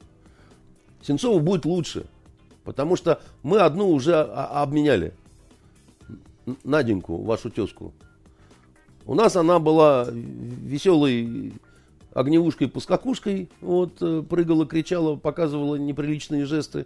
Сенцову 1.02 1.39
будет 1.39 1.65
лучше, 1.65 2.06
потому 2.63 2.95
что 2.95 3.21
мы 3.43 3.60
одну 3.60 3.89
уже 3.89 4.15
обменяли. 4.15 5.13
Наденьку, 6.63 7.21
вашу 7.23 7.50
тезку. 7.50 7.93
У 9.08 9.15
нас 9.15 9.38
она 9.38 9.58
была 9.60 10.10
веселой 10.12 11.54
огневушкой-поскакушкой, 12.13 13.50
вот, 13.62 14.02
э, 14.02 14.22
прыгала, 14.28 14.65
кричала, 14.65 15.15
показывала 15.15 15.76
неприличные 15.76 16.46
жесты. 16.46 16.86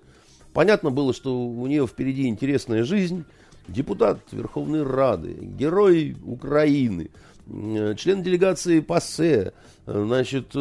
Понятно 0.54 0.92
было, 0.92 1.14
что 1.14 1.36
у 1.36 1.66
нее 1.66 1.88
впереди 1.88 2.28
интересная 2.28 2.84
жизнь. 2.84 3.26
Депутат 3.68 4.20
Верховной 4.32 4.84
Рады, 4.84 5.34
герой 5.34 6.16
Украины, 6.24 7.10
э, 7.48 7.96
член 7.98 8.22
делегации 8.22 8.82
ПАСЕ, 8.82 9.54
э, 9.88 10.04
значит, 10.06 10.56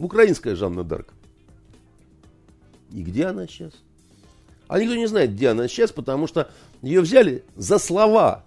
украинская 0.00 0.56
Жанна 0.56 0.82
Дарк. 0.82 1.14
И 2.90 3.02
где 3.02 3.26
она 3.26 3.46
сейчас? 3.46 3.74
А 4.66 4.80
никто 4.80 4.96
не 4.96 5.06
знает, 5.06 5.34
где 5.34 5.48
она 5.50 5.68
сейчас, 5.68 5.92
потому 5.92 6.26
что 6.26 6.50
ее 6.82 7.00
взяли 7.00 7.44
за 7.54 7.78
слова. 7.78 8.44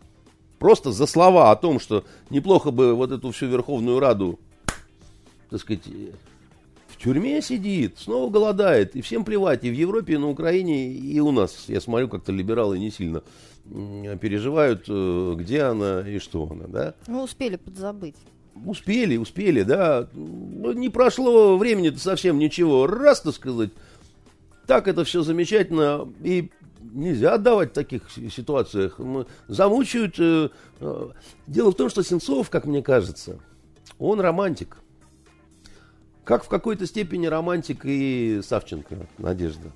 Просто 0.63 0.93
за 0.93 1.07
слова 1.07 1.51
о 1.51 1.57
том, 1.57 1.77
что 1.77 2.05
неплохо 2.29 2.71
бы 2.71 2.93
вот 2.93 3.11
эту 3.11 3.31
всю 3.31 3.47
Верховную 3.47 3.99
Раду, 3.99 4.39
так 5.49 5.59
сказать, 5.59 5.81
в 6.87 6.95
тюрьме 7.03 7.41
сидит, 7.41 7.99
снова 7.99 8.31
голодает, 8.31 8.95
и 8.95 9.01
всем 9.01 9.25
плевать, 9.25 9.65
и 9.65 9.69
в 9.69 9.73
Европе, 9.73 10.13
и 10.13 10.17
на 10.17 10.29
Украине, 10.29 10.87
и 10.87 11.19
у 11.19 11.31
нас. 11.31 11.65
Я 11.67 11.81
смотрю, 11.81 12.07
как-то 12.07 12.31
либералы 12.31 12.79
не 12.79 12.91
сильно 12.91 13.23
переживают, 13.65 14.85
э, 14.87 15.35
где 15.37 15.63
она 15.63 16.07
и 16.07 16.17
что 16.19 16.47
она, 16.49 16.67
да? 16.67 16.93
Ну, 17.07 17.23
успели 17.23 17.57
подзабыть. 17.57 18.15
Успели, 18.65 19.17
успели, 19.17 19.63
да. 19.63 20.07
Ну, 20.13 20.71
не 20.71 20.87
прошло 20.87 21.57
времени-то 21.57 21.99
совсем 21.99 22.39
ничего. 22.39 22.87
Раз, 22.87 23.19
так 23.19 23.35
сказать, 23.35 23.71
так 24.65 24.87
это 24.87 25.03
все 25.03 25.23
замечательно. 25.23 26.07
И 26.23 26.51
нельзя 26.91 27.35
отдавать 27.35 27.71
в 27.71 27.73
таких 27.73 28.03
ситуациях. 28.11 28.99
Замучают. 29.47 30.19
Э, 30.19 30.49
э. 30.79 31.09
Дело 31.47 31.71
в 31.71 31.75
том, 31.75 31.89
что 31.89 32.03
Сенцов, 32.03 32.49
как 32.49 32.65
мне 32.65 32.81
кажется, 32.81 33.39
он 33.99 34.19
романтик. 34.19 34.77
Как 36.23 36.43
в 36.43 36.47
какой-то 36.47 36.85
степени 36.85 37.25
романтик 37.25 37.81
и 37.83 38.41
Савченко, 38.43 39.07
Надежда. 39.17 39.71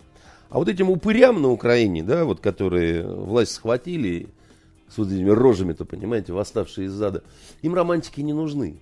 А 0.50 0.60
вот 0.60 0.70
этим 0.70 0.90
упырям 0.90 1.42
на 1.42 1.50
Украине, 1.50 2.04
да, 2.04 2.24
вот 2.24 2.40
которые 2.40 3.06
власть 3.06 3.52
схватили 3.52 4.30
с 4.88 4.98
вот 4.98 5.08
этими 5.08 5.30
рожами-то, 5.30 5.84
понимаете, 5.84 6.32
восставшие 6.32 6.88
из 6.88 6.94
зада, 6.94 7.24
им 7.62 7.74
романтики 7.76 8.22
не 8.22 8.34
нужны. 8.34 8.78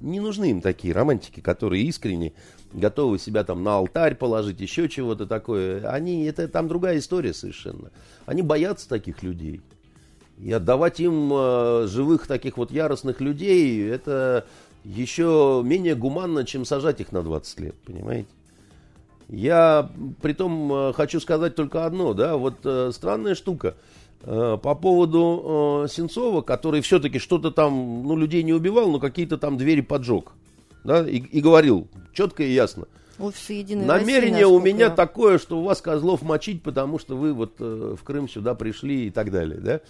Не 0.00 0.20
нужны 0.20 0.50
им 0.50 0.60
такие 0.60 0.94
романтики, 0.94 1.40
которые 1.40 1.82
искренне 1.84 2.32
готовы 2.72 3.18
себя 3.18 3.44
там 3.44 3.62
на 3.62 3.76
алтарь 3.76 4.14
положить, 4.14 4.60
еще 4.60 4.88
чего-то 4.88 5.26
такое. 5.26 5.88
Они, 5.88 6.24
это 6.24 6.48
там 6.48 6.68
другая 6.68 6.98
история 6.98 7.34
совершенно. 7.34 7.90
Они 8.26 8.42
боятся 8.42 8.88
таких 8.88 9.22
людей. 9.22 9.60
И 10.38 10.52
отдавать 10.52 11.00
им 11.00 11.32
э, 11.32 11.86
живых 11.88 12.28
таких 12.28 12.56
вот 12.56 12.70
яростных 12.70 13.20
людей, 13.20 13.88
это 13.88 14.46
еще 14.84 15.62
менее 15.64 15.96
гуманно, 15.96 16.44
чем 16.44 16.64
сажать 16.64 17.00
их 17.00 17.10
на 17.10 17.22
20 17.22 17.60
лет, 17.60 17.74
понимаете? 17.84 18.28
Я 19.28 19.90
при 20.22 20.32
том 20.32 20.72
э, 20.72 20.92
хочу 20.92 21.18
сказать 21.18 21.56
только 21.56 21.86
одно, 21.86 22.14
да, 22.14 22.36
вот 22.36 22.58
э, 22.64 22.90
странная 22.92 23.34
штука– 23.34 23.74
по 24.20 24.74
поводу 24.74 25.84
э, 25.84 25.88
Сенцова, 25.88 26.42
который 26.42 26.80
все-таки 26.80 27.18
что-то 27.18 27.50
там, 27.50 28.02
ну, 28.02 28.16
людей 28.16 28.42
не 28.42 28.52
убивал, 28.52 28.90
но 28.90 28.98
какие-то 28.98 29.38
там 29.38 29.56
двери 29.56 29.80
поджег. 29.80 30.32
Да, 30.84 31.08
и, 31.08 31.18
и 31.18 31.40
говорил 31.40 31.88
четко 32.12 32.42
и 32.42 32.52
ясно. 32.52 32.86
Офис 33.18 33.50
Единой 33.50 33.84
Намерение 33.84 34.42
России, 34.42 34.56
у 34.56 34.60
меня 34.60 34.86
я... 34.86 34.90
такое, 34.90 35.38
что 35.38 35.58
у 35.58 35.64
вас 35.64 35.80
козлов 35.80 36.22
мочить, 36.22 36.62
потому 36.62 36.98
что 36.98 37.16
вы 37.16 37.32
вот 37.32 37.54
э, 37.58 37.96
в 37.98 38.04
Крым 38.04 38.28
сюда 38.28 38.54
пришли 38.54 39.08
и 39.08 39.10
так 39.10 39.30
далее, 39.30 39.60
да? 39.60 39.80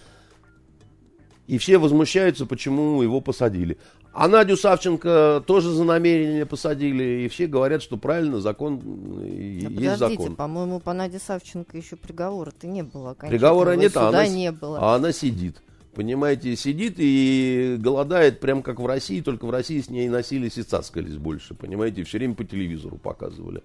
И 1.47 1.57
все 1.59 1.79
возмущаются, 1.79 2.47
почему 2.47 3.03
его 3.03 3.21
посадили. 3.21 3.79
А 4.21 4.27
Надю 4.27 4.57
Савченко 4.57 5.45
тоже 5.47 5.71
за 5.71 5.85
намерение 5.85 6.45
посадили. 6.45 7.23
И 7.23 7.29
все 7.29 7.47
говорят, 7.47 7.83
что 7.83 7.97
правильно, 7.97 8.41
закон 8.41 8.81
да 8.81 9.25
есть 9.25 9.99
закон. 9.99 10.35
по-моему, 10.35 10.81
по 10.81 10.93
Наде 10.93 11.21
Савченко 11.21 11.77
еще 11.77 11.95
приговора-то 11.95 12.67
не 12.67 12.83
было. 12.83 13.15
Приговора 13.15 13.77
нет, 13.77 13.97
а 13.97 14.09
она, 14.09 14.27
не 14.27 14.51
было. 14.51 14.81
а 14.81 14.97
она 14.97 15.13
сидит. 15.13 15.63
Понимаете, 15.95 16.57
сидит 16.57 16.95
и 16.99 17.77
голодает, 17.79 18.41
прям 18.41 18.65
как 18.65 18.81
в 18.81 18.87
России, 18.87 19.21
только 19.21 19.47
в 19.47 19.51
России 19.51 19.81
с 19.81 19.89
ней 19.89 20.09
носились 20.09 20.59
и 20.59 20.65
цаскались 20.65 21.17
больше. 21.17 21.55
Понимаете, 21.55 22.03
все 22.03 22.19
время 22.19 22.35
по 22.35 22.43
телевизору 22.43 22.97
показывали. 22.97 23.63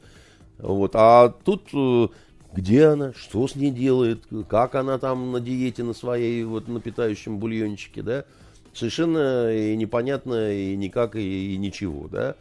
Вот. 0.59 0.91
А 0.93 1.29
тут 1.29 1.69
э, 1.73 2.07
где 2.53 2.85
она, 2.85 3.11
что 3.13 3.47
с 3.47 3.55
ней 3.55 3.71
делает, 3.71 4.25
как 4.47 4.75
она 4.75 4.99
там 4.99 5.31
на 5.31 5.39
диете 5.39 5.81
на 5.81 5.93
своей, 5.93 6.43
вот 6.43 6.67
на 6.67 6.79
питающем 6.79 7.39
бульончике, 7.39 8.03
да, 8.03 8.25
совершенно 8.73 9.53
и 9.53 9.75
непонятно, 9.75 10.53
и 10.53 10.75
никак, 10.75 11.15
и, 11.15 11.53
и 11.53 11.57
ничего, 11.57 12.07
да. 12.07 12.35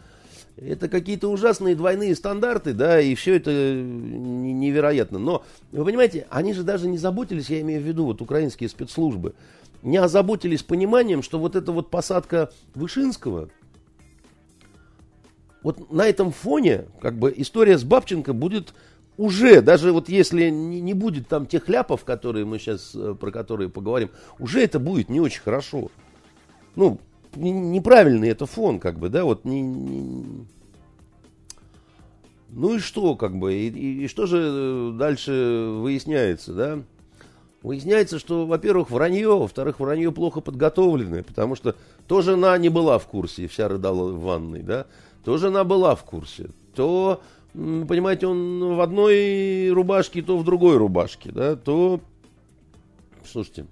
Это 0.56 0.88
какие-то 0.88 1.28
ужасные 1.28 1.74
двойные 1.74 2.14
стандарты, 2.14 2.74
да, 2.74 3.00
и 3.00 3.14
все 3.14 3.36
это 3.36 3.50
невероятно. 3.50 5.18
Но, 5.18 5.44
вы 5.70 5.84
понимаете, 5.84 6.26
они 6.30 6.52
же 6.52 6.62
даже 6.62 6.88
не 6.88 6.98
заботились, 6.98 7.48
я 7.48 7.60
имею 7.62 7.80
в 7.80 7.84
виду, 7.84 8.04
вот 8.04 8.20
украинские 8.20 8.68
спецслужбы, 8.68 9.34
не 9.82 9.96
озаботились 9.96 10.62
пониманием, 10.62 11.22
что 11.22 11.38
вот 11.38 11.56
эта 11.56 11.72
вот 11.72 11.90
посадка 11.90 12.50
Вышинского, 12.74 13.48
вот 15.62 15.90
на 15.90 16.06
этом 16.06 16.32
фоне, 16.32 16.86
как 17.00 17.18
бы, 17.18 17.32
история 17.36 17.78
с 17.78 17.84
Бабченко 17.84 18.32
будет 18.32 18.74
уже, 19.16 19.62
даже 19.62 19.92
вот 19.92 20.08
если 20.08 20.50
не, 20.50 20.80
не 20.80 20.94
будет 20.94 21.28
там 21.28 21.46
тех 21.46 21.68
ляпов, 21.68 22.04
которые 22.04 22.44
мы 22.44 22.58
сейчас, 22.58 22.92
э, 22.94 23.14
про 23.18 23.30
которые 23.30 23.68
поговорим, 23.68 24.10
уже 24.38 24.62
это 24.62 24.78
будет 24.78 25.08
не 25.08 25.20
очень 25.20 25.42
хорошо 25.42 25.90
ну, 26.76 26.98
неправильный 27.34 28.28
это 28.28 28.46
фон, 28.46 28.78
как 28.78 28.98
бы, 28.98 29.08
да, 29.08 29.24
вот 29.24 29.44
не, 29.44 29.60
не... 29.60 30.46
Ну 32.50 32.76
и 32.76 32.78
что, 32.78 33.16
как 33.16 33.36
бы, 33.38 33.54
и, 33.54 34.04
и, 34.04 34.08
что 34.08 34.26
же 34.26 34.92
дальше 34.98 35.78
выясняется, 35.80 36.52
да? 36.52 36.82
Выясняется, 37.62 38.18
что, 38.18 38.44
во-первых, 38.44 38.90
вранье, 38.90 39.38
во-вторых, 39.38 39.80
вранье 39.80 40.12
плохо 40.12 40.40
подготовленное, 40.40 41.22
потому 41.22 41.54
что 41.54 41.76
то 42.08 42.20
жена 42.20 42.58
не 42.58 42.68
была 42.68 42.98
в 42.98 43.06
курсе, 43.06 43.46
вся 43.46 43.68
рыдала 43.68 44.10
в 44.10 44.20
ванной, 44.20 44.62
да, 44.62 44.86
то 45.24 45.38
жена 45.38 45.64
была 45.64 45.94
в 45.94 46.04
курсе, 46.04 46.50
то, 46.74 47.22
понимаете, 47.54 48.26
он 48.26 48.74
в 48.74 48.80
одной 48.80 49.70
рубашке, 49.70 50.22
то 50.22 50.36
в 50.36 50.44
другой 50.44 50.76
рубашке, 50.76 51.30
да, 51.30 51.56
то, 51.56 52.00
слушайте, 53.24 53.66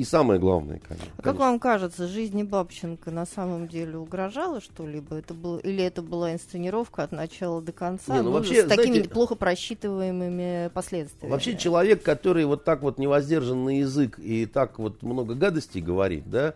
и 0.00 0.04
самое 0.04 0.40
главное, 0.40 0.80
конечно. 0.80 1.12
А 1.18 1.20
как 1.20 1.36
вам 1.36 1.58
кажется, 1.60 2.08
жизни 2.08 2.42
Бабченко 2.42 3.10
на 3.10 3.26
самом 3.26 3.68
деле 3.68 3.98
угрожала 3.98 4.62
что-либо? 4.62 5.16
Это 5.16 5.34
было, 5.34 5.58
или 5.58 5.84
это 5.84 6.00
была 6.00 6.32
инсценировка 6.32 7.02
от 7.02 7.12
начала 7.12 7.60
до 7.60 7.72
конца? 7.72 8.14
Не, 8.14 8.22
ну, 8.22 8.30
ну, 8.30 8.36
вообще, 8.36 8.64
с 8.64 8.66
такими 8.66 8.94
знаете, 8.94 9.10
плохо 9.10 9.34
просчитываемыми 9.34 10.70
последствиями. 10.72 11.30
Вообще 11.30 11.54
человек, 11.54 12.02
который 12.02 12.46
вот 12.46 12.64
так 12.64 12.80
вот 12.80 12.96
невоздержан 12.96 13.62
на 13.62 13.80
язык 13.80 14.18
и 14.18 14.46
так 14.46 14.78
вот 14.78 15.02
много 15.02 15.34
гадостей 15.34 15.82
говорит, 15.82 16.30
да, 16.30 16.54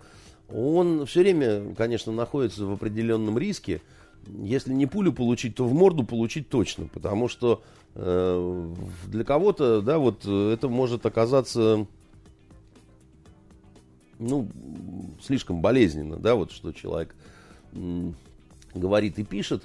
он 0.50 1.04
все 1.04 1.20
время, 1.20 1.74
конечно, 1.74 2.10
находится 2.10 2.64
в 2.64 2.72
определенном 2.72 3.36
риске. 3.36 3.82
Если 4.26 4.72
не 4.72 4.86
пулю 4.86 5.12
получить, 5.12 5.56
то 5.56 5.66
в 5.66 5.74
морду 5.74 6.04
получить 6.04 6.48
точно, 6.48 6.86
потому 6.86 7.28
что 7.28 7.62
э, 7.94 8.74
для 9.08 9.24
кого-то, 9.24 9.82
да, 9.82 9.98
вот 9.98 10.24
это 10.24 10.68
может 10.68 11.04
оказаться 11.04 11.86
ну, 14.18 14.48
слишком 15.22 15.60
болезненно, 15.60 16.16
да, 16.16 16.34
вот 16.34 16.52
что 16.52 16.72
человек 16.72 17.14
говорит 18.74 19.18
и 19.18 19.24
пишет, 19.24 19.64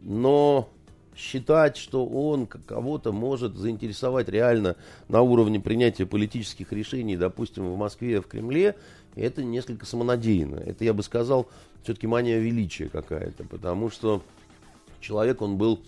но 0.00 0.68
считать, 1.16 1.76
что 1.76 2.06
он 2.06 2.46
кого-то 2.46 3.12
может 3.12 3.56
заинтересовать 3.56 4.28
реально 4.28 4.76
на 5.08 5.22
уровне 5.22 5.58
принятия 5.58 6.06
политических 6.06 6.72
решений, 6.72 7.16
допустим, 7.16 7.72
в 7.72 7.76
Москве, 7.76 8.20
в 8.20 8.26
Кремле, 8.26 8.76
это 9.14 9.42
несколько 9.42 9.86
самонадеянно. 9.86 10.56
Это, 10.56 10.84
я 10.84 10.92
бы 10.92 11.02
сказал, 11.02 11.48
все-таки 11.82 12.06
мания 12.06 12.38
величия 12.38 12.88
какая-то, 12.88 13.44
потому 13.44 13.90
что 13.90 14.22
человек, 15.00 15.40
он 15.40 15.56
был 15.56 15.80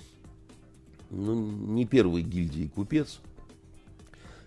ну, 1.11 1.35
не 1.35 1.85
первый 1.85 2.23
гильдии 2.23 2.71
купец. 2.75 3.21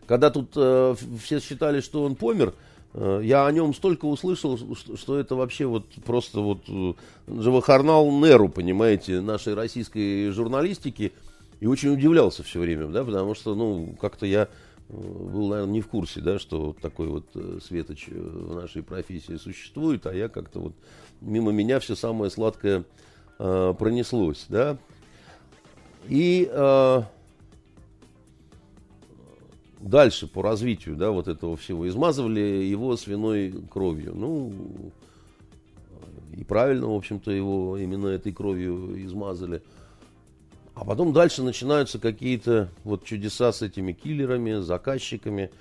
Когда 0.08 0.30
тут 0.30 0.54
э, 0.56 0.96
все 1.22 1.40
считали, 1.40 1.80
что 1.80 2.04
он 2.04 2.16
помер, 2.16 2.54
я 2.94 3.46
о 3.46 3.52
нем 3.52 3.74
столько 3.74 4.06
услышал, 4.06 4.58
что, 4.96 5.18
это 5.18 5.36
вообще 5.36 5.66
вот 5.66 5.86
просто 6.06 6.42
вот 6.42 6.64
э, 6.68 6.94
Джавахарнал 7.30 8.12
Неру, 8.12 8.50
понимаете, 8.50 9.22
нашей 9.22 9.54
российской 9.54 10.30
журналистики. 10.32 11.14
И 11.62 11.68
очень 11.68 11.94
удивлялся 11.94 12.44
все 12.44 12.60
время, 12.60 12.88
да, 12.88 13.04
потому 13.04 13.36
что, 13.36 13.56
ну, 13.56 13.96
как-то 14.02 14.26
я 14.26 14.50
э, 14.90 14.94
был, 14.94 15.48
наверное, 15.48 15.74
не 15.74 15.82
в 15.82 15.88
курсе, 15.88 16.20
да, 16.20 16.40
что 16.40 16.76
такой 16.82 17.08
вот 17.08 17.26
э, 17.36 17.60
светоч 17.64 18.08
э, 18.10 18.14
в 18.14 18.56
нашей 18.56 18.84
профессии 18.84 19.38
существует, 19.38 20.06
а 20.08 20.14
я 20.14 20.28
как-то 20.28 20.60
вот 20.60 20.74
мимо 21.22 21.52
меня 21.52 21.80
все 21.80 21.96
самое 21.96 22.32
сладкое 22.32 22.84
э, 23.40 23.74
пронеслось, 23.78 24.48
да. 24.50 24.78
И 26.10 26.50
э, 26.52 27.02
дальше 29.82 30.28
по 30.28 30.42
развитию, 30.42 30.96
да, 30.96 31.12
вот 31.12 31.28
этого 31.28 31.58
всего, 31.58 31.88
измазывали 31.88 32.40
его 32.40 32.96
свиной 32.98 33.54
кровью. 33.70 34.14
Ну, 34.16 34.54
и 36.34 36.44
правильно, 36.44 36.88
в 36.88 36.96
общем-то, 36.96 37.32
его 37.32 37.78
именно 37.78 38.08
этой 38.08 38.32
кровью 38.32 39.04
измазали. 39.06 39.62
А 40.74 40.86
потом 40.86 41.14
дальше 41.14 41.44
начинаются 41.44 42.00
какие-то 42.00 42.70
вот 42.84 43.04
чудеса 43.04 43.52
с 43.52 43.62
этими 43.62 43.92
киллерами, 43.92 44.62
заказчиками. 44.62 45.52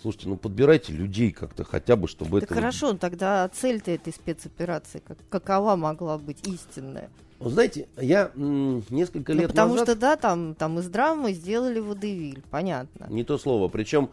Слушайте, 0.00 0.28
ну 0.28 0.36
подбирайте 0.36 0.92
людей 0.92 1.32
как-то 1.32 1.64
хотя 1.64 1.96
бы, 1.96 2.06
чтобы 2.06 2.40
так 2.40 2.50
это... 2.50 2.60
хорошо, 2.60 2.96
тогда 2.96 3.48
цель-то 3.48 3.90
этой 3.90 4.12
спецоперации, 4.12 5.02
как, 5.04 5.18
какова 5.28 5.74
могла 5.74 6.18
быть 6.18 6.46
истинная? 6.46 7.10
Вот 7.38 7.52
знаете, 7.52 7.86
я 8.00 8.32
несколько 8.34 9.32
Ну, 9.32 9.40
лет 9.40 9.50
потому 9.50 9.74
назад... 9.74 9.88
что, 9.90 9.96
да, 9.98 10.16
там, 10.16 10.54
там 10.54 10.78
из 10.80 10.88
драмы 10.88 11.32
сделали 11.32 11.78
водевиль, 11.78 12.42
понятно. 12.50 13.06
Не 13.10 13.22
то 13.22 13.38
слово. 13.38 13.68
Причем, 13.68 14.10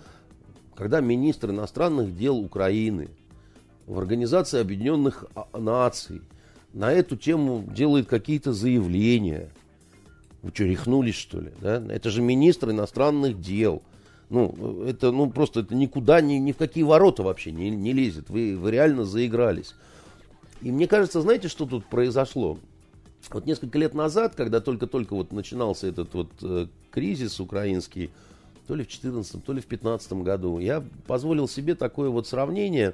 когда 0.75 1.01
министр 1.01 1.49
иностранных 1.49 2.15
дел 2.15 2.37
Украины 2.37 3.09
в 3.87 3.97
Организации 3.97 4.59
Объединенных 4.59 5.25
А- 5.33 5.57
Наций 5.57 6.21
на 6.73 6.91
эту 6.91 7.15
тему 7.17 7.63
делает 7.67 8.07
какие-то 8.07 8.53
заявления. 8.53 9.49
Вы 10.43 10.51
что, 10.53 10.65
рехнулись, 10.65 11.15
что 11.15 11.39
ли? 11.39 11.51
Да? 11.59 11.83
Это 11.89 12.11
же 12.11 12.21
министр 12.21 12.69
иностранных 12.71 13.41
дел. 13.41 13.81
Ну, 14.29 14.83
это, 14.85 15.11
ну, 15.11 15.29
просто 15.31 15.61
это 15.61 15.73
никуда, 15.73 16.21
ни, 16.21 16.33
ни 16.35 16.51
в 16.51 16.57
какие 16.57 16.83
ворота 16.83 17.23
вообще 17.23 17.51
не, 17.51 17.69
не 17.71 17.93
лезет. 17.93 18.29
Вы, 18.29 18.55
вы 18.55 18.69
реально 18.71 19.05
заигрались. 19.05 19.73
И 20.61 20.71
мне 20.71 20.87
кажется, 20.87 21.21
знаете, 21.21 21.47
что 21.47 21.65
тут 21.65 21.85
произошло? 21.85 22.59
Вот 23.29 23.45
несколько 23.45 23.77
лет 23.77 23.93
назад, 23.93 24.35
когда 24.35 24.61
только-только 24.61 25.15
вот 25.15 25.31
начинался 25.31 25.87
этот 25.87 26.13
вот 26.13 26.31
э, 26.41 26.67
кризис 26.91 27.39
украинский, 27.39 28.11
то 28.67 28.75
ли 28.75 28.83
в 28.83 28.87
2014, 28.87 29.43
то 29.43 29.53
ли 29.53 29.61
в 29.61 29.67
2015 29.67 30.13
году, 30.13 30.59
я 30.59 30.83
позволил 31.07 31.47
себе 31.47 31.75
такое 31.75 32.09
вот 32.09 32.27
сравнение, 32.27 32.93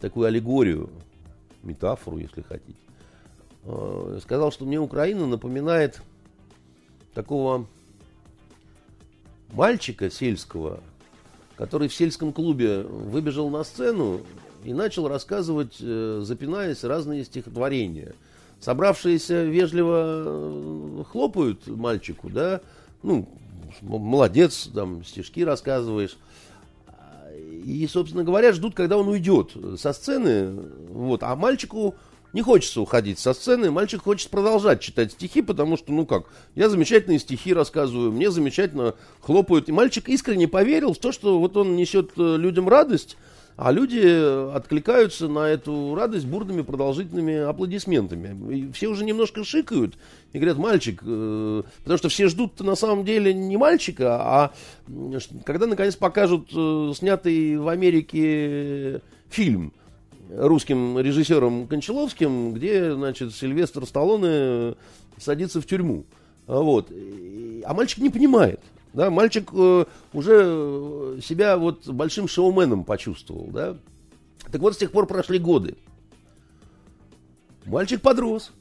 такую 0.00 0.26
аллегорию, 0.26 0.90
метафору, 1.62 2.18
если 2.18 2.42
хотите. 2.42 2.78
Э, 3.64 4.18
сказал, 4.22 4.52
что 4.52 4.64
мне 4.64 4.80
Украина 4.80 5.26
напоминает 5.26 6.00
такого 7.14 7.66
мальчика 9.52 10.10
сельского, 10.10 10.80
который 11.56 11.88
в 11.88 11.94
сельском 11.94 12.32
клубе 12.32 12.82
выбежал 12.82 13.50
на 13.50 13.64
сцену 13.64 14.20
и 14.64 14.72
начал 14.72 15.08
рассказывать, 15.08 15.76
э, 15.80 16.20
запинаясь, 16.24 16.84
разные 16.84 17.24
стихотворения. 17.24 18.14
Собравшиеся 18.60 19.44
вежливо 19.44 20.24
э, 20.26 21.04
хлопают 21.10 21.66
мальчику, 21.66 22.28
да, 22.28 22.60
ну, 23.02 23.26
молодец, 23.80 24.68
там, 24.74 25.04
стишки 25.04 25.42
рассказываешь. 25.44 26.18
И, 27.64 27.86
собственно 27.90 28.24
говоря, 28.24 28.52
ждут, 28.52 28.74
когда 28.74 28.96
он 28.96 29.08
уйдет 29.08 29.52
со 29.78 29.92
сцены. 29.92 30.50
Вот. 30.90 31.22
А 31.22 31.34
мальчику 31.36 31.94
не 32.32 32.42
хочется 32.42 32.80
уходить 32.80 33.18
со 33.18 33.32
сцены. 33.32 33.70
Мальчик 33.70 34.02
хочет 34.02 34.30
продолжать 34.30 34.80
читать 34.80 35.12
стихи, 35.12 35.42
потому 35.42 35.76
что, 35.76 35.92
ну 35.92 36.06
как, 36.06 36.24
я 36.54 36.68
замечательные 36.68 37.18
стихи 37.18 37.52
рассказываю, 37.52 38.12
мне 38.12 38.30
замечательно 38.30 38.94
хлопают. 39.20 39.68
И 39.68 39.72
мальчик 39.72 40.08
искренне 40.08 40.48
поверил 40.48 40.94
в 40.94 40.98
то, 40.98 41.12
что 41.12 41.38
вот 41.38 41.56
он 41.56 41.76
несет 41.76 42.12
э, 42.16 42.36
людям 42.36 42.68
радость, 42.68 43.16
а 43.56 43.72
люди 43.72 44.54
откликаются 44.54 45.28
на 45.28 45.48
эту 45.48 45.94
радость 45.94 46.26
бурными 46.26 46.62
продолжительными 46.62 47.36
аплодисментами. 47.36 48.54
И 48.54 48.72
все 48.72 48.88
уже 48.88 49.04
немножко 49.04 49.44
шикают 49.44 49.96
и 50.32 50.38
говорят, 50.38 50.58
мальчик, 50.58 51.02
э, 51.04 51.62
потому 51.82 51.98
что 51.98 52.08
все 52.08 52.28
ждут 52.28 52.60
на 52.60 52.74
самом 52.74 53.04
деле 53.04 53.34
не 53.34 53.56
мальчика, 53.56 54.16
а 54.20 54.52
когда 55.44 55.66
наконец 55.66 55.96
покажут 55.96 56.50
э, 56.54 56.92
снятый 56.96 57.56
в 57.58 57.68
Америке 57.68 59.02
фильм 59.28 59.72
русским 60.34 60.98
режиссером 60.98 61.66
Кончаловским, 61.66 62.54
где, 62.54 62.94
значит, 62.94 63.34
Сильвестр 63.34 63.84
Сталлоне 63.86 64.74
садится 65.18 65.60
в 65.60 65.66
тюрьму. 65.66 66.04
Вот. 66.46 66.90
А 67.64 67.74
мальчик 67.74 67.98
не 67.98 68.10
понимает. 68.10 68.60
Да, 68.92 69.10
мальчик 69.10 69.50
э, 69.52 69.84
уже 70.12 70.42
э, 70.44 71.20
себя 71.22 71.56
вот 71.56 71.86
большим 71.86 72.26
шоуменом 72.26 72.84
почувствовал, 72.84 73.46
да. 73.46 73.76
Так 74.50 74.60
вот, 74.60 74.74
с 74.74 74.78
тех 74.78 74.90
пор 74.90 75.06
прошли 75.06 75.38
годы. 75.38 75.76
Мальчик 77.66 78.00
подрос. 78.00 78.52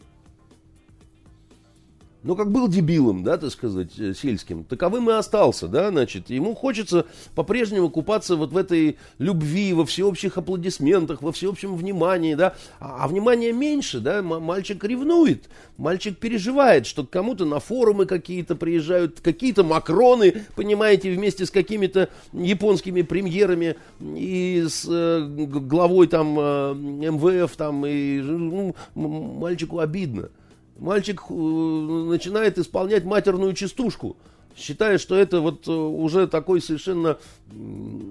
Ну, 2.21 2.35
как 2.35 2.51
был 2.51 2.67
дебилом, 2.67 3.23
да, 3.23 3.37
так 3.37 3.49
сказать, 3.49 3.97
э, 3.97 4.13
сельским, 4.13 4.65
таковым 4.65 5.09
и 5.09 5.13
остался, 5.13 5.69
да, 5.69 5.89
значит, 5.89 6.29
ему 6.29 6.53
хочется 6.53 7.05
по-прежнему 7.33 7.89
купаться 7.89 8.35
вот 8.35 8.51
в 8.51 8.57
этой 8.57 8.97
любви, 9.19 9.71
во 9.71 9.85
всеобщих 9.85 10.37
аплодисментах, 10.37 11.21
во 11.21 11.31
всеобщем 11.31 11.77
внимании, 11.77 12.35
да, 12.35 12.55
а, 12.81 13.05
а 13.05 13.07
внимания 13.07 13.53
меньше, 13.53 14.01
да, 14.01 14.21
мальчик 14.21 14.83
ревнует, 14.83 15.45
мальчик 15.77 16.17
переживает, 16.17 16.87
что 16.87 17.05
кому-то 17.05 17.45
на 17.45 17.61
форумы 17.61 18.05
какие-то 18.05 18.57
приезжают, 18.57 19.21
какие-то 19.21 19.63
макроны, 19.63 20.43
понимаете, 20.57 21.13
вместе 21.13 21.45
с 21.45 21.51
какими-то 21.51 22.09
японскими 22.33 23.01
премьерами 23.01 23.77
и 24.01 24.65
с 24.67 24.85
э, 24.89 25.25
главой 25.25 26.07
там 26.07 26.37
э, 26.37 26.73
МВФ 26.73 27.55
там, 27.55 27.85
и, 27.85 28.19
ну, 28.19 28.75
мальчику 28.93 29.79
обидно 29.79 30.31
мальчик 30.79 31.21
э, 31.29 31.33
начинает 31.33 32.57
исполнять 32.57 33.03
матерную 33.03 33.53
частушку, 33.53 34.17
считая, 34.55 34.97
что 34.97 35.15
это 35.15 35.41
вот 35.41 35.67
э, 35.67 35.71
уже 35.71 36.27
такой 36.27 36.61
совершенно 36.61 37.17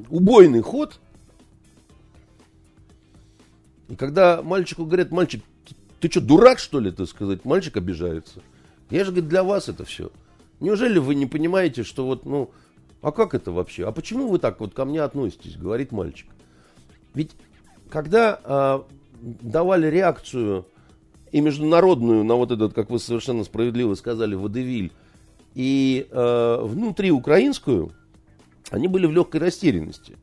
убойный 0.08 0.60
ход. 0.60 1.00
И 3.88 3.96
когда 3.96 4.42
мальчику 4.42 4.84
говорят, 4.84 5.10
мальчик, 5.10 5.42
ты, 5.66 5.74
ты 6.00 6.10
что, 6.10 6.20
дурак, 6.20 6.58
что 6.58 6.78
ли, 6.78 6.90
так 6.90 7.08
сказать, 7.08 7.44
мальчик 7.44 7.76
обижается. 7.76 8.42
Я 8.90 9.04
же, 9.04 9.10
говорит, 9.10 9.28
для 9.28 9.42
вас 9.42 9.68
это 9.68 9.84
все. 9.84 10.10
Неужели 10.60 10.98
вы 10.98 11.14
не 11.14 11.26
понимаете, 11.26 11.84
что 11.84 12.04
вот, 12.06 12.26
ну, 12.26 12.50
а 13.00 13.12
как 13.12 13.34
это 13.34 13.52
вообще? 13.52 13.86
А 13.86 13.92
почему 13.92 14.28
вы 14.28 14.38
так 14.38 14.60
вот 14.60 14.74
ко 14.74 14.84
мне 14.84 15.02
относитесь, 15.02 15.56
говорит 15.56 15.92
мальчик. 15.92 16.28
Ведь 17.14 17.32
когда 17.90 18.38
а, 18.44 18.86
давали 19.20 19.86
реакцию 19.88 20.66
и 21.32 21.40
международную 21.40 22.24
на 22.24 22.34
вот 22.34 22.50
этот, 22.50 22.74
как 22.74 22.90
вы 22.90 22.98
совершенно 22.98 23.44
справедливо 23.44 23.94
сказали, 23.94 24.34
водевиль, 24.34 24.92
и 25.54 26.06
э, 26.10 26.58
внутри 26.62 27.10
украинскую, 27.10 27.92
они 28.70 28.88
были 28.88 29.06
в 29.06 29.12
легкой 29.12 29.40
растерянности. 29.40 30.16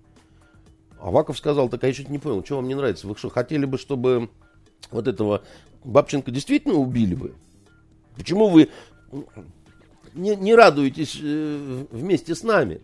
Аваков 0.99 1.37
сказал, 1.37 1.69
так 1.69 1.83
а 1.83 1.87
я 1.87 1.93
что-то 1.93 2.11
не 2.11 2.19
понял, 2.19 2.43
что 2.43 2.55
вам 2.55 2.67
не 2.67 2.75
нравится? 2.75 3.07
Вы 3.07 3.15
что, 3.15 3.29
хотели 3.29 3.65
бы, 3.65 3.77
чтобы 3.77 4.29
вот 4.91 5.07
этого 5.07 5.43
Бабченко 5.83 6.31
действительно 6.31 6.75
убили 6.75 7.15
бы? 7.15 7.33
Почему 8.15 8.47
вы 8.47 8.69
не, 10.13 10.35
не 10.35 10.55
радуетесь 10.55 11.19
э, 11.21 11.85
вместе 11.91 12.33
с 12.33 12.43
нами? 12.43 12.81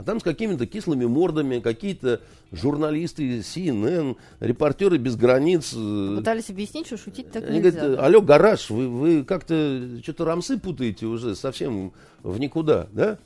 А 0.00 0.02
там 0.02 0.18
с 0.18 0.22
какими-то 0.22 0.66
кислыми 0.66 1.04
мордами 1.04 1.60
какие-то 1.60 2.22
журналисты 2.52 3.40
CNN, 3.40 4.16
репортеры 4.40 4.96
без 4.96 5.14
границ. 5.14 5.74
э, 5.76 6.14
Пытались 6.16 6.48
объяснить, 6.48 6.86
что 6.86 6.96
шутить 6.96 7.30
так 7.30 7.44
Они 7.46 7.58
нельзя. 7.58 7.78
говорят, 7.78 7.98
алло, 8.00 8.22
гараж, 8.22 8.70
вы, 8.70 8.88
вы 8.88 9.24
как-то 9.24 10.00
что-то 10.02 10.24
рамсы 10.24 10.58
путаете 10.58 11.04
уже 11.04 11.36
совсем 11.36 11.92
в 12.22 12.40
никуда, 12.40 12.86
да? 12.92 13.18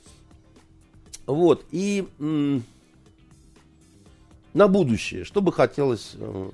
Вот, 1.27 1.63
и 1.71 2.09
на 4.53 4.67
будущее, 4.67 5.23
что 5.23 5.39
бы 5.39 5.53
хотелось 5.53 6.11
э, 6.15 6.49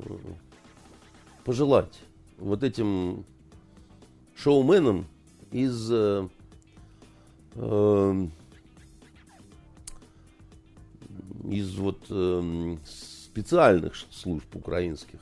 пожелать 1.45 1.99
вот 2.37 2.61
этим 2.61 3.25
шоуменам 4.35 5.07
из 5.51 5.89
э, 5.91 6.27
из 11.49 11.75
вот 11.75 12.05
эм, 12.09 12.79
специальных 12.85 13.95
служб 14.11 14.55
украинских. 14.55 15.19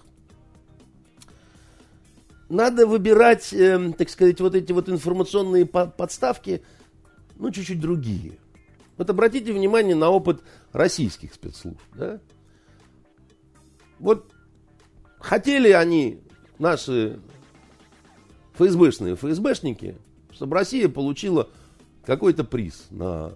надо 2.49 2.87
выбирать, 2.87 3.53
э, 3.53 3.93
так 3.97 4.09
сказать, 4.09 4.41
вот 4.41 4.55
эти 4.55 4.71
вот 4.71 4.89
информационные 4.89 5.65
по- 5.65 5.85
подставки, 5.85 6.63
ну, 7.35 7.51
чуть-чуть 7.51 7.79
другие. 7.79 8.39
Вот 8.97 9.09
обратите 9.09 9.53
внимание 9.53 9.95
на 9.95 10.09
опыт 10.09 10.41
российских 10.73 11.33
спецслужб, 11.33 11.79
да? 11.93 12.19
Вот 13.99 14.31
хотели 15.19 15.71
они, 15.71 16.21
наши 16.57 17.19
ФСБшные 18.55 19.15
ФСБшники, 19.15 19.95
чтобы 20.31 20.55
Россия 20.55 20.89
получила 20.89 21.49
какой-то 22.05 22.43
приз 22.43 22.87
на 22.89 23.31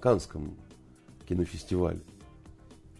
Канском 0.00 0.56
кинофестивале. 1.30 2.00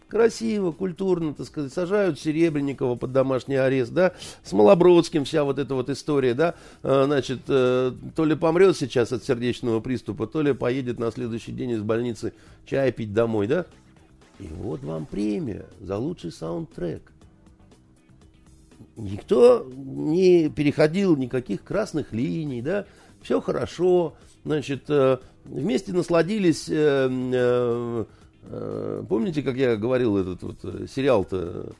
Красиво, 0.07 0.71
культурно, 0.71 1.33
так 1.33 1.47
сказать, 1.47 1.71
сажают 1.71 2.19
Серебренникова 2.19 2.95
под 2.95 3.13
домашний 3.13 3.55
арест, 3.55 3.93
да, 3.93 4.13
с 4.43 4.51
Малобродским 4.51 5.23
вся 5.23 5.45
вот 5.45 5.57
эта 5.57 5.73
вот 5.73 5.89
история, 5.89 6.33
да, 6.33 6.55
А, 6.83 7.05
значит, 7.05 7.41
э, 7.47 7.93
то 8.13 8.25
ли 8.25 8.35
помрет 8.35 8.75
сейчас 8.75 9.13
от 9.13 9.23
сердечного 9.23 9.79
приступа, 9.79 10.27
то 10.27 10.41
ли 10.41 10.53
поедет 10.53 10.99
на 10.99 11.11
следующий 11.11 11.53
день 11.53 11.71
из 11.71 11.81
больницы 11.81 12.33
чай 12.65 12.91
пить 12.91 13.13
домой, 13.13 13.47
да. 13.47 13.65
И 14.39 14.47
вот 14.47 14.83
вам 14.83 15.05
премия 15.05 15.65
за 15.79 15.97
лучший 15.97 16.33
саундтрек. 16.33 17.09
Никто 18.97 19.65
не 19.73 20.49
переходил 20.49 21.15
никаких 21.15 21.63
красных 21.63 22.11
линий, 22.11 22.61
да, 22.61 22.85
все 23.21 23.39
хорошо, 23.39 24.15
значит, 24.43 24.89
э, 24.89 25.19
вместе 25.45 25.93
насладились, 25.93 26.65
э, 26.67 28.05
помните, 28.49 29.41
как 29.41 29.55
я 29.55 29.75
говорил, 29.75 30.17
этот 30.17 30.43
вот 30.43 30.57
э, 30.63 30.85
сериал-то 30.93 31.73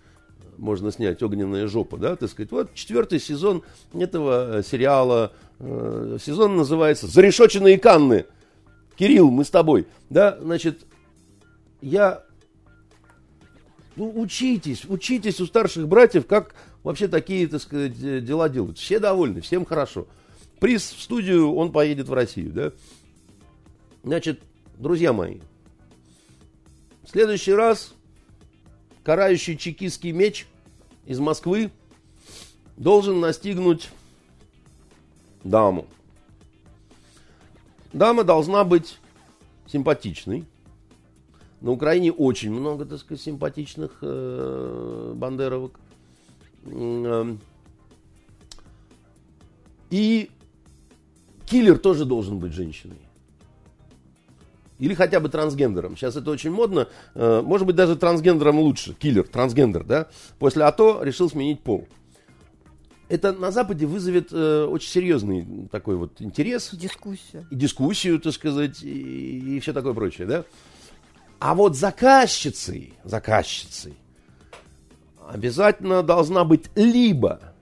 можно 0.58 0.92
снять 0.92 1.22
«Огненная 1.24 1.68
жопа», 1.68 1.98
да, 1.98 2.16
так 2.16 2.30
сказать, 2.30 2.52
вот 2.52 2.74
четвертый 2.74 3.20
сезон 3.20 3.64
этого 3.94 4.60
э, 4.60 4.64
сериала, 4.64 5.34
э, 5.60 6.18
сезон 6.24 6.56
называется 6.56 7.08
«Зарешоченные 7.08 7.80
Канны», 7.80 8.26
Кирилл, 8.96 9.32
мы 9.32 9.44
с 9.44 9.50
тобой, 9.50 9.88
да, 10.10 10.38
значит, 10.40 10.86
я 11.82 12.24
ну, 13.96 14.12
учитесь, 14.16 14.86
учитесь 14.86 15.40
у 15.40 15.46
старших 15.46 15.88
братьев, 15.88 16.26
как 16.28 16.56
вообще 16.84 17.08
такие, 17.08 17.48
так 17.48 17.62
сказать, 17.62 17.94
э, 18.02 18.22
дела 18.22 18.48
делают. 18.48 18.78
Все 18.78 19.00
довольны, 19.00 19.42
всем 19.42 19.66
хорошо. 19.66 20.08
Приз 20.60 20.84
в 20.92 21.02
студию, 21.02 21.54
он 21.54 21.72
поедет 21.72 22.08
в 22.08 22.14
Россию, 22.14 22.52
да? 22.52 22.72
Значит, 24.04 24.40
друзья 24.78 25.12
мои, 25.14 25.40
следующий 27.12 27.54
раз 27.54 27.94
карающий 29.04 29.58
чекистский 29.58 30.14
меч 30.14 30.48
из 31.06 31.20
Москвы 31.20 31.70
должен 32.78 33.20
настигнуть 33.20 33.90
даму. 35.44 35.88
Дама 37.92 38.24
должна 38.24 38.64
быть 38.64 38.98
симпатичной. 39.68 40.46
На 41.60 41.72
Украине 41.72 42.14
очень 42.14 42.50
много, 42.50 42.86
так 42.86 43.00
сказать, 43.00 43.22
симпатичных 43.22 43.98
э, 44.02 45.14
бандеровок. 45.14 45.80
Эм. 46.66 47.42
И 49.90 50.32
киллер 51.46 51.78
тоже 51.78 52.06
должен 52.06 52.40
быть 52.40 52.54
женщиной. 52.54 52.98
Или 54.82 54.96
хотя 54.96 55.20
бы 55.20 55.30
трансгендером. 55.30 55.96
Сейчас 55.96 56.16
это 56.16 56.32
очень 56.32 56.50
модно. 56.50 56.88
Э, 57.14 57.44
Может 57.46 57.68
быть, 57.68 57.76
даже 57.76 57.96
трансгендером 57.96 58.58
лучше. 58.60 58.96
Киллер, 58.96 59.28
трансгендер, 59.28 59.84
да? 59.84 60.08
После 60.40 60.64
АТО 60.64 61.04
решил 61.04 61.30
сменить 61.30 61.62
пол. 61.62 61.88
Это 63.08 63.32
на 63.32 63.52
Западе 63.52 63.86
вызовет 63.86 64.30
э, 64.32 64.64
очень 64.66 64.90
серьезный 64.90 65.68
такой 65.72 65.98
вот 65.98 66.20
интерес 66.20 66.72
Дискуссию. 66.74 67.46
и 67.52 67.56
дискуссию, 67.56 68.20
так 68.20 68.34
сказать, 68.34 68.82
и, 68.82 69.58
и 69.58 69.60
все 69.60 69.72
такое 69.72 69.94
прочее, 69.94 70.26
да? 70.26 70.46
А 71.38 71.54
вот 71.54 71.78
заказчицей, 71.78 72.96
заказчицей 73.04 73.94
обязательно 75.30 76.02
должна 76.02 76.44
быть 76.44 76.72
либо 76.74 77.54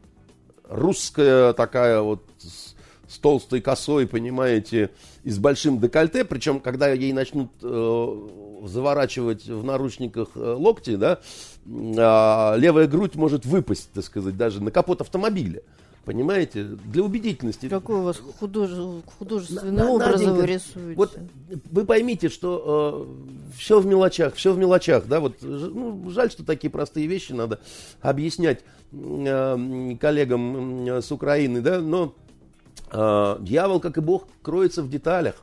русская 0.69 1.51
такая 1.51 1.99
вот 1.99 2.23
с, 2.38 2.75
с 3.12 3.17
толстой 3.17 3.60
косой, 3.60 4.08
понимаете, 4.08 4.91
и 5.23 5.29
с 5.32 5.38
большим 5.38 5.79
декольте, 5.79 6.23
причем 6.25 6.60
когда 6.60 6.89
ей 6.89 7.13
начнут 7.13 7.49
э, 7.62 8.27
заворачивать 8.65 9.45
в 9.47 9.63
наручниках 9.63 10.29
э, 10.36 10.53
локти, 10.53 10.95
да, 10.95 11.19
а, 11.97 12.55
левая 12.55 12.88
грудь 12.88 13.15
может 13.15 13.45
выпасть, 13.45 13.91
так 13.93 14.03
сказать, 14.03 14.38
даже 14.38 14.62
на 14.63 14.71
капот 14.71 15.01
автомобиля. 15.01 15.62
Понимаете? 16.05 16.63
Для 16.63 17.03
убедительности. 17.03 17.69
Какой 17.69 17.97
у 17.97 18.03
вас 18.03 18.19
художе- 18.39 19.03
художественный 19.19 19.84
На- 19.84 19.91
образ 19.91 20.21
вы 20.23 20.45
рисуете? 20.47 20.95
Вот 20.95 21.19
вы 21.71 21.86
поймите, 21.86 22.29
что 22.29 23.08
все 23.55 23.79
в 23.79 23.86
мелочах, 23.86 24.34
все 24.34 24.53
в 24.53 24.58
мелочах, 24.58 25.05
да, 25.05 25.19
вот, 25.19 25.36
ну, 25.41 26.10
жаль, 26.10 26.32
что 26.32 26.43
такие 26.43 26.71
простые 26.71 27.05
вещи 27.05 27.34
надо 27.34 27.60
объяснять 28.01 28.63
э, 28.91 29.95
коллегам 29.99 30.88
м, 30.89 31.01
с 31.03 31.12
Украины, 31.12 31.62
да, 31.62 31.79
но 31.79 32.15
э, 32.91 33.38
дьявол, 33.41 33.80
как 33.80 33.97
и 33.97 34.02
Бог, 34.02 34.28
кроется 34.41 34.84
в 34.84 34.89
деталях. 34.89 35.36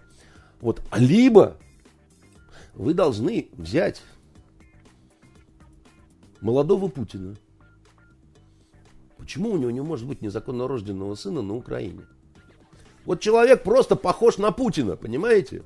Вот, 0.61 0.83
либо 0.97 1.57
вы 2.75 2.95
должны 2.95 3.49
взять 3.53 4.03
молодого 6.41 6.89
Путина. 6.89 7.37
Почему 9.19 9.51
у 9.51 9.57
него 9.57 9.71
не 9.71 9.81
может 9.81 10.07
быть 10.07 10.23
незаконно 10.23 10.69
рожденного 10.69 11.15
сына 11.15 11.43
на 11.43 11.55
Украине? 11.55 12.03
Вот 13.05 13.21
человек 13.21 13.63
просто 13.63 13.97
похож 13.97 14.39
на 14.39 14.53
Путина, 14.53 14.97
понимаете? 14.97 15.63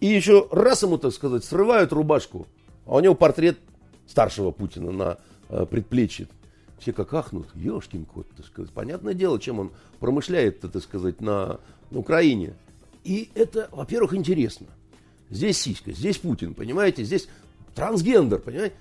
И 0.00 0.06
еще 0.06 0.48
раз 0.50 0.82
ему, 0.82 0.98
так 0.98 1.12
сказать, 1.12 1.44
срывают 1.44 1.92
рубашку, 1.92 2.46
а 2.86 2.96
у 2.96 3.00
него 3.00 3.14
портрет 3.14 3.58
старшего 4.06 4.50
Путина 4.50 4.92
на 4.92 5.18
э, 5.48 5.66
предплечье. 5.66 6.28
Все 6.84 6.92
как 6.92 7.14
ахнут, 7.14 7.48
ешкин 7.54 8.04
кот, 8.04 8.28
так 8.36 8.44
сказать. 8.44 8.70
Понятное 8.70 9.14
дело, 9.14 9.40
чем 9.40 9.58
он 9.58 9.70
промышляет, 10.00 10.60
так 10.60 10.82
сказать, 10.82 11.22
на 11.22 11.58
Украине. 11.90 12.52
И 13.04 13.30
это, 13.34 13.70
во-первых, 13.72 14.12
интересно. 14.12 14.66
Здесь 15.30 15.56
сиська, 15.56 15.92
здесь 15.92 16.18
Путин, 16.18 16.52
понимаете? 16.52 17.02
Здесь 17.02 17.26
трансгендер, 17.74 18.38
понимаете? 18.38 18.74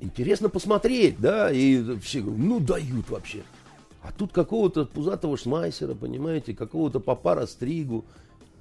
Интересно 0.00 0.48
посмотреть, 0.48 1.18
да, 1.18 1.50
и 1.50 1.98
все 1.98 2.20
говорят, 2.20 2.40
ну 2.40 2.60
дают 2.60 3.10
вообще. 3.10 3.42
А 4.00 4.12
тут 4.12 4.30
какого-то 4.32 4.86
пузатого 4.86 5.36
шмайсера, 5.36 5.96
понимаете, 5.96 6.54
какого-то 6.54 7.00
папара 7.00 7.46
стригу, 7.46 8.04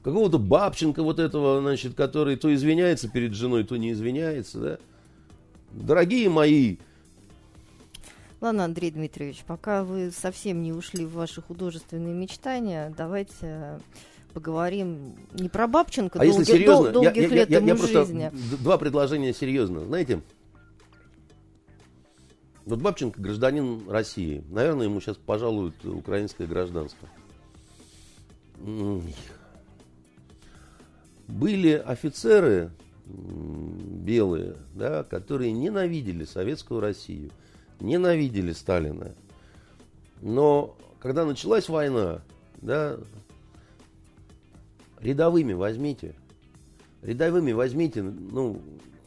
какого-то 0.02 0.40
бабченко 0.40 1.04
вот 1.04 1.20
этого, 1.20 1.62
значит, 1.62 1.94
который 1.94 2.38
то 2.38 2.52
извиняется 2.52 3.08
перед 3.08 3.36
женой, 3.36 3.66
то 3.66 3.78
не 3.78 3.92
извиняется, 3.92 4.60
да. 4.60 4.78
Дорогие 5.74 6.28
мои, 6.28 6.78
Ладно, 8.42 8.64
Андрей 8.66 8.92
Дмитриевич, 8.92 9.44
пока 9.46 9.84
вы 9.84 10.12
совсем 10.12 10.62
не 10.62 10.72
ушли 10.72 11.06
в 11.06 11.14
ваши 11.14 11.42
художественные 11.42 12.14
мечтания, 12.14 12.94
давайте 12.98 13.36
э, 13.42 13.80
поговорим 14.34 15.16
не 15.34 15.50
про 15.50 15.68
Бабченко, 15.68 16.20
а 16.22 16.24
если 16.26 16.44
долги- 16.44 16.46
серьезно, 16.46 16.92
дол- 16.92 17.04
я, 17.04 17.10
долгих 17.12 17.30
я- 17.32 17.36
лет 17.38 17.50
я- 17.50 17.60
я 17.60 17.66
ему 17.66 17.78
просто 17.78 18.06
жизни. 18.06 18.32
два 18.62 18.78
предложения 18.78 19.34
серьезно. 19.34 19.84
Знаете, 19.84 20.22
вот 22.66 22.80
Бабченко 22.80 23.20
гражданин 23.22 23.90
России. 23.90 24.42
Наверное, 24.50 24.86
ему 24.86 25.02
сейчас 25.02 25.18
пожалуют 25.18 25.84
украинское 25.84 26.48
гражданство. 26.48 27.10
Были 31.28 31.72
офицеры 31.74 32.72
белые, 33.06 34.56
да, 34.76 35.04
которые 35.04 35.52
ненавидели 35.52 36.24
советскую 36.26 36.80
Россию, 36.80 37.32
ненавидели 37.80 38.52
Сталина. 38.52 39.14
Но 40.22 40.76
когда 41.00 41.26
началась 41.26 41.70
война, 41.70 42.22
да, 42.62 42.98
рядовыми 45.00 45.54
возьмите, 45.54 46.16
рядовыми 47.02 47.52
возьмите, 47.52 48.04
ну, 48.04 48.62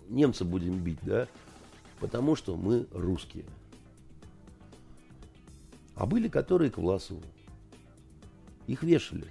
немца 0.08 0.44
будем 0.44 0.78
бить, 0.78 1.00
да, 1.02 1.28
потому 2.00 2.34
что 2.34 2.56
мы 2.56 2.86
русские. 2.92 3.44
А 5.94 6.06
были 6.06 6.28
которые 6.28 6.70
к 6.70 6.78
Власову. 6.78 7.22
Их 8.66 8.82
вешали. 8.82 9.26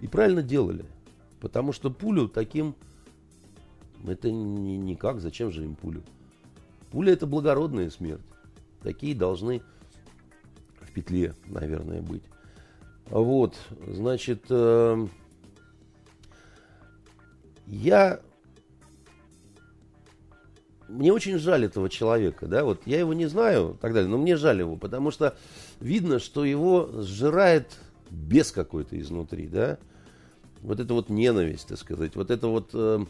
И 0.00 0.06
правильно 0.06 0.42
делали. 0.42 0.84
Потому 1.40 1.72
что 1.72 1.90
пулю 1.90 2.28
таким... 2.28 2.74
Это 4.06 4.30
ни- 4.30 4.76
никак. 4.76 5.20
Зачем 5.20 5.50
же 5.50 5.64
им 5.64 5.74
пулю? 5.74 6.02
Пуля 6.90 7.12
это 7.12 7.26
благородная 7.26 7.90
смерть. 7.90 8.22
Такие 8.82 9.14
должны 9.14 9.62
в 10.80 10.92
петле, 10.92 11.34
наверное, 11.46 12.02
быть. 12.02 12.22
Вот, 13.06 13.54
значит, 13.86 14.44
э, 14.50 15.06
я 17.66 18.20
мне 20.88 21.12
очень 21.12 21.38
жаль 21.38 21.64
этого 21.64 21.88
человека, 21.88 22.46
да, 22.46 22.64
вот 22.64 22.82
я 22.86 22.98
его 22.98 23.12
не 23.12 23.26
знаю 23.26 23.76
так 23.80 23.92
далее, 23.92 24.08
но 24.08 24.18
мне 24.18 24.36
жаль 24.36 24.60
его, 24.60 24.76
потому 24.76 25.10
что 25.10 25.36
видно, 25.80 26.18
что 26.18 26.44
его 26.44 26.88
сжирает 27.02 27.76
без 28.10 28.52
какой-то 28.52 28.98
изнутри, 29.00 29.48
да, 29.48 29.78
вот 30.62 30.80
это 30.80 30.94
вот 30.94 31.08
ненависть, 31.08 31.68
так 31.68 31.78
сказать, 31.78 32.14
вот 32.14 32.30
это 32.30 32.48
вот, 32.48 32.70
э, 32.72 33.04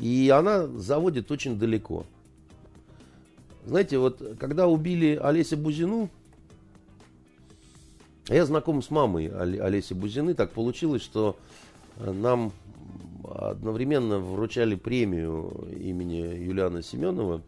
и 0.00 0.30
она 0.30 0.66
заводит 0.66 1.30
очень 1.30 1.58
далеко. 1.58 2.06
Знаете, 3.66 3.98
вот 3.98 4.22
когда 4.38 4.66
убили 4.66 5.18
Олеся 5.20 5.56
Бузину, 5.56 6.08
я 8.28 8.46
знаком 8.46 8.80
с 8.80 8.90
мамой 8.90 9.26
Олеси 9.26 9.92
Бузины, 9.92 10.34
так 10.34 10.52
получилось, 10.52 11.02
что 11.02 11.36
э, 11.96 12.10
нам 12.10 12.52
одновременно 13.24 14.18
вручали 14.18 14.74
премию 14.74 15.68
имени 15.78 16.44
Юлиана 16.44 16.82
Семенова. 16.82 17.42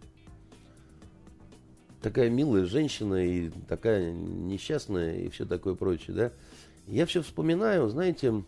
Такая 2.03 2.30
милая 2.30 2.66
женщина 2.66 3.24
и 3.24 3.50
такая 3.68 4.12
несчастная 4.12 5.20
и 5.20 5.28
все 5.30 5.46
такое 5.46 5.74
прочее, 5.74 6.16
да. 6.16 6.32
Я 6.88 7.07
все 7.07 7.22
вспоминаю, 7.22 7.88
знаете, 7.88 8.42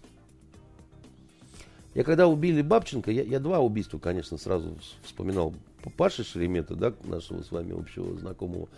я 1.94 2.02
когда 2.02 2.26
убили 2.26 2.62
Бабченко, 2.62 3.10
я, 3.10 3.22
я 3.22 3.38
два 3.40 3.60
убийства, 3.60 3.98
конечно, 3.98 4.36
сразу 4.36 4.76
вспоминал. 5.02 5.54
Паши 5.96 6.24
Шеремета, 6.24 6.74
да, 6.74 6.92
нашего 7.04 7.42
с 7.42 7.52
вами 7.52 7.78
общего 7.78 8.18
знакомого, 8.18 8.68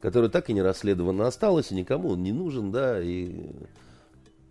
который 0.00 0.30
так 0.30 0.48
и 0.50 0.52
не 0.52 0.62
расследовано 0.62 1.26
осталось, 1.26 1.70
и 1.70 1.74
никому 1.74 2.10
он 2.10 2.22
не 2.22 2.32
нужен, 2.32 2.72
да, 2.72 3.00
и 3.00 3.30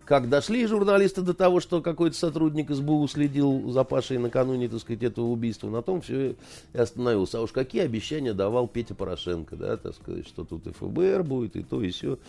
как 0.06 0.28
дошли 0.28 0.64
журналисты 0.66 1.20
до 1.20 1.34
того, 1.34 1.58
что 1.58 1.82
какой-то 1.82 2.16
сотрудник 2.16 2.70
СБУ 2.70 3.08
следил 3.08 3.70
за 3.72 3.82
Пашей 3.82 4.18
накануне, 4.18 4.68
так 4.68 4.78
сказать, 4.78 5.02
этого 5.02 5.26
убийства, 5.26 5.68
на 5.68 5.82
том 5.82 6.00
все 6.00 6.36
и 6.72 6.78
остановился. 6.78 7.38
А 7.38 7.42
уж 7.42 7.50
какие 7.50 7.82
обещания 7.82 8.32
давал 8.32 8.68
Петя 8.68 8.94
Порошенко, 8.94 9.56
да, 9.56 9.76
так 9.76 9.94
сказать, 9.96 10.26
что 10.28 10.44
тут 10.44 10.68
и 10.68 10.72
ФБР 10.72 11.24
будет, 11.24 11.56
и 11.56 11.64
то, 11.64 11.82
и 11.82 11.90
все, 11.90 12.20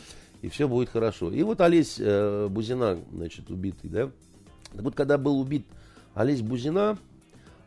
и 0.42 0.50
все 0.50 0.68
будет 0.68 0.90
хорошо. 0.90 1.32
И 1.32 1.44
вот 1.44 1.62
Олесь 1.62 1.98
э, 2.00 2.48
Бузина, 2.50 2.98
значит, 3.14 3.52
убитый, 3.52 3.92
да. 3.92 4.10
Вот, 4.74 4.96
когда 4.96 5.20
был 5.20 5.40
убит 5.40 5.66
Олесь 6.18 6.42
Бузина, 6.42 6.98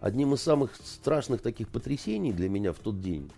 одним 0.00 0.34
из 0.34 0.42
самых 0.42 0.74
страшных 0.74 1.40
таких 1.40 1.68
потрясений 1.68 2.32
для 2.32 2.48
меня 2.48 2.72
в 2.72 2.78
тот 2.78 3.00
день 3.00 3.30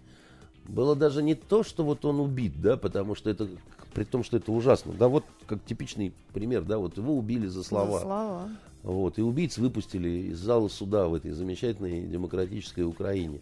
было 0.64 0.96
даже 0.96 1.22
не 1.22 1.34
то, 1.34 1.62
что 1.62 1.84
вот 1.84 2.06
он 2.06 2.18
убит, 2.18 2.54
да, 2.62 2.78
потому 2.78 3.14
что 3.14 3.28
это 3.28 3.48
при 3.92 4.04
том, 4.04 4.24
что 4.24 4.38
это 4.38 4.52
ужасно. 4.52 4.94
Да, 4.94 5.08
вот 5.08 5.24
как 5.46 5.62
типичный 5.64 6.14
пример, 6.32 6.62
да, 6.62 6.78
вот 6.78 6.96
его 6.96 7.14
убили 7.14 7.46
за 7.46 7.62
слова. 7.62 7.98
За 7.98 8.04
слова. 8.04 8.48
Вот, 8.82 9.18
и 9.18 9.22
убийц 9.22 9.58
выпустили 9.58 10.30
из 10.30 10.38
зала 10.38 10.68
суда 10.68 11.08
в 11.08 11.14
этой 11.14 11.32
замечательной 11.32 12.06
демократической 12.06 12.80
Украине. 12.80 13.40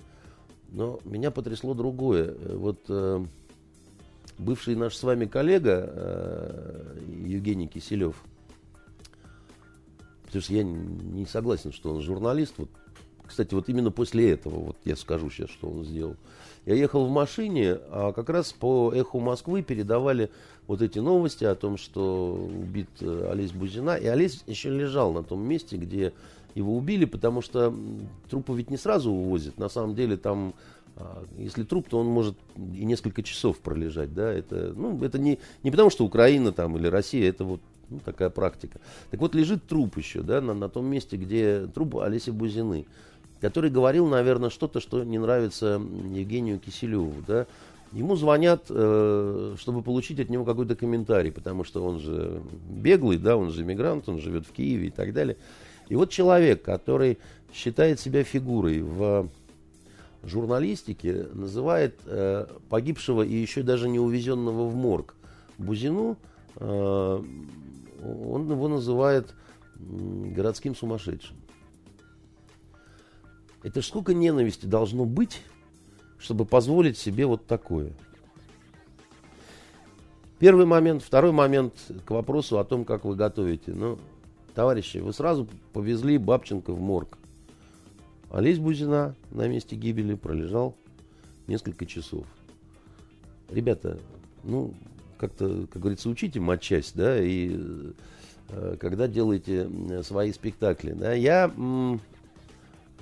Но 0.70 0.98
меня 1.04 1.30
потрясло 1.30 1.74
другое. 1.74 2.34
Вот 2.56 2.80
э, 2.88 3.24
бывший 4.38 4.74
наш 4.74 4.96
с 4.96 5.02
вами 5.04 5.26
коллега 5.26 5.84
э, 5.86 6.96
Евгений 7.26 7.68
Киселев, 7.68 8.16
потому 10.30 10.42
что 10.42 10.52
я 10.54 10.62
не 10.62 11.26
согласен, 11.26 11.72
что 11.72 11.92
он 11.92 12.02
журналист. 12.02 12.54
Вот, 12.56 12.68
кстати, 13.26 13.52
вот 13.54 13.68
именно 13.68 13.90
после 13.90 14.30
этого, 14.30 14.60
вот 14.60 14.76
я 14.84 14.96
скажу 14.96 15.28
сейчас, 15.30 15.50
что 15.50 15.68
он 15.68 15.84
сделал. 15.84 16.16
Я 16.66 16.74
ехал 16.74 17.06
в 17.06 17.10
машине, 17.10 17.78
а 17.90 18.12
как 18.12 18.28
раз 18.28 18.52
по 18.52 18.92
эху 18.94 19.18
Москвы 19.18 19.62
передавали 19.62 20.30
вот 20.66 20.82
эти 20.82 20.98
новости 21.00 21.44
о 21.44 21.54
том, 21.54 21.76
что 21.76 22.34
убит 22.34 22.90
э, 23.00 23.28
Олесь 23.30 23.52
Бузина. 23.52 23.96
И 23.96 24.06
Олесь 24.06 24.44
еще 24.46 24.70
лежал 24.70 25.12
на 25.12 25.24
том 25.24 25.42
месте, 25.42 25.76
где 25.76 26.12
его 26.54 26.76
убили, 26.76 27.06
потому 27.06 27.42
что 27.42 27.74
трупы 28.28 28.54
ведь 28.54 28.70
не 28.70 28.76
сразу 28.76 29.10
увозят. 29.10 29.58
На 29.58 29.68
самом 29.68 29.94
деле 29.94 30.16
там, 30.16 30.54
а, 30.96 31.24
если 31.38 31.64
труп, 31.64 31.88
то 31.88 31.98
он 31.98 32.06
может 32.06 32.36
и 32.56 32.84
несколько 32.84 33.22
часов 33.22 33.58
пролежать. 33.58 34.14
Да? 34.14 34.32
Это, 34.32 34.72
ну, 34.76 35.02
это 35.02 35.18
не, 35.18 35.38
не 35.62 35.70
потому, 35.70 35.90
что 35.90 36.04
Украина 36.04 36.52
там 36.52 36.76
или 36.76 36.86
Россия, 36.86 37.28
это 37.28 37.44
вот 37.44 37.60
ну, 37.90 38.00
такая 38.04 38.30
практика. 38.30 38.80
Так 39.10 39.20
вот, 39.20 39.34
лежит 39.34 39.66
труп 39.66 39.98
еще, 39.98 40.22
да, 40.22 40.40
на, 40.40 40.54
на 40.54 40.68
том 40.68 40.86
месте, 40.86 41.16
где 41.16 41.66
труп 41.66 41.98
Олеси 41.98 42.30
Бузины 42.30 42.86
который 43.40 43.70
говорил, 43.70 44.06
наверное, 44.06 44.50
что-то, 44.50 44.80
что 44.80 45.02
не 45.02 45.18
нравится 45.18 45.80
Евгению 46.12 46.58
Киселеву, 46.58 47.24
да, 47.26 47.46
Ему 47.92 48.14
звонят, 48.14 48.66
э, 48.68 49.56
чтобы 49.58 49.82
получить 49.82 50.20
от 50.20 50.28
него 50.28 50.44
какой-то 50.44 50.76
комментарий, 50.76 51.32
потому 51.32 51.64
что 51.64 51.84
он 51.84 51.98
же 51.98 52.40
беглый, 52.68 53.18
да, 53.18 53.36
он 53.36 53.50
же 53.50 53.64
мигрант, 53.64 54.08
он 54.08 54.20
живет 54.20 54.46
в 54.46 54.52
Киеве 54.52 54.88
и 54.88 54.90
так 54.90 55.12
далее. 55.12 55.36
И 55.88 55.96
вот 55.96 56.10
человек, 56.10 56.62
который 56.62 57.18
считает 57.52 57.98
себя 57.98 58.22
фигурой 58.22 58.80
в 58.82 59.28
журналистике, 60.22 61.26
называет 61.32 61.98
э, 62.04 62.46
погибшего 62.68 63.22
и 63.22 63.34
еще 63.34 63.64
даже 63.64 63.88
не 63.88 63.98
увезенного 63.98 64.68
в 64.68 64.76
морг 64.76 65.16
Бузину, 65.58 66.16
э, 66.56 67.22
он 68.02 68.50
его 68.50 68.68
называет 68.68 69.34
городским 69.76 70.74
сумасшедшим. 70.74 71.36
Это 73.62 73.82
ж 73.82 73.86
сколько 73.86 74.14
ненависти 74.14 74.66
должно 74.66 75.04
быть, 75.04 75.42
чтобы 76.18 76.44
позволить 76.44 76.96
себе 76.96 77.26
вот 77.26 77.46
такое. 77.46 77.92
Первый 80.38 80.64
момент. 80.64 81.02
Второй 81.02 81.32
момент 81.32 81.74
к 82.06 82.10
вопросу 82.10 82.58
о 82.58 82.64
том, 82.64 82.86
как 82.86 83.04
вы 83.04 83.14
готовите. 83.14 83.72
Ну, 83.74 83.98
товарищи, 84.54 84.98
вы 84.98 85.12
сразу 85.12 85.46
повезли 85.74 86.16
Бабченко 86.16 86.72
в 86.72 86.80
морг. 86.80 87.18
Олесь 88.30 88.58
Бузина 88.58 89.14
на 89.30 89.48
месте 89.48 89.76
гибели 89.76 90.14
пролежал 90.14 90.74
несколько 91.46 91.84
часов. 91.84 92.24
Ребята, 93.50 93.98
ну, 94.44 94.72
как-то, 95.20 95.66
как 95.70 95.82
говорится, 95.82 96.08
учите 96.08 96.40
матчасть, 96.40 96.96
да, 96.96 97.22
и 97.22 97.56
э, 98.48 98.76
когда 98.80 99.06
делаете 99.06 99.68
свои 100.02 100.32
спектакли, 100.32 100.92
да, 100.92 101.12
я 101.12 101.52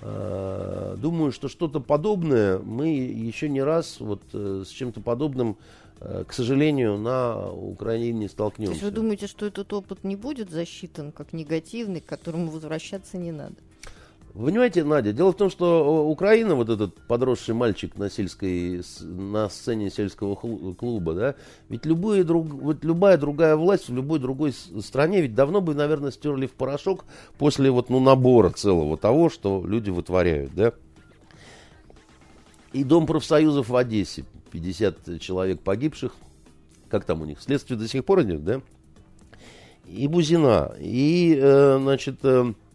Э, 0.01 0.97
думаю, 0.99 1.33
что 1.33 1.49
что-то 1.49 1.81
подобное 1.81 2.59
мы 2.59 2.89
еще 2.89 3.49
не 3.49 3.63
раз 3.63 3.99
вот 3.99 4.23
э, 4.33 4.63
с 4.65 4.69
чем-то 4.69 5.01
подобным, 5.01 5.57
э, 6.01 6.25
к 6.27 6.33
сожалению, 6.33 6.99
на 6.99 7.51
Украине 7.51 8.29
столкнемся. 8.29 8.73
То 8.73 8.75
есть 8.75 8.85
вы 8.85 8.91
думаете, 8.93 9.27
что 9.27 9.47
этот 9.47 9.73
опыт 9.73 10.05
не 10.05 10.15
будет 10.15 10.51
засчитан 10.51 11.11
как 11.11 11.33
негативный, 11.33 12.01
к 12.01 12.07
которому 12.07 12.51
возвращаться 12.51 13.19
не 13.19 13.33
надо? 13.33 13.57
Понимаете, 14.35 14.85
Надя, 14.85 15.13
дело 15.13 15.33
в 15.33 15.37
том, 15.37 15.51
что 15.51 16.07
Украина, 16.09 16.55
вот 16.55 16.69
этот 16.69 16.95
подросший 17.07 17.55
мальчик 17.55 17.97
на, 17.97 18.11
сельской, 18.11 18.83
на 19.01 19.49
сцене 19.49 19.91
сельского 19.91 20.35
клуба, 20.35 21.15
да, 21.15 21.35
ведь 21.69 21.87
любые 21.87 22.25
друг, 22.25 22.47
вот 22.47 22.85
любая 22.85 23.17
другая 23.19 23.57
власть 23.57 23.89
в 23.89 23.95
любой 23.95 24.19
другой 24.19 24.53
стране 24.53 25.21
ведь 25.21 25.35
давно 25.35 25.61
бы, 25.61 25.75
наверное, 25.75 26.11
стерли 26.11 26.47
в 26.47 26.53
порошок 26.53 27.05
после 27.39 27.71
вот, 27.71 27.91
ну, 27.91 28.01
набора 28.01 28.51
целого 28.51 28.97
того, 28.97 29.31
что 29.31 29.65
люди 29.67 29.91
вытворяют, 29.91 30.55
да. 30.55 30.73
И 32.73 32.85
Дом 32.85 33.07
профсоюзов 33.07 33.69
в 33.69 33.77
Одессе, 33.77 34.25
50 34.51 35.21
человек 35.21 35.61
погибших, 35.61 36.15
как 36.89 37.05
там 37.05 37.23
у 37.23 37.25
них, 37.25 37.41
следствие 37.41 37.79
до 37.79 37.89
сих 37.89 38.05
пор 38.05 38.23
идет, 38.23 38.45
да? 38.45 38.61
И 39.87 40.07
Бузина, 40.07 40.75
и, 40.79 41.39
э, 41.41 41.79
значит, 41.81 42.19
э, 42.23 42.53
Э, 42.53 42.68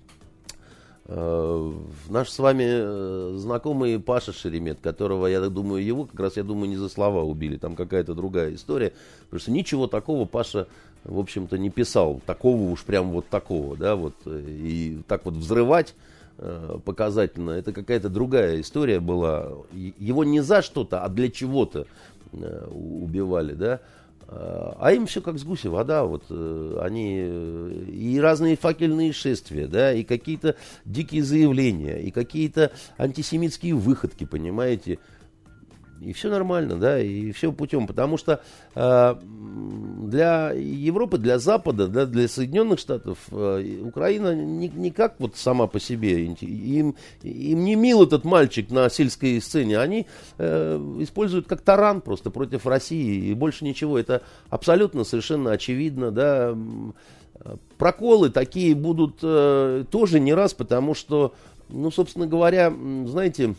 наш 2.10 2.30
с 2.30 2.40
вами 2.40 2.64
э, 2.66 3.36
знакомый 3.38 4.00
Паша 4.00 4.34
Шеремет, 4.34 4.80
которого, 4.82 5.28
я 5.28 5.42
думаю, 5.50 5.84
его 5.84 6.06
как 6.06 6.20
раз, 6.20 6.38
я 6.38 6.44
думаю, 6.44 6.70
не 6.70 6.78
за 6.78 6.90
слова 6.90 7.24
убили, 7.24 7.58
там 7.58 7.76
какая-то 7.76 8.16
другая 8.16 8.56
история, 8.56 8.94
потому 9.26 9.40
что 9.40 9.52
ничего 9.52 9.88
такого 9.88 10.26
Паша, 10.26 10.68
в 11.04 11.20
общем-то, 11.20 11.58
не 11.58 11.70
писал, 11.70 12.22
такого 12.26 12.72
уж 12.72 12.84
прям 12.84 13.12
вот 13.12 13.28
такого, 13.28 13.78
да, 13.78 13.96
вот, 13.96 14.16
и 14.26 15.02
так 15.08 15.26
вот 15.26 15.36
взрывать 15.36 15.94
э, 16.40 16.78
показательно, 16.84 17.52
это 17.52 17.74
какая-то 17.74 18.10
другая 18.10 18.60
история 18.62 19.00
была, 19.00 19.52
его 19.74 20.24
не 20.24 20.42
за 20.42 20.62
что-то, 20.62 21.04
а 21.04 21.10
для 21.10 21.30
чего-то 21.30 21.86
убивали, 22.32 23.54
да, 23.54 23.82
а 24.36 24.92
им 24.94 25.06
все 25.06 25.22
как 25.22 25.38
с 25.38 25.44
гуся 25.44 25.70
вода, 25.70 26.06
вот 26.06 26.26
э, 26.30 26.78
они 26.82 27.18
э, 27.24 27.86
и 27.90 28.20
разные 28.20 28.56
факельные 28.56 29.14
шествия, 29.14 29.68
да, 29.68 29.94
и 29.94 30.04
какие-то 30.04 30.56
дикие 30.86 31.24
заявления, 31.24 32.02
и 32.02 32.12
какие-то 32.12 32.72
антисемитские 32.98 33.76
выходки, 33.76 34.26
понимаете, 34.26 35.00
и 36.04 36.14
все 36.14 36.30
нормально, 36.30 36.76
да, 36.76 37.00
и 37.00 37.32
все 37.32 37.52
путем, 37.52 37.88
потому 37.88 38.18
что 38.18 38.42
э, 38.76 39.16
для 39.22 40.52
Европы, 40.52 41.18
для 41.18 41.40
Запада, 41.40 41.88
да, 41.88 42.06
для 42.06 42.28
Соединенных 42.28 42.80
Штатов 42.80 43.18
э, 43.32 43.80
Украина 43.84 44.36
не, 44.36 44.68
не 44.70 44.92
как 44.92 45.16
вот 45.20 45.36
сама 45.36 45.68
по 45.68 45.80
себе, 45.80 46.26
им, 46.26 46.96
им 47.22 47.64
не 47.64 47.76
мил 47.76 48.04
этот 48.04 48.26
мальчик 48.26 48.70
на 48.70 48.90
сельской 48.90 49.42
сцене, 49.42 49.80
они 49.80 50.08
э, 50.38 50.76
используют 51.00 51.48
как 51.48 51.62
таран 51.62 52.02
просто 52.02 52.30
против 52.30 52.66
России 52.66 53.30
и 53.30 53.34
больше 53.34 53.66
ничего, 53.66 53.98
это 53.98 54.22
абсолютно 54.50 55.04
совершенно 55.04 55.52
очевидно, 55.52 56.12
да, 56.12 56.56
проколы 57.78 58.30
такие 58.30 58.76
будут 58.76 59.20
э, 59.22 59.86
тоже 59.90 60.20
не 60.20 60.34
раз, 60.34 60.54
потому 60.54 60.94
что 60.94 61.34
ну, 61.70 61.92
собственно 61.92 62.28
говоря, 62.28 62.72
знаете, 63.06 63.56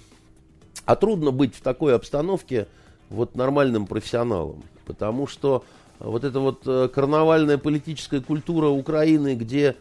а 0.84 0.96
трудно 0.96 1.30
быть 1.30 1.54
в 1.54 1.60
такой 1.60 1.94
обстановке 1.94 2.66
вот 3.10 3.34
нормальным 3.34 3.86
профессионалом, 3.86 4.62
потому 4.86 5.26
что 5.26 5.64
вот 5.98 6.24
эта 6.24 6.40
вот 6.40 6.62
э, 6.66 6.88
карнавальная 6.88 7.58
политическая 7.58 8.20
культура 8.20 8.68
Украины, 8.68 9.34
где 9.34 9.76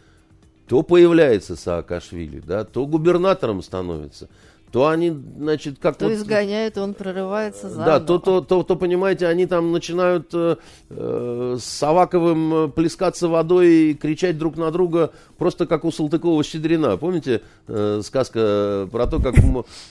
то 0.67 0.81
появляется 0.81 1.55
Саакашвили, 1.55 2.39
да, 2.39 2.63
то 2.63 2.85
губернатором 2.85 3.61
становится– 3.61 4.29
то 4.73 4.87
они, 4.87 5.13
значит, 5.37 5.77
как 5.79 5.97
то 5.97 6.05
вот... 6.05 6.15
изгоняют, 6.15 6.79
он 6.79 6.95
прорывается 6.95 7.69
за. 7.69 7.85
Да, 7.85 7.99
то, 7.99 8.17
то, 8.17 8.41
то, 8.41 8.63
то, 8.63 8.75
понимаете, 8.75 9.27
они 9.27 9.45
там 9.45 9.71
начинают 9.71 10.29
э, 10.33 10.55
э, 10.89 11.57
с 11.61 11.83
Аваковым 11.83 12.53
э, 12.53 12.67
плескаться 12.69 13.27
водой 13.27 13.67
и 13.67 13.93
кричать 13.93 14.39
друг 14.39 14.57
на 14.57 14.71
друга, 14.71 15.11
просто 15.37 15.67
как 15.67 15.85
у 15.85 15.89
Салтыкова-Щедрина. 15.89 16.97
Помните 16.97 17.43
э, 17.67 18.01
сказка 18.03 18.89
про 18.91 19.05
то, 19.05 19.21
как 19.21 19.35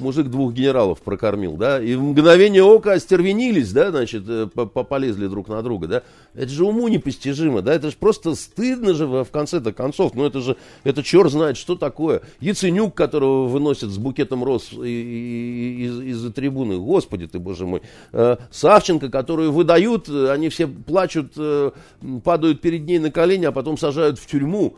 мужик 0.00 0.26
двух 0.26 0.52
генералов 0.52 1.00
прокормил, 1.00 1.52
да? 1.52 1.80
И 1.80 1.94
в 1.94 2.02
мгновение 2.02 2.64
ока 2.64 2.94
остервенились, 2.94 3.70
да, 3.70 3.90
значит, 3.90 4.24
э, 4.26 4.48
полезли 4.48 5.28
друг 5.28 5.46
на 5.46 5.62
друга, 5.62 5.86
да? 5.86 6.02
Это 6.34 6.50
же 6.50 6.64
уму 6.64 6.88
непостижимо, 6.88 7.62
да? 7.62 7.72
Это 7.72 7.88
же 7.88 7.96
просто 7.96 8.34
стыдно 8.34 8.94
же 8.94 9.06
в 9.06 9.26
конце-то 9.30 9.72
концов. 9.72 10.16
Ну, 10.16 10.26
это 10.26 10.40
же, 10.40 10.56
это 10.82 11.04
черт 11.04 11.30
знает, 11.30 11.56
что 11.56 11.76
такое. 11.76 12.22
Яценюк, 12.40 12.96
которого 12.96 13.46
выносят 13.46 13.90
с 13.90 13.98
букетом 13.98 14.42
роз 14.42 14.71
из, 14.72 16.00
из-за 16.00 16.32
трибуны. 16.32 16.78
Господи 16.78 17.26
ты, 17.26 17.38
боже 17.38 17.66
мой. 17.66 17.82
Э, 18.12 18.36
Савченко, 18.50 19.10
которую 19.10 19.52
выдают, 19.52 20.08
они 20.08 20.48
все 20.48 20.66
плачут, 20.66 21.32
э, 21.36 21.70
падают 22.24 22.60
перед 22.60 22.86
ней 22.86 22.98
на 22.98 23.10
колени, 23.10 23.44
а 23.44 23.52
потом 23.52 23.78
сажают 23.78 24.18
в 24.18 24.26
тюрьму. 24.26 24.76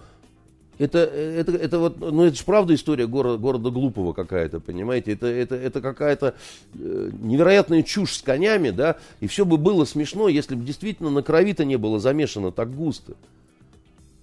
Это, 0.79 0.99
это, 0.99 1.53
это 1.53 1.79
вот, 1.79 2.01
ну 2.01 2.25
это 2.25 2.37
же 2.37 2.45
правда 2.45 2.75
история 2.75 3.07
города, 3.07 3.39
города 3.39 3.71
глупого 3.71 4.13
какая-то, 4.13 4.59
понимаете? 4.59 5.13
Это, 5.13 5.27
это, 5.27 5.55
это 5.55 5.81
какая-то 5.81 6.35
э, 6.75 7.11
невероятная 7.13 7.85
чушь 7.85 8.17
с 8.17 8.23
конями, 8.23 8.71
да? 8.71 8.97
И 9.21 9.29
все 9.29 9.45
бы 9.45 9.57
было 9.57 9.85
смешно, 9.85 10.29
если 10.29 10.57
бы 10.57 10.65
действительно 10.65 11.11
на 11.11 11.23
крови-то 11.23 11.65
не 11.65 11.77
было 11.77 12.01
замешано 12.01 12.51
так 12.51 12.75
густо. 12.75 13.15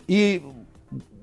И 0.07 0.41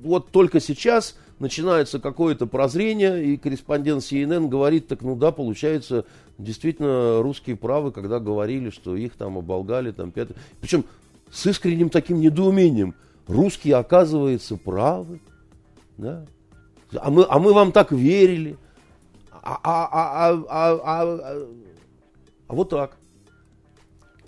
вот 0.01 0.31
только 0.31 0.61
сейчас 0.61 1.15
начинается 1.41 1.99
какое-то 1.99 2.47
прозрение, 2.47 3.25
и 3.25 3.37
корреспондент 3.37 4.03
CNN 4.03 4.49
говорит, 4.49 4.89
так 4.89 5.03
ну 5.03 5.17
да, 5.17 5.33
получается, 5.33 6.05
действительно 6.39 7.23
русские 7.23 7.57
правы, 7.57 7.93
когда 7.93 8.21
говорили, 8.21 8.71
что 8.71 8.97
их 8.97 9.15
там 9.15 9.39
оболгали, 9.39 9.91
там 9.91 10.11
пятое. 10.11 10.37
Причем 10.61 10.85
с 11.31 11.47
искренним 11.47 11.91
таким 11.91 12.21
недоумением. 12.21 12.95
Русские, 13.27 13.77
оказывается, 13.77 14.57
правы. 14.57 15.21
Да? 15.97 16.25
А, 16.97 17.11
мы, 17.11 17.27
а 17.29 17.39
мы 17.39 17.53
вам 17.53 17.73
так 17.73 17.93
верили. 17.93 18.57
А, 19.31 19.59
а, 19.63 19.89
а, 19.93 20.31
а, 20.33 20.41
а, 20.49 20.81
а, 20.85 21.47
а 22.49 22.55
вот 22.55 22.71
так. 22.71 22.97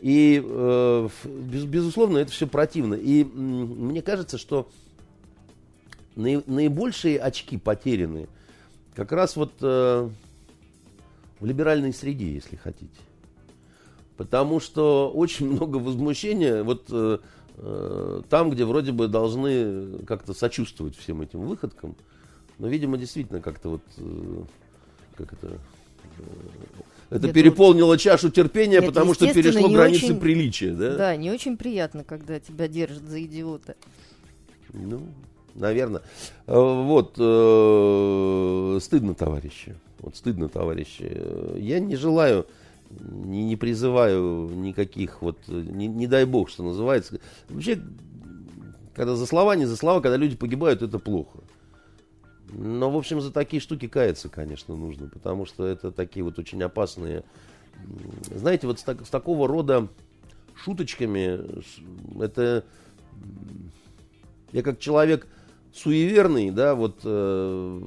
И, 0.01 0.43
э, 0.43 1.09
без, 1.25 1.65
безусловно, 1.65 2.19
это 2.19 2.33
все 2.33 2.47
противно. 2.47 2.95
И 2.95 3.25
мне 3.25 4.03
кажется, 4.03 4.39
что 4.39 4.69
наибольшие 6.17 7.19
очки 7.19 7.57
потеряны 7.57 8.29
как 8.95 9.13
раз 9.13 9.37
вот 9.37 9.53
э, 9.63 10.09
в 11.39 11.47
либеральной 11.47 11.93
среде, 11.93 12.33
если 12.33 12.57
хотите. 12.57 13.01
Потому 14.17 14.61
что 14.61 15.11
очень 15.11 15.47
много 15.51 15.77
возмущения 15.77 16.63
вот 16.63 16.87
э, 16.91 17.19
э, 17.57 18.23
там, 18.29 18.51
где 18.51 18.65
вроде 18.65 18.93
бы 18.93 19.09
должны 19.09 20.05
как-то 20.05 20.35
сочувствовать 20.35 20.97
всем 20.97 21.23
этим 21.23 21.41
выходкам. 21.41 21.97
Но, 22.59 22.69
видимо, 22.69 22.99
действительно 22.99 23.41
как-то 23.41 23.71
вот, 23.71 23.83
э, 23.97 24.43
как 25.17 25.33
это, 25.33 25.59
э, 26.19 26.23
это 27.09 27.27
Нет, 27.29 27.35
переполнило 27.35 27.87
вот... 27.87 28.01
чашу 28.01 28.31
терпения, 28.31 28.81
Нет, 28.81 28.87
потому 28.87 29.15
что 29.15 29.33
перешло 29.33 29.69
границы 29.71 30.07
очень, 30.07 30.21
приличия, 30.21 30.73
да? 30.73 30.97
Да, 30.97 31.17
не 31.17 31.31
очень 31.31 31.57
приятно, 31.57 32.05
когда 32.05 32.39
тебя 32.39 32.69
держат 32.69 33.05
за 33.05 33.23
идиота. 33.25 33.77
Ну, 34.75 35.09
наверное. 35.55 36.03
Э, 36.47 36.55
вот, 36.57 37.15
э, 37.19 38.79
стыдно, 38.81 39.15
товарищи. 39.15 39.75
Вот 39.99 40.17
стыдно, 40.17 40.49
товарищи. 40.49 41.11
Я 41.57 41.81
не 41.81 41.97
желаю, 41.97 42.47
не, 42.91 43.45
не 43.45 43.57
призываю 43.57 44.51
никаких, 44.55 45.23
вот, 45.23 45.37
не, 45.49 45.87
не 45.87 46.07
дай 46.07 46.25
бог, 46.25 46.49
что 46.49 46.63
называется. 46.63 47.21
Вообще, 47.49 47.81
когда 48.95 49.15
за 49.15 49.27
слова, 49.27 49.57
не 49.57 49.67
за 49.67 49.77
слова, 49.77 50.01
когда 50.01 50.17
люди 50.17 50.37
погибают, 50.37 50.83
это 50.83 50.99
плохо. 50.99 51.39
Но, 52.53 52.91
в 52.91 52.97
общем, 52.97 53.21
за 53.21 53.31
такие 53.31 53.61
штуки 53.61 53.87
каяться, 53.87 54.29
конечно, 54.29 54.75
нужно, 54.75 55.09
потому 55.09 55.47
что 55.47 55.67
это 55.67 55.93
такие 55.93 56.25
вот 56.25 56.39
очень 56.39 56.63
опасные... 56.63 57.25
Знаете, 58.35 58.67
вот 58.67 58.81
с, 58.81 58.83
так, 58.83 59.07
с 59.07 59.09
такого 59.09 59.47
рода 59.47 59.89
шуточками, 60.55 61.41
это... 62.23 62.65
Я 64.53 64.63
как 64.63 64.81
человек 64.81 65.29
суеверный, 65.75 66.51
да, 66.51 66.75
вот, 66.75 67.01
э, 67.05 67.83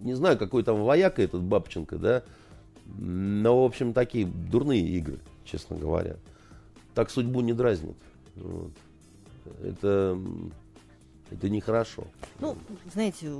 не 0.00 0.14
знаю, 0.14 0.38
какой 0.38 0.62
там 0.62 0.82
вояка 0.82 1.22
этот 1.22 1.42
Бабченко, 1.42 1.96
да, 1.98 2.22
но, 2.96 3.62
в 3.62 3.66
общем, 3.66 3.92
такие 3.92 4.26
дурные 4.26 4.82
игры, 4.82 5.18
честно 5.44 5.76
говоря. 5.76 6.16
Так 6.94 7.10
судьбу 7.10 7.40
не 7.40 7.52
дразнит. 7.52 7.96
Вот. 8.36 8.72
Это, 9.62 10.18
это 11.30 11.48
нехорошо. 11.48 12.06
Ну, 12.40 12.56
знаете, 12.92 13.30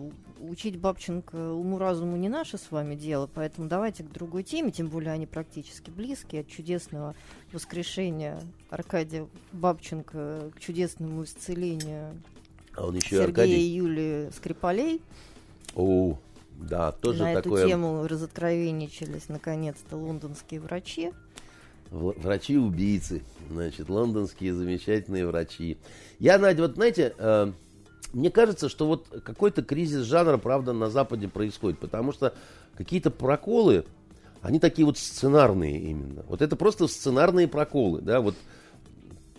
учить 0.40 0.78
Бабченко 0.78 1.52
уму-разуму 1.52 2.16
не 2.16 2.28
наше 2.28 2.58
с 2.58 2.70
вами 2.70 2.94
дело, 2.94 3.28
поэтому 3.32 3.68
давайте 3.68 4.04
к 4.04 4.12
другой 4.12 4.42
теме, 4.42 4.70
тем 4.70 4.88
более 4.88 5.12
они 5.12 5.26
практически 5.26 5.90
близкие, 5.90 6.42
от 6.42 6.48
чудесного 6.48 7.14
воскрешения 7.52 8.40
Аркадия 8.70 9.26
Бабченко 9.52 10.52
к 10.54 10.60
чудесному 10.60 11.24
исцелению 11.24 12.14
а 12.78 12.86
он 12.86 12.94
еще 12.94 13.08
Сергея 13.08 13.24
Аркадий. 13.24 13.56
и 13.56 13.76
Юлии 13.76 14.30
Скрипалей. 14.30 15.02
О, 15.74 16.16
да, 16.58 16.92
тоже 16.92 17.24
На 17.24 17.34
такое... 17.34 17.60
эту 17.60 17.68
тему 17.68 18.06
разоткровенничались 18.06 19.28
наконец-то 19.28 19.96
лондонские 19.96 20.60
врачи. 20.60 21.12
Врачи-убийцы, 21.90 23.22
значит, 23.50 23.88
лондонские 23.88 24.54
замечательные 24.54 25.26
врачи. 25.26 25.78
Я, 26.18 26.38
Надя, 26.38 26.62
вот 26.62 26.74
знаете, 26.74 27.14
э, 27.16 27.52
мне 28.12 28.30
кажется, 28.30 28.68
что 28.68 28.86
вот 28.86 29.06
какой-то 29.24 29.62
кризис 29.62 30.04
жанра, 30.04 30.36
правда, 30.36 30.72
на 30.72 30.90
Западе 30.90 31.28
происходит, 31.28 31.78
потому 31.78 32.12
что 32.12 32.34
какие-то 32.76 33.10
проколы, 33.10 33.86
они 34.42 34.60
такие 34.60 34.84
вот 34.84 34.98
сценарные 34.98 35.80
именно. 35.80 36.24
Вот 36.28 36.42
это 36.42 36.56
просто 36.56 36.86
сценарные 36.86 37.48
проколы, 37.48 38.02
да, 38.02 38.20
вот 38.20 38.34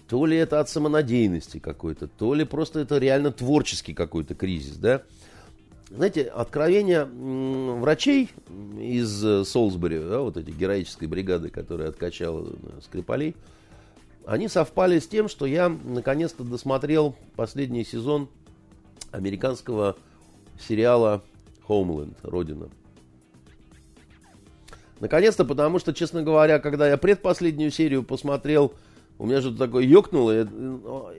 то 0.09 0.25
ли 0.25 0.35
это 0.35 0.59
от 0.59 0.67
самонадеянности 0.67 1.59
какой-то, 1.59 2.07
то 2.07 2.33
ли 2.33 2.43
просто 2.43 2.79
это 2.79 2.97
реально 2.97 3.31
творческий 3.31 3.93
какой-то 3.93 4.33
кризис, 4.33 4.75
да. 4.75 5.03
Знаете, 5.91 6.23
откровения 6.23 7.05
врачей 7.05 8.29
из 8.79 9.23
э, 9.23 9.45
Солсбери, 9.45 9.99
да, 9.99 10.21
вот 10.21 10.37
эти 10.37 10.49
героической 10.51 11.07
бригады, 11.07 11.49
которая 11.49 11.89
откачала 11.89 12.47
э, 12.47 12.81
Скрипалей, 12.83 13.35
они 14.25 14.47
совпали 14.47 14.99
с 14.99 15.07
тем, 15.07 15.29
что 15.29 15.45
я 15.45 15.69
наконец-то 15.69 16.43
досмотрел 16.43 17.15
последний 17.35 17.83
сезон 17.83 18.29
американского 19.11 19.95
сериала 20.59 21.23
Homeland, 21.67 22.15
Родина. 22.23 22.69
Наконец-то, 24.99 25.45
потому 25.45 25.79
что, 25.79 25.93
честно 25.93 26.23
говоря, 26.23 26.59
когда 26.59 26.87
я 26.87 26.97
предпоследнюю 26.97 27.71
серию 27.71 28.03
посмотрел, 28.03 28.73
у 29.19 29.25
меня 29.25 29.41
что-то 29.41 29.57
такое 29.57 29.83
ёкнуло, 29.83 30.31
я, 30.31 30.47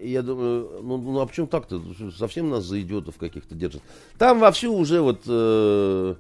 я 0.03 0.23
думаю, 0.23 0.81
ну, 0.83 0.97
ну 0.97 1.21
а 1.21 1.27
почему 1.27 1.47
так-то? 1.47 1.83
Совсем 2.17 2.49
нас 2.49 2.65
за 2.65 2.81
идиотов 2.81 3.19
каких-то 3.19 3.55
держат. 3.55 3.83
Там 4.17 4.41
вовсю 4.41 4.75
уже 4.75 5.03
вот 5.03 5.21
э, 5.27 6.15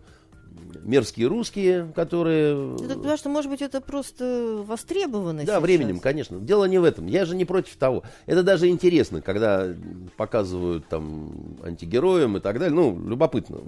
мерзкие 0.83 1.27
русские, 1.27 1.93
которые... 1.95 2.55
Ну, 2.55 2.79
так, 2.79 2.99
потому 2.99 3.17
что, 3.17 3.29
может 3.29 3.51
быть, 3.51 3.63
это 3.63 3.81
просто 3.81 4.63
востребовано 4.67 5.41
Да, 5.45 5.53
сейчас. 5.55 5.63
временем, 5.63 6.01
конечно. 6.01 6.39
Дело 6.41 6.65
не 6.65 6.79
в 6.79 6.85
этом. 6.85 7.07
Я 7.07 7.25
же 7.25 7.37
не 7.37 7.45
против 7.45 7.77
того. 7.77 8.03
Это 8.27 8.43
даже 8.43 8.69
интересно, 8.69 9.21
когда 9.23 9.69
показывают 10.17 10.87
там 10.89 11.33
антигероям 11.63 12.37
и 12.37 12.41
так 12.41 12.59
далее. 12.59 12.75
Ну, 12.75 12.99
любопытно. 13.09 13.59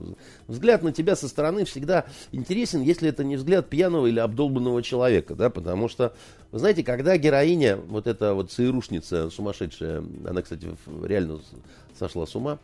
Взгляд 0.47 0.83
на 0.83 0.93
тебя 0.93 1.17
со 1.17 1.29
стороны 1.29 1.65
всегда 1.65 2.05
интересен, 2.33 2.83
если 2.83 3.09
это 3.09 3.25
не 3.25 3.37
взгляд 3.37 3.69
пьяного 3.69 4.07
или 4.07 4.19
обдолбанного 4.19 4.83
человека, 4.83 5.35
да, 5.35 5.51
потому 5.51 5.89
что, 5.89 6.15
вы 6.51 6.59
знаете, 6.59 6.83
когда 6.83 7.17
героиня, 7.17 7.77
вот 7.77 8.07
эта 8.07 8.35
вот 8.35 8.51
ЦРУшница 8.51 9.31
сумасшедшая, 9.31 10.05
она, 10.27 10.43
кстати, 10.43 10.69
реально 11.03 11.41
сошла 11.99 12.27
с 12.27 12.35
ума, 12.35 12.59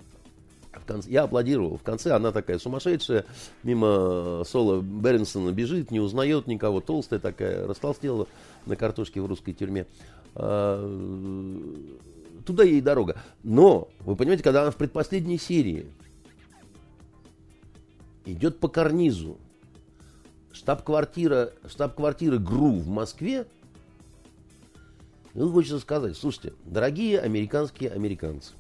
конце, 0.89 1.11
я 1.11 1.22
аплодировал. 1.22 1.76
В 1.76 1.82
конце 1.82 2.12
она 2.12 2.32
такая 2.32 2.59
сумасшедшая, 2.59 3.24
мимо 3.62 4.43
Соло 4.45 4.80
Бернсона 4.80 5.53
бежит, 5.53 5.91
не 5.91 6.01
узнает 6.01 6.47
никого, 6.47 6.80
толстая 6.80 7.20
такая, 7.20 7.66
растолстела 7.66 8.26
на 8.66 8.74
картошке 8.74 9.20
в 9.20 9.26
русской 9.26 9.53
тюрьме. 9.53 9.86
А, 10.34 10.82
туда 12.45 12.64
ей 12.64 12.80
дорога. 12.80 13.16
Но, 13.45 13.89
вы 14.01 14.16
понимаете, 14.16 14.43
когда 14.43 14.62
она 14.62 14.70
в 14.70 14.76
предпоследней 14.76 15.39
серии 15.39 15.86
идет 18.24 18.59
по 18.59 18.68
карнизу. 18.68 19.39
Штаб-квартира, 20.53 21.53
штаб-квартира 21.68 22.39
ГРУ 22.39 22.78
в 22.80 22.89
Москве. 22.89 23.47
Ну, 25.34 25.53
хочется 25.53 25.78
сказать, 25.78 26.16
слушайте, 26.16 26.53
дорогие 26.64 27.20
американские 27.20 27.91
американцы, 27.91 28.55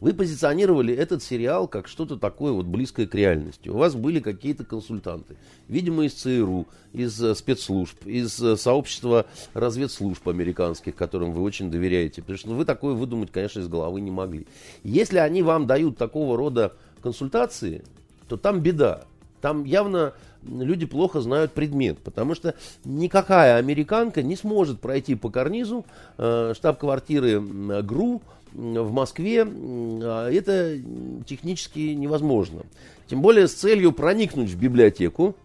вы 0.00 0.14
позиционировали 0.14 0.94
этот 0.94 1.22
сериал 1.22 1.68
как 1.68 1.86
что-то 1.88 2.16
такое 2.16 2.52
вот 2.52 2.66
близкое 2.66 3.06
к 3.06 3.14
реальности. 3.14 3.68
У 3.68 3.76
вас 3.76 3.94
были 3.94 4.20
какие-то 4.20 4.64
консультанты, 4.64 5.36
видимо, 5.68 6.04
из 6.04 6.14
ЦРУ, 6.14 6.66
из 6.92 7.22
э, 7.22 7.34
спецслужб, 7.34 8.06
из 8.06 8.40
э, 8.42 8.56
сообщества 8.56 9.26
разведслужб 9.54 10.26
американских, 10.28 10.94
которым 10.94 11.32
вы 11.32 11.42
очень 11.42 11.70
доверяете. 11.70 12.22
Потому 12.22 12.38
что 12.38 12.48
вы 12.50 12.64
такое 12.64 12.94
выдумать, 12.94 13.30
конечно, 13.30 13.60
из 13.60 13.68
головы 13.68 14.00
не 14.00 14.10
могли. 14.10 14.46
Если 14.82 15.18
они 15.18 15.42
вам 15.42 15.66
дают 15.66 15.98
такого 15.98 16.36
рода 16.36 16.72
консультации, 17.02 17.84
то 18.28 18.36
там 18.36 18.60
беда. 18.60 19.04
Там 19.40 19.64
явно 19.64 20.14
люди 20.42 20.86
плохо 20.86 21.20
знают 21.20 21.52
предмет, 21.52 21.98
потому 21.98 22.34
что 22.34 22.54
никакая 22.84 23.56
американка 23.56 24.22
не 24.22 24.36
сможет 24.36 24.80
пройти 24.80 25.14
по 25.14 25.30
карнизу 25.30 25.84
э, 26.18 26.52
штаб-квартиры 26.54 27.40
ГРУ 27.40 28.22
в 28.52 28.92
Москве. 28.92 29.46
Э, 29.46 30.30
это 30.32 30.78
технически 31.26 31.94
невозможно. 31.94 32.62
Тем 33.06 33.22
более 33.22 33.48
с 33.48 33.54
целью 33.54 33.92
проникнуть 33.92 34.50
в 34.50 34.58
библиотеку 34.58 35.36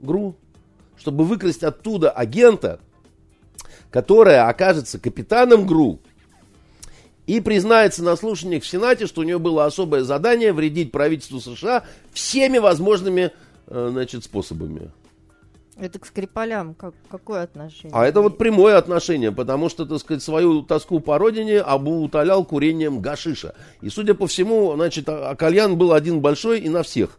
ГРУ, 0.00 0.36
чтобы 0.96 1.24
выкрасть 1.24 1.62
оттуда 1.62 2.10
агента, 2.10 2.80
которая 3.90 4.48
окажется 4.48 4.98
капитаном 4.98 5.66
ГРУ, 5.66 6.00
и 7.26 7.40
признается 7.40 8.02
на 8.02 8.16
слушаниях 8.16 8.62
в 8.62 8.66
Сенате, 8.66 9.06
что 9.06 9.20
у 9.20 9.24
нее 9.24 9.38
было 9.38 9.66
особое 9.66 10.02
задание 10.02 10.52
вредить 10.52 10.90
правительству 10.90 11.40
США 11.40 11.84
всеми 12.12 12.56
возможными 12.58 13.32
э, 13.66 13.88
значит, 13.92 14.24
способами. 14.24 14.90
Это 15.80 15.98
к 15.98 16.06
Скрипалям 16.06 16.74
как, 16.74 16.94
какое 17.08 17.42
отношение? 17.42 17.92
А 17.94 18.04
это 18.04 18.20
вот 18.20 18.36
прямое 18.36 18.76
отношение, 18.76 19.30
потому 19.30 19.68
что, 19.68 19.86
так 19.86 19.98
сказать, 19.98 20.22
свою 20.22 20.62
тоску 20.62 21.00
по 21.00 21.18
родине 21.18 21.60
Абу 21.60 22.02
утолял 22.02 22.44
курением 22.44 23.00
гашиша. 23.00 23.54
И, 23.80 23.88
судя 23.88 24.14
по 24.14 24.26
всему, 24.26 24.74
значит, 24.74 25.08
а, 25.08 25.30
а 25.30 25.36
кальян 25.36 25.78
был 25.78 25.92
один 25.92 26.20
большой 26.20 26.60
и 26.60 26.68
на 26.68 26.82
всех 26.82 27.18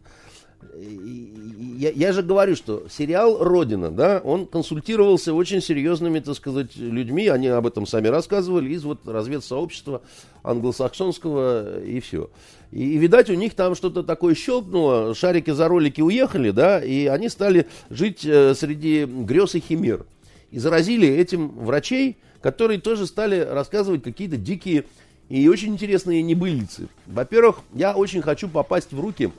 я, 1.79 1.91
я 1.91 2.11
же 2.11 2.23
говорю, 2.23 2.55
что 2.57 2.83
сериал 2.89 3.41
«Родина», 3.41 3.89
да, 3.89 4.19
он 4.23 4.45
консультировался 4.45 5.33
очень 5.33 5.61
серьезными, 5.61 6.19
так 6.19 6.35
сказать, 6.35 6.75
людьми, 6.75 7.27
они 7.27 7.47
об 7.47 7.65
этом 7.65 7.85
сами 7.85 8.07
рассказывали, 8.07 8.69
из 8.69 8.83
вот 8.83 9.07
разведсообщества 9.07 10.01
англосаксонского 10.43 11.81
и 11.81 12.01
все. 12.01 12.29
И, 12.71 12.93
и, 12.93 12.97
видать, 12.97 13.29
у 13.29 13.33
них 13.33 13.55
там 13.55 13.75
что-то 13.75 14.03
такое 14.03 14.35
щелкнуло, 14.35 15.15
шарики 15.15 15.51
за 15.51 15.67
ролики 15.67 16.01
уехали, 16.01 16.51
да, 16.51 16.79
и 16.79 17.07
они 17.07 17.29
стали 17.29 17.67
жить 17.89 18.23
э, 18.25 18.53
среди 18.53 19.05
грез 19.05 19.55
и 19.55 19.59
химер. 19.59 20.05
И 20.51 20.59
заразили 20.59 21.07
этим 21.07 21.49
врачей, 21.49 22.17
которые 22.41 22.79
тоже 22.79 23.07
стали 23.07 23.39
рассказывать 23.39 24.03
какие-то 24.03 24.37
дикие 24.37 24.85
и 25.29 25.47
очень 25.47 25.73
интересные 25.73 26.21
небылицы. 26.21 26.89
Во-первых, 27.05 27.59
я 27.73 27.95
очень 27.95 28.21
хочу 28.21 28.47
попасть 28.47 28.91
в 28.91 28.99
руки 28.99 29.31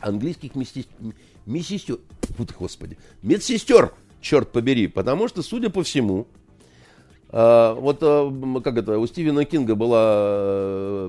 английских 0.00 0.52
медсестер, 1.46 1.98
вот, 2.36 2.52
господи, 2.58 2.98
медсестер, 3.22 3.92
черт 4.20 4.50
побери, 4.52 4.86
потому 4.86 5.28
что, 5.28 5.42
судя 5.42 5.70
по 5.70 5.82
всему, 5.82 6.26
вот 7.32 7.98
э, 8.02 8.60
как 8.62 8.76
это, 8.76 8.98
у 8.98 9.06
Стивена 9.06 9.44
Кинга 9.44 9.74
была 9.74 11.08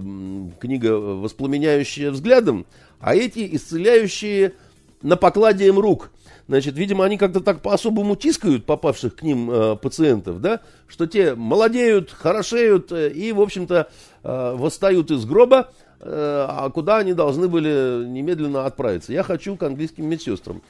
книга 0.60 0.94
«Воспламеняющая 0.94 2.12
взглядом», 2.12 2.66
а 3.00 3.16
эти 3.16 3.56
исцеляющие 3.56 4.54
на 5.02 5.18
покладием 5.18 5.78
рук. 5.78 6.12
Значит, 6.48 6.76
видимо, 6.78 7.06
они 7.06 7.18
как-то 7.18 7.40
так 7.42 7.62
по-особому 7.62 8.16
тискают 8.16 8.66
попавших 8.66 9.16
к 9.16 9.22
ним 9.22 9.50
э, 9.52 9.76
пациентов, 9.76 10.42
да, 10.42 10.62
что 10.88 11.08
те 11.08 11.36
молодеют, 11.36 12.12
хорошеют 12.12 12.92
э, 12.92 13.10
и, 13.10 13.32
в 13.32 13.42
общем-то, 13.42 13.90
э, 14.24 14.56
восстают 14.56 15.12
из 15.12 15.26
гроба, 15.26 15.70
Э, 16.06 16.46
а 16.50 16.70
куда 16.70 16.98
они 16.98 17.14
должны 17.14 17.48
были 17.48 18.06
немедленно 18.06 18.66
отправиться. 18.66 19.14
Я 19.14 19.24
хочу 19.24 19.56
к 19.56 19.64
английским 19.64 20.06
медсестрам. 20.06 20.62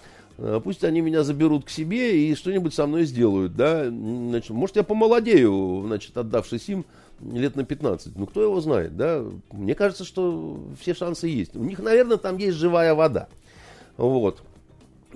Э, 0.43 0.59
пусть 0.61 0.83
они 0.83 0.99
меня 0.99 1.23
заберут 1.23 1.63
к 1.63 1.69
себе 1.69 2.27
и 2.27 2.35
что-нибудь 2.35 2.73
со 2.73 2.85
мной 2.85 3.05
сделают, 3.05 3.55
да. 3.55 3.87
Значит, 3.87 4.49
может, 4.49 4.75
я 4.75 4.83
помолодею, 4.83 5.83
значит, 5.85 6.17
отдавшись 6.17 6.67
им 6.67 6.85
лет 7.21 7.55
на 7.55 7.63
15. 7.63 8.17
Ну, 8.17 8.27
кто 8.27 8.43
его 8.43 8.59
знает, 8.59 8.97
да. 8.97 9.23
Мне 9.53 9.73
кажется, 9.73 10.03
что 10.03 10.61
все 10.81 10.93
шансы 10.93 11.27
есть. 11.27 11.55
У 11.55 11.63
них, 11.63 11.79
наверное, 11.79 12.17
там 12.17 12.37
есть 12.37 12.57
живая 12.57 12.93
вода. 12.93 13.29
Вот. 13.95 14.43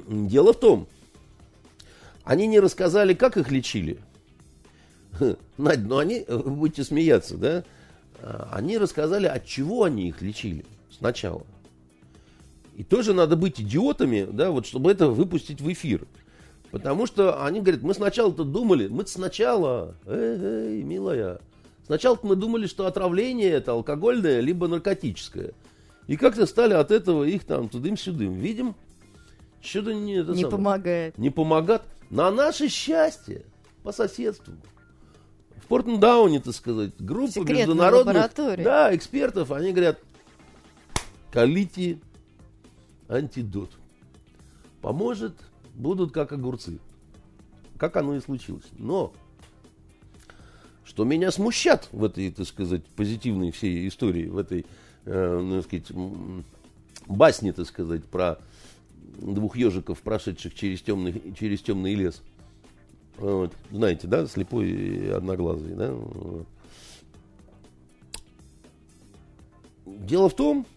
Дело 0.07 0.53
в 0.53 0.59
том, 0.59 0.87
они 2.23 2.47
не 2.47 2.61
рассказали, 2.61 3.13
как 3.13 3.35
их 3.35 3.51
лечили. 3.51 3.99
Надь, 5.57 5.79
ну 5.79 5.97
они, 5.97 6.23
вы 6.29 6.51
будете 6.51 6.85
смеяться, 6.85 7.35
да? 7.35 7.65
А, 8.21 8.49
они 8.53 8.77
рассказали, 8.77 9.25
от 9.25 9.45
чего 9.45 9.83
они 9.83 10.07
их 10.07 10.21
лечили 10.21 10.65
сначала. 10.89 11.43
И 12.77 12.83
тоже 12.83 13.13
надо 13.13 13.35
быть 13.35 13.59
идиотами, 13.59 14.27
да, 14.31 14.51
вот 14.51 14.67
чтобы 14.67 14.91
это 14.91 15.07
выпустить 15.07 15.61
в 15.61 15.73
эфир. 15.73 16.07
Потому 16.69 17.07
что 17.07 17.43
они 17.43 17.59
говорят, 17.59 17.81
мы 17.81 17.95
сначала-то 17.95 18.43
думали, 18.43 18.87
мы 18.87 19.07
сначала, 19.07 19.95
эй, 20.05 20.37
эй, 20.39 20.83
милая, 20.83 21.39
сначала 21.87 22.19
мы 22.21 22.35
думали, 22.35 22.67
что 22.67 22.85
отравление 22.85 23.49
это 23.49 23.71
алкогольное, 23.71 24.41
либо 24.41 24.67
наркотическое. 24.67 25.53
И 26.05 26.17
как-то 26.17 26.45
стали 26.45 26.73
от 26.73 26.91
этого 26.91 27.23
их 27.23 27.45
там 27.45 27.67
тудым-сюдым. 27.67 28.33
Видим, 28.33 28.75
что-то 29.59 29.95
не, 29.95 30.17
это 30.17 30.33
не 30.33 30.43
самое, 30.43 30.51
помогает. 30.51 31.17
Не 31.17 31.31
помогает. 31.31 31.81
На 32.11 32.29
наше 32.29 32.69
счастье, 32.69 33.43
по 33.81 33.91
соседству. 33.91 34.53
Портендауне, 35.67 36.41
так 36.41 36.53
сказать, 36.53 36.91
группа 36.99 37.31
Секретная 37.31 37.65
международных 37.65 38.31
да, 38.35 38.95
экспертов, 38.95 39.51
они 39.51 39.71
говорят, 39.71 39.99
колите 41.31 41.99
антидот. 43.07 43.71
Поможет, 44.81 45.33
будут 45.75 46.11
как 46.11 46.31
огурцы. 46.31 46.79
Как 47.77 47.95
оно 47.97 48.15
и 48.15 48.19
случилось. 48.19 48.65
Но, 48.77 49.13
что 50.83 51.03
меня 51.03 51.31
смущат 51.31 51.89
в 51.91 52.03
этой, 52.03 52.31
так 52.31 52.47
сказать, 52.47 52.85
позитивной 52.85 53.51
всей 53.51 53.87
истории, 53.87 54.27
в 54.27 54.37
этой, 54.37 54.65
э, 55.05 55.39
ну, 55.41 55.61
так 55.61 55.65
сказать, 55.65 55.91
басне, 57.05 57.53
так 57.53 57.67
сказать, 57.67 58.05
про 58.05 58.39
двух 59.19 59.57
ежиков, 59.57 60.01
прошедших 60.01 60.53
через 60.53 60.81
темный, 60.81 61.33
через 61.37 61.61
темный 61.61 61.95
лес– 61.95 62.21
вот, 63.17 63.51
знаете, 63.71 64.07
да, 64.07 64.27
слепой 64.27 64.69
и 64.69 65.09
одноглазый, 65.09 65.73
да. 65.73 65.93
Дело 69.85 70.29
в 70.29 70.35
том, 70.35 70.67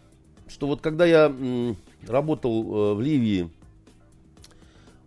что 0.49 0.67
вот 0.67 0.81
когда 0.81 1.05
я 1.05 1.35
работал 2.07 2.63
э, 2.63 2.95
в 2.95 3.01
Ливии 3.01 3.51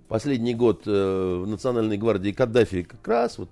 последний 0.07 0.53
год 0.53 0.83
э, 0.85 1.41
в 1.43 1.47
Национальной 1.47 1.97
гвардии 1.97 2.31
Каддафи, 2.31 2.83
как 2.83 3.07
раз 3.07 3.37
вот 3.37 3.49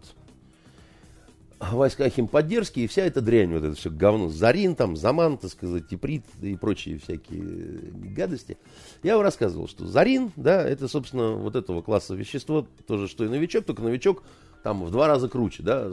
войска 1.60 2.10
химподдержки 2.10 2.82
и 2.82 2.88
вся 2.88 3.04
эта 3.04 3.22
дрянь, 3.22 3.54
вот 3.54 3.64
это 3.64 3.76
все 3.76 3.90
говно, 3.90 4.30
Зарин, 4.30 4.76
там, 4.76 4.96
Заман, 4.96 5.38
так 5.38 5.52
сказать, 5.52 5.88
Типрит 5.88 6.24
и 6.42 6.56
прочие 6.56 6.98
всякие 6.98 7.92
гадости. 8.16 8.58
Я 9.04 9.16
вам 9.16 9.24
рассказывал, 9.24 9.68
что 9.68 9.86
Зарин, 9.86 10.32
да, 10.36 10.68
это, 10.68 10.88
собственно, 10.88 11.34
вот 11.34 11.56
этого 11.56 11.82
класса 11.82 12.16
вещество, 12.16 12.66
тоже, 12.88 13.08
что 13.08 13.26
и 13.26 13.28
новичок, 13.30 13.66
только 13.66 13.84
новичок 13.84 14.24
там 14.64 14.84
в 14.84 14.92
два 14.92 15.08
раза 15.08 15.28
круче, 15.28 15.64
да, 15.64 15.92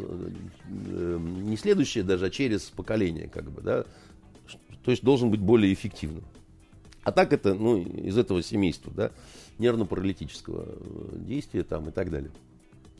не 0.69 1.57
следующее 1.57 2.05
даже, 2.05 2.27
а 2.27 2.31
через 2.31 2.63
поколение, 2.65 3.29
как 3.29 3.51
бы, 3.51 3.63
да, 3.63 3.85
то 4.85 4.91
есть 4.91 5.03
должен 5.03 5.31
быть 5.31 5.41
более 5.41 5.73
эффективным. 5.73 6.25
А 7.09 7.13
так 7.13 7.33
это, 7.33 7.55
ну, 7.55 7.79
из 7.79 8.17
этого 8.17 8.43
семейства, 8.43 8.93
да, 8.95 9.11
нервно-паралитического 9.59 10.79
действия 11.13 11.63
там 11.63 11.89
и 11.89 11.93
так 11.93 12.11
далее. 12.11 12.31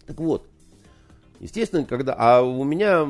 Так 0.07 0.19
вот, 0.19 0.47
Естественно, 1.41 1.85
когда... 1.85 2.15
А 2.19 2.43
у 2.43 2.65
меня... 2.65 3.07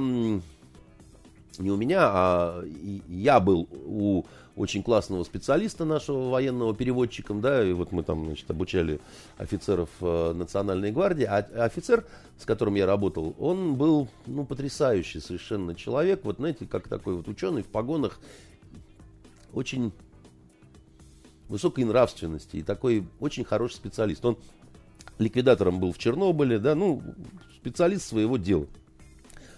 Не 1.59 1.73
у 1.73 1.77
меня, 1.77 2.01
а 2.03 2.65
я 3.09 3.41
был 3.41 3.69
у 3.73 4.25
очень 4.55 4.83
классного 4.83 5.25
специалиста 5.25 5.85
нашего 5.85 6.31
военного 6.31 6.73
переводчиком, 6.73 7.41
да, 7.41 7.65
и 7.65 7.73
вот 7.73 7.91
мы 7.91 8.05
там, 8.05 8.27
значит, 8.27 8.49
обучали 8.49 9.01
офицеров 9.39 9.89
э, 10.01 10.33
Национальной 10.35 10.93
гвардии, 10.93 11.25
а 11.25 11.39
офицер, 11.65 12.05
с 12.39 12.45
которым 12.45 12.77
я 12.77 12.87
работал, 12.87 13.35
он 13.41 13.75
был, 13.75 14.09
ну, 14.27 14.45
потрясающий 14.45 15.19
совершенно 15.19 15.75
человек, 15.75 16.25
вот, 16.25 16.37
знаете, 16.37 16.67
как 16.67 16.87
такой 16.87 17.17
вот 17.17 17.27
ученый 17.27 17.63
в 17.63 17.69
погонах, 17.69 18.21
очень 19.53 19.93
высокой 21.49 21.85
нравственности 21.85 22.57
и 22.57 22.63
такой 22.63 23.07
очень 23.21 23.45
хороший 23.45 23.75
специалист. 23.75 24.25
Он 24.25 24.39
ликвидатором 25.19 25.81
был 25.81 25.93
в 25.93 25.99
Чернобыле, 25.99 26.59
да, 26.59 26.75
ну, 26.75 27.03
специалист 27.57 28.07
своего 28.07 28.37
дела. 28.37 28.67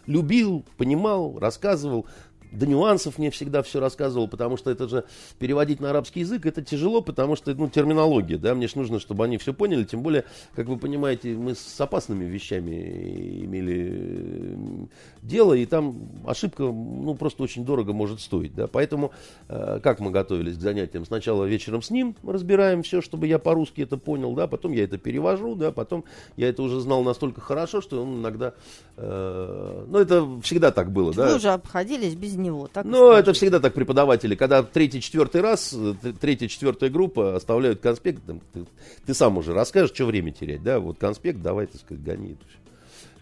Любил, 0.06 0.64
понимал, 0.76 1.38
рассказывал. 1.38 2.06
До 2.52 2.66
нюансов 2.66 3.18
мне 3.18 3.30
всегда 3.30 3.62
все 3.62 3.80
рассказывал, 3.80 4.28
потому 4.28 4.56
что 4.56 4.70
это 4.70 4.88
же 4.88 5.04
переводить 5.38 5.80
на 5.80 5.90
арабский 5.90 6.20
язык, 6.20 6.46
это 6.46 6.62
тяжело, 6.62 7.00
потому 7.00 7.36
что, 7.36 7.54
ну, 7.54 7.68
терминология, 7.68 8.38
да, 8.38 8.54
мне 8.54 8.68
же 8.68 8.78
нужно, 8.78 9.00
чтобы 9.00 9.24
они 9.24 9.38
все 9.38 9.54
поняли, 9.54 9.84
тем 9.84 10.02
более, 10.02 10.24
как 10.54 10.66
вы 10.66 10.78
понимаете, 10.78 11.34
мы 11.34 11.54
с 11.54 11.80
опасными 11.80 12.24
вещами 12.24 13.44
имели 13.44 14.88
дело, 15.22 15.54
и 15.54 15.66
там 15.66 16.08
ошибка, 16.26 16.62
ну, 16.64 17.14
просто 17.14 17.42
очень 17.42 17.64
дорого 17.64 17.92
может 17.92 18.20
стоить, 18.20 18.54
да, 18.54 18.66
поэтому, 18.66 19.12
э, 19.48 19.80
как 19.82 20.00
мы 20.00 20.10
готовились 20.10 20.56
к 20.56 20.60
занятиям, 20.60 21.04
сначала 21.04 21.44
вечером 21.44 21.82
с 21.82 21.90
ним 21.90 22.16
разбираем 22.22 22.82
все, 22.82 23.00
чтобы 23.00 23.26
я 23.26 23.38
по-русски 23.38 23.82
это 23.82 23.96
понял, 23.96 24.34
да, 24.34 24.46
потом 24.46 24.72
я 24.72 24.84
это 24.84 24.98
перевожу, 24.98 25.54
да, 25.54 25.72
потом 25.72 26.04
я 26.36 26.48
это 26.48 26.62
уже 26.62 26.80
знал 26.80 27.02
настолько 27.02 27.40
хорошо, 27.40 27.80
что 27.80 28.02
он 28.02 28.20
иногда, 28.20 28.54
э, 28.96 29.84
ну, 29.88 29.98
это 29.98 30.26
всегда 30.42 30.70
так 30.70 30.90
было, 30.90 31.12
да. 31.12 31.28
Вы 31.28 31.36
уже 31.36 31.50
обходились 31.50 32.14
без 32.14 32.36
него, 32.40 32.68
так 32.72 32.84
Ну, 32.84 33.12
это 33.12 33.32
всегда 33.32 33.60
так 33.60 33.74
преподаватели, 33.74 34.34
когда 34.34 34.62
третий, 34.62 35.00
четвертый 35.00 35.40
раз, 35.40 35.72
э, 35.72 35.94
третья, 36.20 36.48
четвертая 36.48 36.90
группа 36.90 37.36
оставляют 37.36 37.80
конспект, 37.80 38.24
там, 38.24 38.40
ты, 38.52 38.66
ты 39.06 39.14
сам 39.14 39.38
уже 39.38 39.52
расскажешь, 39.52 39.94
что 39.94 40.06
время 40.06 40.32
терять, 40.32 40.62
да, 40.62 40.80
вот 40.80 40.98
конспект, 40.98 41.40
давай, 41.40 41.66
так 41.66 41.80
сказать, 41.80 42.02
гони 42.02 42.32
эту 42.32 42.44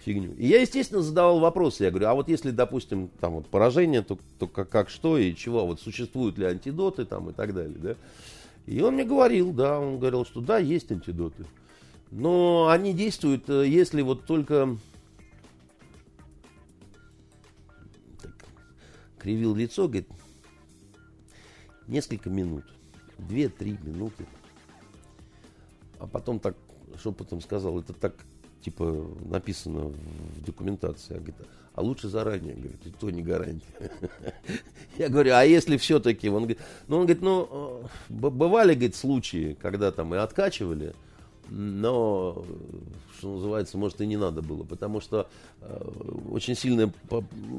фигню. 0.05 0.33
И 0.39 0.47
я, 0.47 0.61
естественно, 0.61 1.03
задавал 1.03 1.41
вопросы, 1.41 1.85
я 1.85 1.91
говорю, 1.91 2.09
а 2.09 2.14
вот 2.14 2.29
если, 2.29 2.51
допустим, 2.51 3.11
там 3.21 3.35
вот 3.35 3.47
поражение, 3.47 4.03
то, 4.03 4.19
то 4.39 4.47
как, 4.47 4.69
как 4.69 4.89
что 4.89 5.19
и 5.19 5.35
чего, 5.35 5.66
вот 5.66 5.81
существуют 5.81 6.39
ли 6.39 6.47
антидоты 6.47 7.05
там 7.05 7.31
и 7.31 7.33
так 7.33 7.55
далее, 7.55 7.77
да. 7.77 7.95
И 8.66 8.81
он 8.81 8.95
мне 8.95 9.05
говорил, 9.05 9.53
да, 9.53 9.79
он 9.79 9.99
говорил, 9.99 10.25
что 10.25 10.41
да, 10.41 10.59
есть 10.59 10.91
антидоты. 10.93 11.45
Но 12.11 12.69
они 12.69 12.93
действуют, 12.93 13.49
э, 13.49 13.66
если 13.66 14.03
вот 14.03 14.25
только 14.25 14.77
кривил 19.19 19.55
лицо, 19.55 19.87
говорит, 19.87 20.09
несколько 21.87 22.31
минут, 22.31 22.64
две-три 23.19 23.79
минуты. 23.83 24.27
А 25.99 26.07
потом 26.07 26.39
так 26.39 26.57
шепотом 27.03 27.41
сказал, 27.41 27.79
это 27.79 27.93
так, 27.93 28.14
типа, 28.62 29.07
написано 29.25 29.89
в 29.89 30.45
документации. 30.45 31.14
А, 31.14 31.19
говорит, 31.19 31.37
а 31.75 31.83
лучше 31.83 32.09
заранее, 32.09 32.55
говорит, 32.55 32.87
и 32.87 32.91
то 32.91 33.11
не 33.11 33.23
гарантия. 33.23 33.91
Я 34.99 35.09
говорю, 35.09 35.33
а 35.35 35.45
если 35.45 35.77
все-таки, 35.77 36.29
он 36.29 36.43
говорит, 36.43 36.59
ну, 36.87 36.97
он 36.97 37.03
говорит, 37.07 37.23
ну, 37.23 37.83
э, 38.09 38.12
бывали, 38.12 38.75
говорит, 38.75 38.95
случаи, 38.97 39.57
когда 39.61 39.91
там 39.93 40.14
и 40.14 40.19
откачивали, 40.19 40.95
но, 41.51 42.44
что 43.18 43.34
называется, 43.34 43.78
может 43.78 44.01
и 44.01 44.07
не 44.07 44.16
надо 44.16 44.42
было, 44.42 44.64
потому 44.64 45.01
что 45.01 45.28
э, 45.61 45.90
очень 46.30 46.55
сильно, 46.55 46.92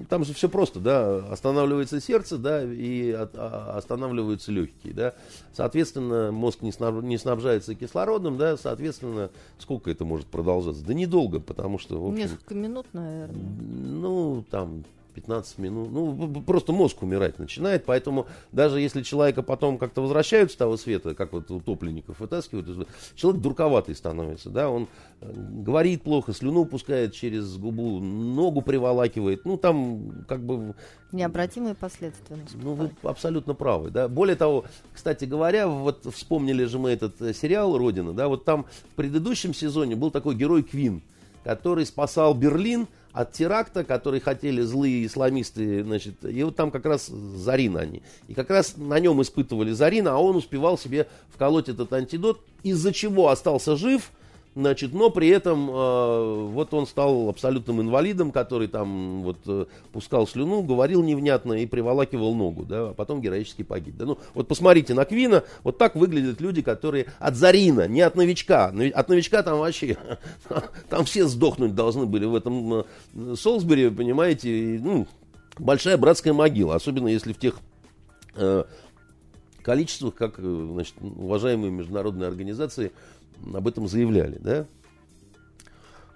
там 0.09 0.23
же 0.25 0.33
все 0.33 0.49
просто, 0.49 0.79
да, 0.79 1.17
останавливается 1.31 1.99
сердце, 1.99 2.37
да, 2.37 2.63
и 2.63 3.11
от, 3.11 3.31
а, 3.35 3.75
останавливаются 3.77 4.51
легкие, 4.51 4.93
да, 4.93 5.13
соответственно, 5.53 6.31
мозг 6.31 6.61
не, 6.61 6.71
снаб, 6.71 7.01
не 7.03 7.17
снабжается 7.17 7.75
кислородом, 7.75 8.37
да, 8.37 8.57
соответственно, 8.57 9.29
сколько 9.57 9.89
это 9.91 10.05
может 10.05 10.27
продолжаться? 10.27 10.83
Да 10.85 10.93
недолго, 10.93 11.39
потому 11.39 11.79
что, 11.79 11.99
в 11.99 12.07
общем, 12.07 12.19
Несколько 12.19 12.55
минут, 12.55 12.85
наверное. 12.93 13.39
Ну, 13.59 14.45
там, 14.49 14.83
15 15.13 15.57
минут. 15.57 15.91
Ну, 15.91 16.41
просто 16.41 16.71
мозг 16.71 17.01
умирать 17.01 17.39
начинает. 17.39 17.85
Поэтому 17.85 18.27
даже 18.51 18.79
если 18.79 19.01
человека 19.01 19.43
потом 19.43 19.77
как-то 19.77 20.01
возвращают 20.01 20.51
с 20.51 20.55
того 20.55 20.77
света, 20.77 21.15
как 21.15 21.33
вот 21.33 21.49
утопленников 21.51 22.19
вытаскивают, 22.19 22.87
человек 23.15 23.41
дурковатый 23.41 23.95
становится. 23.95 24.49
Да? 24.49 24.69
Он 24.69 24.87
э, 25.21 25.31
говорит 25.33 26.03
плохо, 26.03 26.33
слюну 26.33 26.65
пускает 26.65 27.13
через 27.13 27.57
губу, 27.57 27.99
ногу 27.99 28.61
приволакивает. 28.61 29.45
Ну, 29.45 29.57
там 29.57 30.25
как 30.27 30.41
бы... 30.41 30.75
Необратимые 31.11 31.75
последствия. 31.75 32.35
Наступают. 32.35 32.63
Ну, 32.63 32.73
вы 32.73 33.09
абсолютно 33.09 33.53
правы. 33.53 33.89
Да? 33.89 34.07
Более 34.07 34.35
того, 34.35 34.65
кстати 34.93 35.25
говоря, 35.25 35.67
вот 35.67 36.05
вспомнили 36.13 36.65
же 36.65 36.79
мы 36.79 36.91
этот 36.91 37.21
э, 37.21 37.33
сериал 37.33 37.77
«Родина». 37.77 38.13
Да? 38.13 38.27
Вот 38.27 38.45
там 38.45 38.65
в 38.91 38.95
предыдущем 38.95 39.53
сезоне 39.53 39.95
был 39.95 40.11
такой 40.11 40.35
герой 40.35 40.63
Квин, 40.63 41.01
который 41.43 41.85
спасал 41.85 42.33
Берлин– 42.33 42.87
от 43.11 43.31
теракта, 43.33 43.83
который 43.83 44.19
хотели 44.19 44.61
злые 44.61 45.05
исламисты, 45.05 45.83
значит, 45.83 46.23
и 46.23 46.43
вот 46.43 46.55
там 46.55 46.71
как 46.71 46.85
раз 46.85 47.07
Зарин 47.07 47.77
они. 47.77 48.03
И 48.27 48.33
как 48.33 48.49
раз 48.49 48.75
на 48.77 48.99
нем 48.99 49.21
испытывали 49.21 49.71
Зарина, 49.71 50.15
а 50.15 50.17
он 50.17 50.35
успевал 50.35 50.77
себе 50.77 51.07
вколоть 51.33 51.69
этот 51.69 51.91
антидот, 51.91 52.41
из-за 52.63 52.93
чего 52.93 53.29
остался 53.29 53.75
жив, 53.75 54.11
Значит, 54.55 54.93
но 54.93 55.11
при 55.11 55.27
этом 55.29 55.69
э, 55.69 56.47
вот 56.47 56.73
он 56.73 56.87
стал 56.87 57.29
абсолютным 57.29 57.81
инвалидом, 57.81 58.31
который 58.31 58.67
там 58.67 59.21
вот 59.21 59.37
э, 59.45 59.65
пускал 59.93 60.27
слюну, 60.27 60.63
говорил 60.63 61.03
невнятно 61.03 61.53
и 61.53 61.67
приволакивал 61.67 62.33
ногу, 62.33 62.65
да, 62.65 62.89
а 62.89 62.93
потом 62.93 63.21
героически 63.21 63.61
погиб. 63.61 63.95
Да. 63.95 64.05
Ну, 64.05 64.17
вот 64.33 64.47
посмотрите 64.47 64.95
на 64.95 65.05
Квина, 65.05 65.43
вот 65.63 65.77
так 65.77 65.95
выглядят 65.95 66.41
люди, 66.41 66.63
которые 66.63 67.05
от 67.19 67.35
Зарина, 67.35 67.87
не 67.87 68.01
от 68.01 68.15
новичка. 68.15 68.73
От 68.93 69.07
новичка 69.07 69.43
там 69.43 69.59
вообще, 69.59 69.97
там 70.89 71.05
все 71.05 71.27
сдохнуть 71.27 71.75
должны 71.75 72.07
были 72.07 72.25
в 72.25 72.35
этом 72.35 72.73
э, 72.73 73.35
Солсбери, 73.35 73.89
понимаете, 73.89 74.79
ну, 74.83 75.07
большая 75.59 75.97
братская 75.97 76.33
могила, 76.33 76.73
особенно 76.73 77.07
если 77.07 77.33
в 77.33 77.37
тех 77.39 77.59
э, 78.35 78.63
количествах, 79.61 80.15
как 80.15 80.39
э, 80.39 80.67
значит, 80.73 80.95
уважаемые 81.01 81.71
международные 81.71 82.27
организации 82.27 82.91
об 83.53 83.67
этом 83.67 83.87
заявляли, 83.87 84.37
да? 84.39 84.65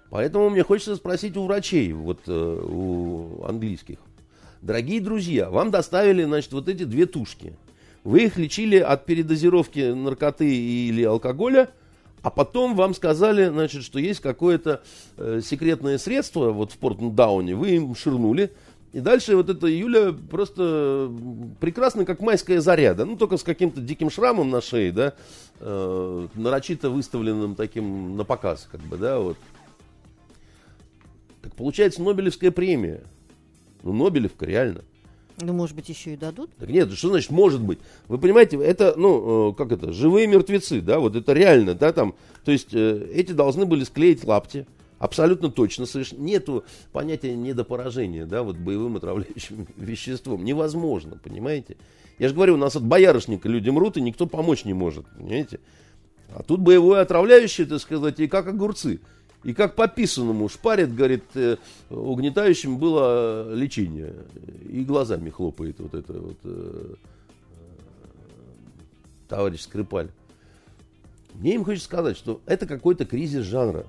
Поэтому 0.09 0.49
мне 0.49 0.63
хочется 0.63 0.95
спросить 0.95 1.35
у 1.37 1.45
врачей, 1.45 1.91
вот 1.91 2.19
э, 2.27 2.31
у 2.31 3.43
английских. 3.45 3.97
Дорогие 4.61 5.01
друзья, 5.01 5.49
вам 5.49 5.71
доставили, 5.71 6.23
значит, 6.23 6.53
вот 6.53 6.69
эти 6.69 6.83
две 6.83 7.05
тушки. 7.05 7.55
Вы 8.03 8.25
их 8.25 8.37
лечили 8.37 8.77
от 8.77 9.05
передозировки 9.05 9.91
наркоты 9.91 10.55
или 10.55 11.03
алкоголя, 11.03 11.69
а 12.21 12.29
потом 12.29 12.75
вам 12.75 12.93
сказали, 12.93 13.49
значит, 13.49 13.83
что 13.83 13.99
есть 13.99 14.19
какое-то 14.19 14.83
э, 15.17 15.41
секретное 15.43 15.97
средство, 15.97 16.51
вот 16.51 16.71
в 16.71 16.77
Портендауне, 16.77 17.55
вы 17.55 17.71
им 17.71 17.95
ширнули, 17.95 18.51
и 18.93 18.99
дальше 18.99 19.35
вот 19.35 19.49
эта 19.49 19.65
Юля 19.65 20.13
просто 20.13 21.11
прекрасно, 21.59 22.05
как 22.05 22.21
майская 22.21 22.61
заряда. 22.61 23.05
Ну, 23.05 23.17
только 23.17 23.37
с 23.37 23.43
каким-то 23.43 23.81
диким 23.81 24.11
шрамом 24.11 24.51
на 24.51 24.61
шее, 24.61 24.91
да, 24.91 25.15
э, 25.59 26.27
нарочито 26.35 26.91
выставленным 26.91 27.55
таким 27.55 28.15
на 28.15 28.23
показ, 28.23 28.69
как 28.71 28.81
бы, 28.81 28.97
да, 28.97 29.19
вот. 29.19 29.35
Так 31.41 31.55
получается 31.55 32.03
Нобелевская 32.03 32.51
премия. 32.51 33.01
Ну, 33.81 33.93
Нобелевка, 33.93 34.45
реально. 34.45 34.81
Ну, 35.41 35.53
может 35.53 35.75
быть, 35.75 35.89
еще 35.89 36.13
и 36.13 36.15
дадут? 36.15 36.51
Так 36.59 36.69
нет, 36.69 36.91
что 36.93 37.09
значит 37.09 37.31
может 37.31 37.61
быть? 37.61 37.79
Вы 38.07 38.19
понимаете, 38.19 38.57
это, 38.57 38.93
ну, 38.95 39.49
э, 39.49 39.55
как 39.55 39.71
это, 39.71 39.91
живые 39.91 40.27
мертвецы, 40.27 40.81
да, 40.81 40.99
вот 40.99 41.15
это 41.15 41.33
реально, 41.33 41.73
да, 41.73 41.91
там, 41.93 42.13
то 42.45 42.51
есть 42.51 42.69
э, 42.73 43.09
эти 43.11 43.31
должны 43.31 43.65
были 43.65 43.83
склеить 43.85 44.23
лапти, 44.23 44.67
Абсолютно 44.99 45.49
точно. 45.49 45.85
Совершенно 45.85 46.21
нету 46.21 46.63
понятия 46.91 47.35
недопоражения, 47.35 48.25
да, 48.25 48.43
вот 48.43 48.57
боевым 48.57 48.95
отравляющим 48.95 49.67
веществом. 49.77 50.43
Невозможно, 50.43 51.19
понимаете? 51.23 51.77
Я 52.19 52.29
же 52.29 52.35
говорю, 52.35 52.53
у 52.55 52.57
нас 52.57 52.75
от 52.75 52.83
боярышника 52.83 53.49
люди 53.49 53.69
мрут, 53.69 53.97
и 53.97 54.01
никто 54.01 54.27
помочь 54.27 54.65
не 54.65 54.73
может, 54.73 55.05
понимаете? 55.17 55.59
А 56.35 56.43
тут 56.43 56.61
боевое 56.61 57.01
отравляющее, 57.01 57.67
так 57.67 57.79
сказать, 57.79 58.19
и 58.19 58.27
как 58.27 58.47
огурцы. 58.47 58.99
И 59.43 59.53
как 59.53 59.75
по 59.75 59.87
писанному 59.87 60.47
шпарит, 60.47 60.95
говорит, 60.95 61.23
э, 61.35 61.57
угнетающим 61.89 62.77
было 62.77 63.53
лечение. 63.53 64.13
И 64.69 64.83
глазами 64.85 65.29
хлопает 65.29 65.79
вот 65.79 65.93
это 65.93 66.13
вот 66.13 66.37
э, 66.45 66.93
товарищ 69.27 69.61
Скрипаль. 69.61 70.09
Мне 71.33 71.55
им 71.55 71.65
хочется 71.65 71.85
сказать, 71.85 72.15
что 72.15 72.39
это 72.45 72.65
какой-то 72.65 73.05
кризис 73.05 73.43
жанра. 73.43 73.85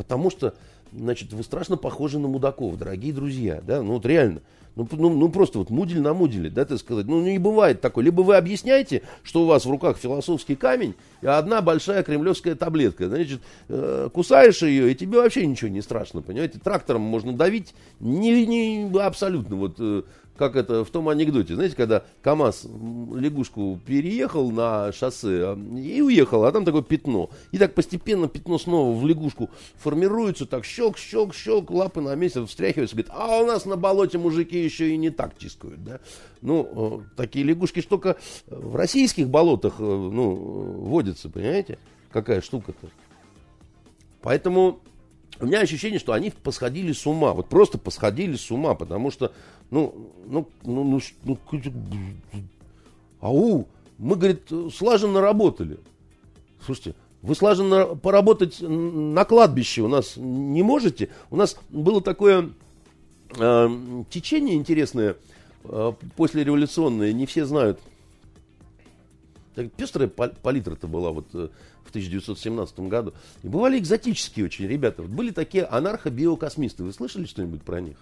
Потому 0.00 0.30
что, 0.30 0.54
значит, 0.94 1.34
вы 1.34 1.42
страшно 1.42 1.76
похожи 1.76 2.18
на 2.18 2.26
мудаков, 2.26 2.78
дорогие 2.78 3.12
друзья, 3.12 3.60
да, 3.66 3.82
ну 3.82 3.92
вот 3.92 4.06
реально. 4.06 4.40
Ну, 4.74 4.88
ну, 4.92 5.10
ну 5.10 5.28
просто 5.28 5.58
вот 5.58 5.68
мудель 5.68 6.00
на 6.00 6.14
муделе, 6.14 6.48
да, 6.48 6.64
так 6.64 6.78
сказать. 6.78 7.04
Ну, 7.04 7.20
не 7.20 7.38
бывает 7.38 7.82
такой. 7.82 8.04
Либо 8.04 8.22
вы 8.22 8.36
объясняете, 8.36 9.02
что 9.22 9.42
у 9.42 9.44
вас 9.44 9.66
в 9.66 9.70
руках 9.70 9.98
философский 9.98 10.56
камень, 10.56 10.94
и 11.20 11.26
одна 11.26 11.60
большая 11.60 12.02
кремлевская 12.02 12.54
таблетка. 12.54 13.08
Значит, 13.08 13.42
э, 13.68 14.08
кусаешь 14.10 14.62
ее, 14.62 14.90
и 14.90 14.94
тебе 14.94 15.18
вообще 15.18 15.44
ничего 15.44 15.68
не 15.68 15.82
страшно, 15.82 16.22
понимаете? 16.22 16.58
Трактором 16.60 17.02
можно 17.02 17.34
давить 17.34 17.74
не, 17.98 18.46
не 18.46 18.98
абсолютно 19.00 19.56
вот 19.56 19.74
э, 19.80 20.04
как 20.36 20.56
это 20.56 20.84
в 20.84 20.90
том 20.90 21.08
анекдоте, 21.08 21.54
знаете, 21.54 21.76
когда 21.76 22.04
КАМАЗ 22.22 22.66
лягушку 23.14 23.78
переехал 23.84 24.50
на 24.50 24.90
шоссе 24.92 25.44
а, 25.44 25.58
и 25.76 26.00
уехал, 26.00 26.44
а 26.44 26.52
там 26.52 26.64
такое 26.64 26.82
пятно. 26.82 27.30
И 27.52 27.58
так 27.58 27.74
постепенно 27.74 28.26
пятно 28.26 28.58
снова 28.58 28.98
в 28.98 29.06
лягушку 29.06 29.50
формируется, 29.76 30.46
так 30.46 30.64
щелк, 30.64 30.96
щелк, 30.96 31.34
щелк, 31.34 31.70
лапы 31.70 32.00
на 32.00 32.14
месяц 32.14 32.48
встряхиваются, 32.48 32.96
говорит, 32.96 33.12
а 33.14 33.42
у 33.42 33.46
нас 33.46 33.66
на 33.66 33.76
болоте 33.76 34.16
мужики 34.18 34.62
еще 34.62 34.90
и 34.90 34.96
не 34.96 35.10
так 35.10 35.36
тискают, 35.36 35.84
да. 35.84 36.00
Ну, 36.40 37.02
э, 37.04 37.16
такие 37.16 37.44
лягушки 37.44 37.82
только 37.82 38.16
в 38.46 38.76
российских 38.76 39.28
болотах, 39.28 39.74
э, 39.78 39.82
ну, 39.82 40.34
водятся, 40.34 41.28
понимаете, 41.28 41.78
какая 42.12 42.40
штука-то. 42.40 42.88
Поэтому 44.22 44.80
у 45.40 45.46
меня 45.46 45.60
ощущение, 45.60 45.98
что 45.98 46.12
они 46.12 46.30
посходили 46.30 46.92
с 46.92 47.06
ума. 47.06 47.32
Вот 47.32 47.48
просто 47.48 47.78
посходили 47.78 48.36
с 48.36 48.50
ума, 48.50 48.74
потому 48.74 49.10
что, 49.10 49.32
ну, 49.70 50.12
ну, 50.26 50.48
ну, 50.62 50.84
ну, 50.84 51.00
ну 51.24 51.36
ау, 53.20 53.66
мы, 53.98 54.16
говорит, 54.16 54.50
слаженно 54.74 55.20
работали. 55.20 55.78
Слушайте, 56.64 56.94
вы 57.22 57.34
слаженно 57.34 57.86
поработать 57.96 58.58
на 58.60 59.24
кладбище 59.24 59.82
у 59.82 59.88
нас 59.88 60.14
не 60.16 60.62
можете? 60.62 61.10
У 61.30 61.36
нас 61.36 61.56
было 61.68 62.00
такое 62.00 62.50
э, 63.38 63.68
течение 64.10 64.56
интересное, 64.56 65.16
э, 65.64 65.92
послереволюционное, 66.16 67.12
не 67.12 67.26
все 67.26 67.44
знают. 67.44 67.78
Так, 69.54 69.72
пестрая 69.72 70.08
палитра-то 70.08 70.86
была 70.86 71.10
вот 71.10 71.26
э, 71.34 71.48
в 71.90 71.92
1917 71.92 72.80
году. 72.80 73.12
И 73.42 73.48
бывали 73.48 73.78
экзотические 73.78 74.46
очень 74.46 74.66
ребята. 74.66 75.02
Вот 75.02 75.10
были 75.10 75.30
такие 75.32 75.64
анархо-биокосмисты. 75.64 76.84
Вы 76.84 76.92
слышали 76.92 77.26
что-нибудь 77.26 77.62
про 77.62 77.80
них? 77.80 77.96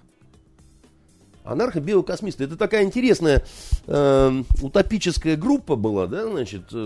Анархо-биокосмисты. 1.44 2.44
Это 2.44 2.56
такая 2.56 2.84
интересная 2.84 3.42
э, 3.86 4.42
утопическая 4.60 5.36
группа 5.36 5.76
была, 5.76 6.06
да, 6.06 6.26
значит, 6.26 6.64
э, 6.72 6.76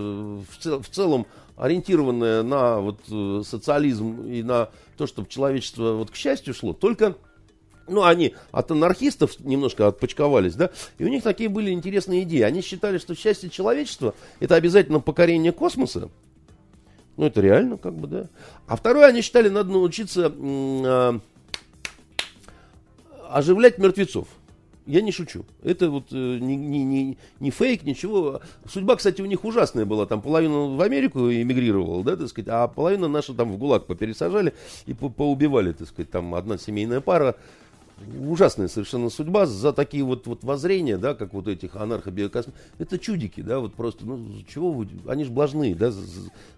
в, 0.49 0.57
цел, 0.57 0.81
в 0.81 0.87
целом 0.87 1.27
ориентированная 1.57 2.43
на 2.43 2.79
вот, 2.79 3.01
э, 3.11 3.41
социализм 3.45 4.23
и 4.25 4.41
на 4.41 4.69
то, 4.97 5.05
чтобы 5.05 5.27
человечество 5.27 5.93
вот, 5.93 6.11
к 6.11 6.15
счастью 6.15 6.53
шло. 6.53 6.71
Только 6.71 7.15
ну, 7.87 8.03
они 8.03 8.35
от 8.51 8.71
анархистов 8.71 9.39
немножко 9.39 9.87
отпочковались, 9.87 10.55
да, 10.55 10.69
и 10.97 11.03
у 11.03 11.09
них 11.09 11.23
такие 11.23 11.49
были 11.49 11.71
интересные 11.71 12.23
идеи. 12.23 12.41
Они 12.41 12.61
считали, 12.61 12.97
что 12.97 13.15
счастье 13.15 13.49
человечества– 13.49 14.15
это 14.39 14.55
обязательно 14.55 14.99
покорение 14.99 15.51
космоса, 15.51 16.09
ну, 17.17 17.25
это 17.25 17.41
реально, 17.41 17.77
как 17.77 17.93
бы, 17.95 18.07
да. 18.07 18.29
А 18.67 18.75
второе, 18.75 19.07
они 19.07 19.21
считали, 19.21 19.49
надо 19.49 19.71
научиться 19.71 20.33
э, 20.35 21.19
оживлять 23.29 23.77
мертвецов. 23.77 24.27
Я 24.85 25.01
не 25.01 25.11
шучу. 25.11 25.45
Это 25.63 25.89
вот 25.89 26.07
э, 26.11 26.15
не, 26.15 26.55
не, 26.55 26.83
не, 26.83 27.17
не 27.39 27.51
фейк, 27.51 27.83
ничего. 27.83 28.41
Судьба, 28.67 28.97
кстати, 28.97 29.21
у 29.21 29.25
них 29.25 29.45
ужасная 29.45 29.85
была. 29.85 30.05
Там 30.05 30.21
половина 30.21 30.75
в 30.75 30.81
Америку 30.81 31.31
эмигрировала, 31.31 32.03
да, 32.03 32.17
так 32.17 32.27
сказать, 32.27 32.49
а 32.49 32.67
половина 32.67 33.07
наша 33.07 33.33
там 33.33 33.51
в 33.51 33.57
ГУЛАГ 33.57 33.85
попересажали 33.85 34.53
и 34.85 34.93
по 34.93 35.09
поубивали, 35.09 35.71
так 35.71 35.87
сказать. 35.87 36.11
Там 36.11 36.35
одна 36.35 36.57
семейная 36.57 36.99
пара 36.99 37.35
ужасная 38.27 38.67
совершенно 38.67 39.09
судьба 39.09 39.45
за 39.45 39.73
такие 39.73 40.03
вот, 40.03 40.27
вот 40.27 40.43
воззрения, 40.43 40.97
да, 40.97 41.13
как 41.13 41.33
вот 41.33 41.47
этих 41.47 41.75
анархобиокосмов. 41.75 42.55
Это 42.79 42.99
чудики, 42.99 43.41
да, 43.41 43.59
вот 43.59 43.73
просто, 43.73 44.05
ну, 44.05 44.27
чего 44.47 44.71
вы, 44.71 44.87
они 45.07 45.23
же 45.23 45.31
блажные, 45.31 45.75
да, 45.75 45.91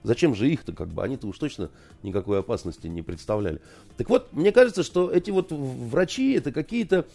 зачем 0.03 0.35
же 0.35 0.49
их-то, 0.49 0.73
как 0.73 0.89
бы, 0.89 1.03
они-то 1.03 1.27
уж 1.27 1.37
точно 1.37 1.69
никакой 2.03 2.39
опасности 2.39 2.87
не 2.87 3.01
представляли. 3.01 3.61
Так 3.97 4.09
вот, 4.09 4.33
мне 4.33 4.51
кажется, 4.51 4.83
что 4.83 5.11
эти 5.11 5.31
вот 5.31 5.51
врачи, 5.51 6.33
это 6.33 6.51
какие-то 6.51 7.05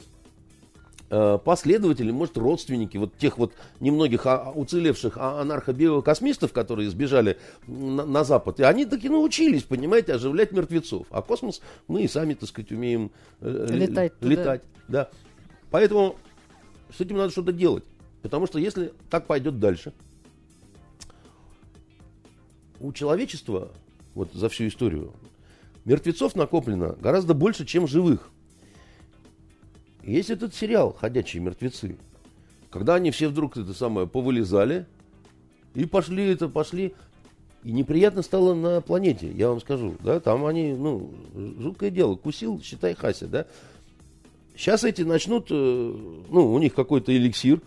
последователи, 1.11 2.11
может, 2.11 2.38
родственники 2.38 2.96
вот 2.96 3.16
тех 3.16 3.36
вот 3.36 3.52
немногих 3.80 4.26
а, 4.26 4.52
уцелевших 4.54 5.16
а, 5.16 5.40
анархобиокосмистов, 5.40 6.52
которые 6.52 6.88
сбежали 6.88 7.38
на, 7.66 8.06
на 8.06 8.24
Запад. 8.24 8.61
И 8.61 8.62
они 8.62 8.86
таки 8.86 9.08
научились, 9.08 9.64
понимаете, 9.64 10.14
оживлять 10.14 10.52
мертвецов. 10.52 11.06
А 11.11 11.22
космос 11.22 11.61
мы 11.88 12.02
и 12.02 12.08
сами, 12.08 12.34
так 12.34 12.48
сказать, 12.48 12.70
умеем 12.70 13.11
э, 13.40 13.66
летать. 13.70 14.12
летать 14.20 14.62
да. 14.90 15.08
Поэтому 15.70 16.16
с 16.96 17.00
этим 17.00 17.16
надо 17.16 17.30
что-то 17.30 17.52
делать. 17.52 17.84
Потому 18.22 18.46
что 18.46 18.58
если 18.58 18.92
так 19.08 19.26
пойдет 19.26 19.58
дальше, 19.58 19.92
у 22.80 22.92
человечества, 22.92 23.70
вот 24.14 24.32
за 24.32 24.48
всю 24.48 24.66
историю, 24.66 25.12
мертвецов 25.84 26.34
накоплено 26.34 26.96
гораздо 27.00 27.34
больше, 27.34 27.64
чем 27.64 27.86
живых. 27.86 28.30
Есть 30.03 30.30
этот 30.30 30.55
сериал 30.55 30.96
«Ходячие 30.98 31.42
мертвецы», 31.42 31.96
когда 32.70 32.94
они 32.94 33.11
все 33.11 33.28
вдруг 33.28 33.57
это 33.57 33.74
самое 33.74 34.07
повылезали 34.07 34.86
и 35.74 35.84
пошли 35.84 36.28
это, 36.28 36.48
пошли. 36.48 36.94
И 37.62 37.72
неприятно 37.72 38.22
стало 38.22 38.55
на 38.55 38.80
планете, 38.80 39.30
я 39.30 39.51
вам 39.51 39.61
скажу. 39.61 39.96
Да, 40.03 40.18
там 40.18 40.46
они, 40.46 40.72
ну, 40.72 41.12
жуткое 41.34 41.90
дело. 41.90 42.14
Кусил, 42.14 42.61
считай, 42.62 42.94
Хася, 42.94 43.26
да. 43.26 43.46
Сейчас 44.57 44.82
эти 44.84 45.03
начнут, 45.03 45.48
э, 45.51 45.55
ну, 45.55 46.53
у 46.53 46.59
них 46.59 46.74
какой-то 46.74 47.14
эликсир. 47.14 47.61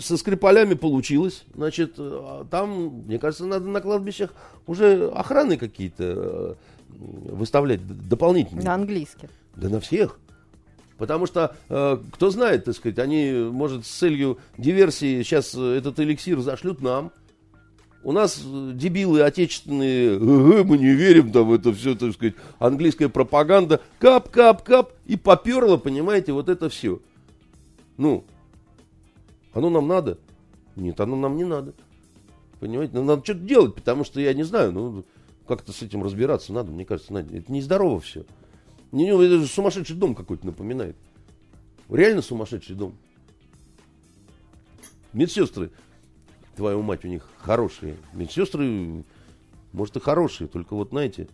Со 0.00 0.16
скрипалями 0.16 0.74
получилось. 0.74 1.44
Значит, 1.54 1.94
э, 1.98 2.44
там, 2.50 3.04
мне 3.06 3.20
кажется, 3.20 3.46
надо 3.46 3.68
на 3.68 3.80
кладбищах 3.80 4.34
уже 4.66 5.08
охраны 5.10 5.58
какие-то 5.58 6.04
э, 6.04 6.54
выставлять 6.88 7.86
дополнительные. 8.08 8.64
На 8.64 8.74
английский. 8.74 9.28
Да 9.54 9.68
на 9.68 9.78
всех. 9.78 10.18
Потому 10.98 11.26
что, 11.26 11.56
э, 11.68 11.98
кто 12.12 12.30
знает, 12.30 12.64
так 12.64 12.76
сказать, 12.76 12.98
они, 12.98 13.32
может, 13.50 13.84
с 13.84 13.90
целью 13.90 14.38
диверсии 14.58 15.22
сейчас 15.22 15.54
этот 15.54 15.98
эликсир 15.98 16.40
зашлют 16.40 16.80
нам. 16.82 17.10
У 18.04 18.12
нас 18.12 18.42
дебилы 18.44 19.22
отечественные, 19.22 20.18
мы 20.18 20.76
не 20.76 20.94
верим 20.94 21.32
там 21.32 21.48
в 21.48 21.54
это 21.54 21.72
все, 21.72 21.94
так 21.94 22.12
сказать, 22.12 22.34
английская 22.58 23.08
пропаганда. 23.08 23.80
Кап, 23.98 24.28
кап, 24.28 24.62
кап, 24.62 24.92
и 25.06 25.16
поперло, 25.16 25.78
понимаете, 25.78 26.32
вот 26.32 26.48
это 26.48 26.68
все. 26.68 27.00
Ну, 27.96 28.24
оно 29.52 29.70
нам 29.70 29.88
надо? 29.88 30.18
Нет, 30.76 31.00
оно 31.00 31.16
нам 31.16 31.36
не 31.36 31.44
надо. 31.44 31.72
Понимаете, 32.60 32.94
ну, 32.94 33.04
надо 33.04 33.24
что-то 33.24 33.40
делать, 33.40 33.74
потому 33.74 34.04
что 34.04 34.20
я 34.20 34.34
не 34.34 34.42
знаю, 34.42 34.72
ну, 34.72 35.04
как-то 35.46 35.72
с 35.72 35.82
этим 35.82 36.02
разбираться 36.02 36.52
надо, 36.52 36.70
мне 36.70 36.84
кажется, 36.84 37.12
надо. 37.12 37.36
Это 37.36 37.50
нездорово 37.52 38.00
все. 38.00 38.24
Не, 38.94 39.06
не, 39.06 39.10
это 39.10 39.40
же 39.40 39.48
сумасшедший 39.48 39.96
дом 39.96 40.14
какой-то 40.14 40.46
напоминает. 40.46 40.94
Реально 41.88 42.22
сумасшедший 42.22 42.76
дом. 42.76 42.94
Медсестры, 45.12 45.72
твою 46.54 46.80
мать, 46.80 47.04
у 47.04 47.08
них 47.08 47.28
хорошие. 47.38 47.96
Медсестры, 48.12 49.02
может, 49.72 49.96
и 49.96 50.00
хорошие, 50.00 50.46
только 50.46 50.74
вот, 50.74 50.90
знаете... 50.90 51.26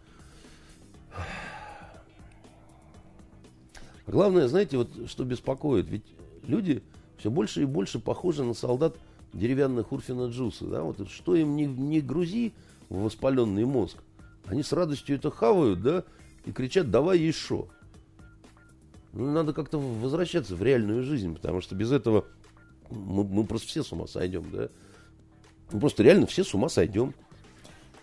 Главное, 4.07 4.49
знаете, 4.49 4.79
вот 4.79 5.11
что 5.11 5.25
беспокоит, 5.25 5.87
ведь 5.87 6.07
люди 6.45 6.83
все 7.19 7.31
больше 7.31 7.63
и 7.63 7.67
больше 7.67 7.99
похожи 7.99 8.43
на 8.43 8.55
солдат 8.55 8.97
деревянных 9.35 9.93
Урфина 9.93 10.31
Джуса. 10.31 10.65
Да? 10.65 10.83
Вот 10.83 11.11
что 11.11 11.37
им 11.37 11.57
не, 11.57 11.67
не 11.67 12.01
грузи 12.01 12.55
в 12.89 13.03
воспаленный 13.03 13.67
мозг, 13.67 13.99
они 14.47 14.63
с 14.63 14.73
радостью 14.73 15.17
это 15.17 15.31
хавают, 15.31 15.83
да, 15.83 16.05
и 16.45 16.53
кричат 16.53 16.91
«давай 16.91 17.19
еще». 17.19 17.67
Ну, 19.13 19.33
надо 19.33 19.53
как-то 19.53 19.79
возвращаться 19.79 20.55
в 20.55 20.63
реальную 20.63 21.03
жизнь, 21.03 21.35
потому 21.35 21.61
что 21.61 21.75
без 21.75 21.91
этого 21.91 22.27
мы, 22.91 23.25
мы 23.25 23.45
просто 23.45 23.69
все 23.69 23.83
с 23.83 23.93
ума 23.93 24.07
сойдем, 24.07 24.49
да? 24.51 24.69
Мы 25.73 25.81
просто 25.81 26.03
реально 26.03 26.27
все 26.27 26.45
с 26.45 26.55
ума 26.55 26.69
сойдем. 26.69 27.15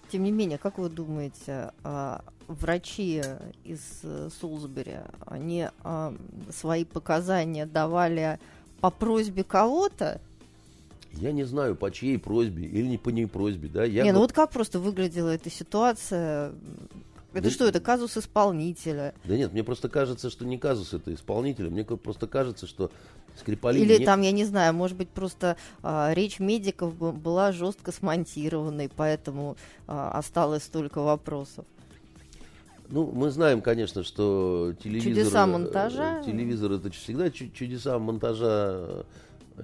Тем 0.10 0.24
не 0.24 0.32
менее, 0.32 0.58
как 0.58 0.78
вы 0.78 0.90
думаете, 0.90 1.72
а, 1.84 2.24
врачи 2.48 3.22
из 3.64 4.02
Сулсбери, 4.40 5.00
они 5.26 5.68
а, 5.84 6.16
свои 6.50 6.86
показания 6.86 7.66
давали 7.66 8.40
по 8.80 8.90
просьбе 8.90 9.44
кого-то? 9.44 10.22
Я 11.14 11.32
не 11.32 11.44
знаю, 11.44 11.76
по 11.76 11.92
чьей 11.92 12.20
просьбе 12.20 12.66
или 12.66 12.88
не 12.88 12.98
по 12.98 13.10
ней 13.10 13.28
просьбе, 13.28 13.70
да? 13.70 13.84
Я 13.84 14.04
не, 14.04 14.12
ну 14.12 14.20
вот 14.20 14.34
как 14.34 14.52
просто 14.52 14.80
выглядела 14.80 15.30
эта 15.30 15.50
ситуация? 15.50 16.54
Это 17.38 17.50
да, 17.50 17.54
что, 17.54 17.68
это 17.68 17.80
казус 17.80 18.18
исполнителя? 18.18 19.14
Да 19.24 19.38
нет, 19.38 19.54
мне 19.54 19.64
просто 19.64 19.90
кажется, 19.90 20.30
что 20.30 20.46
не 20.46 20.58
казус 20.58 20.94
это 20.94 21.14
исполнителя. 21.14 21.70
Мне 21.70 21.84
просто 21.84 22.28
кажется, 22.28 22.68
что 22.68 22.92
Скрипали 23.38 23.80
Или 23.80 24.00
не... 24.00 24.06
там, 24.06 24.22
я 24.22 24.32
не 24.32 24.46
знаю, 24.46 24.74
может 24.74 24.98
быть, 24.98 25.10
просто 25.10 25.58
а, 25.84 26.12
речь 26.14 26.40
медиков 26.40 26.96
была 26.96 27.52
жестко 27.52 27.92
смонтированной, 27.92 28.90
поэтому 28.96 29.58
а, 29.86 30.12
осталось 30.12 30.64
столько 30.64 31.02
вопросов. 31.02 31.66
Ну, 32.90 33.12
мы 33.12 33.30
знаем, 33.30 33.62
конечно, 33.62 34.04
что 34.04 34.74
телевизор... 34.82 35.12
Чудеса 35.12 35.46
монтажа? 35.46 36.22
Э, 36.22 36.24
телевизор 36.26 36.72
это 36.72 36.90
всегда 36.90 37.30
чудеса 37.30 38.00
монтажа. 38.00 39.06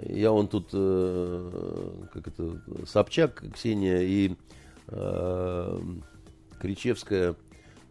Я 0.07 0.31
он 0.31 0.47
тут, 0.47 0.69
э, 0.73 2.05
как 2.13 2.27
это, 2.27 2.61
Собчак, 2.85 3.43
Ксения 3.55 4.01
и 4.01 4.35
э, 4.89 5.79
Кричевская 6.59 7.35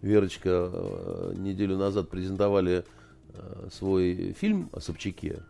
Верочка 0.03 0.69
э, 0.73 1.35
неделю 1.37 1.77
назад 1.77 2.11
презентовали 2.11 2.85
э, 3.33 3.69
свой 3.73 4.35
фильм 4.39 4.69
о 4.73 4.81
Собчаке. 4.81 5.43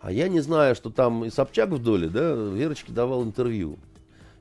А 0.00 0.10
я 0.10 0.28
не 0.28 0.40
знаю, 0.40 0.74
что 0.74 0.90
там 0.90 1.24
и 1.24 1.30
Собчак 1.30 1.70
в 1.70 1.80
доле, 1.80 2.08
да, 2.08 2.34
Верочке 2.34 2.92
давал 2.92 3.22
интервью. 3.22 3.78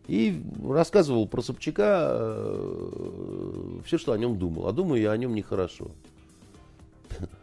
И 0.07 0.41
рассказывал 0.67 1.27
про 1.27 1.43
Собчака 1.43 2.07
э, 2.09 3.79
все, 3.85 3.99
что 3.99 4.11
о 4.11 4.17
нем 4.17 4.39
думал. 4.39 4.67
А 4.67 4.73
думаю 4.73 4.99
я 4.99 5.11
о 5.11 5.17
нем 5.17 5.35
нехорошо. 5.35 5.91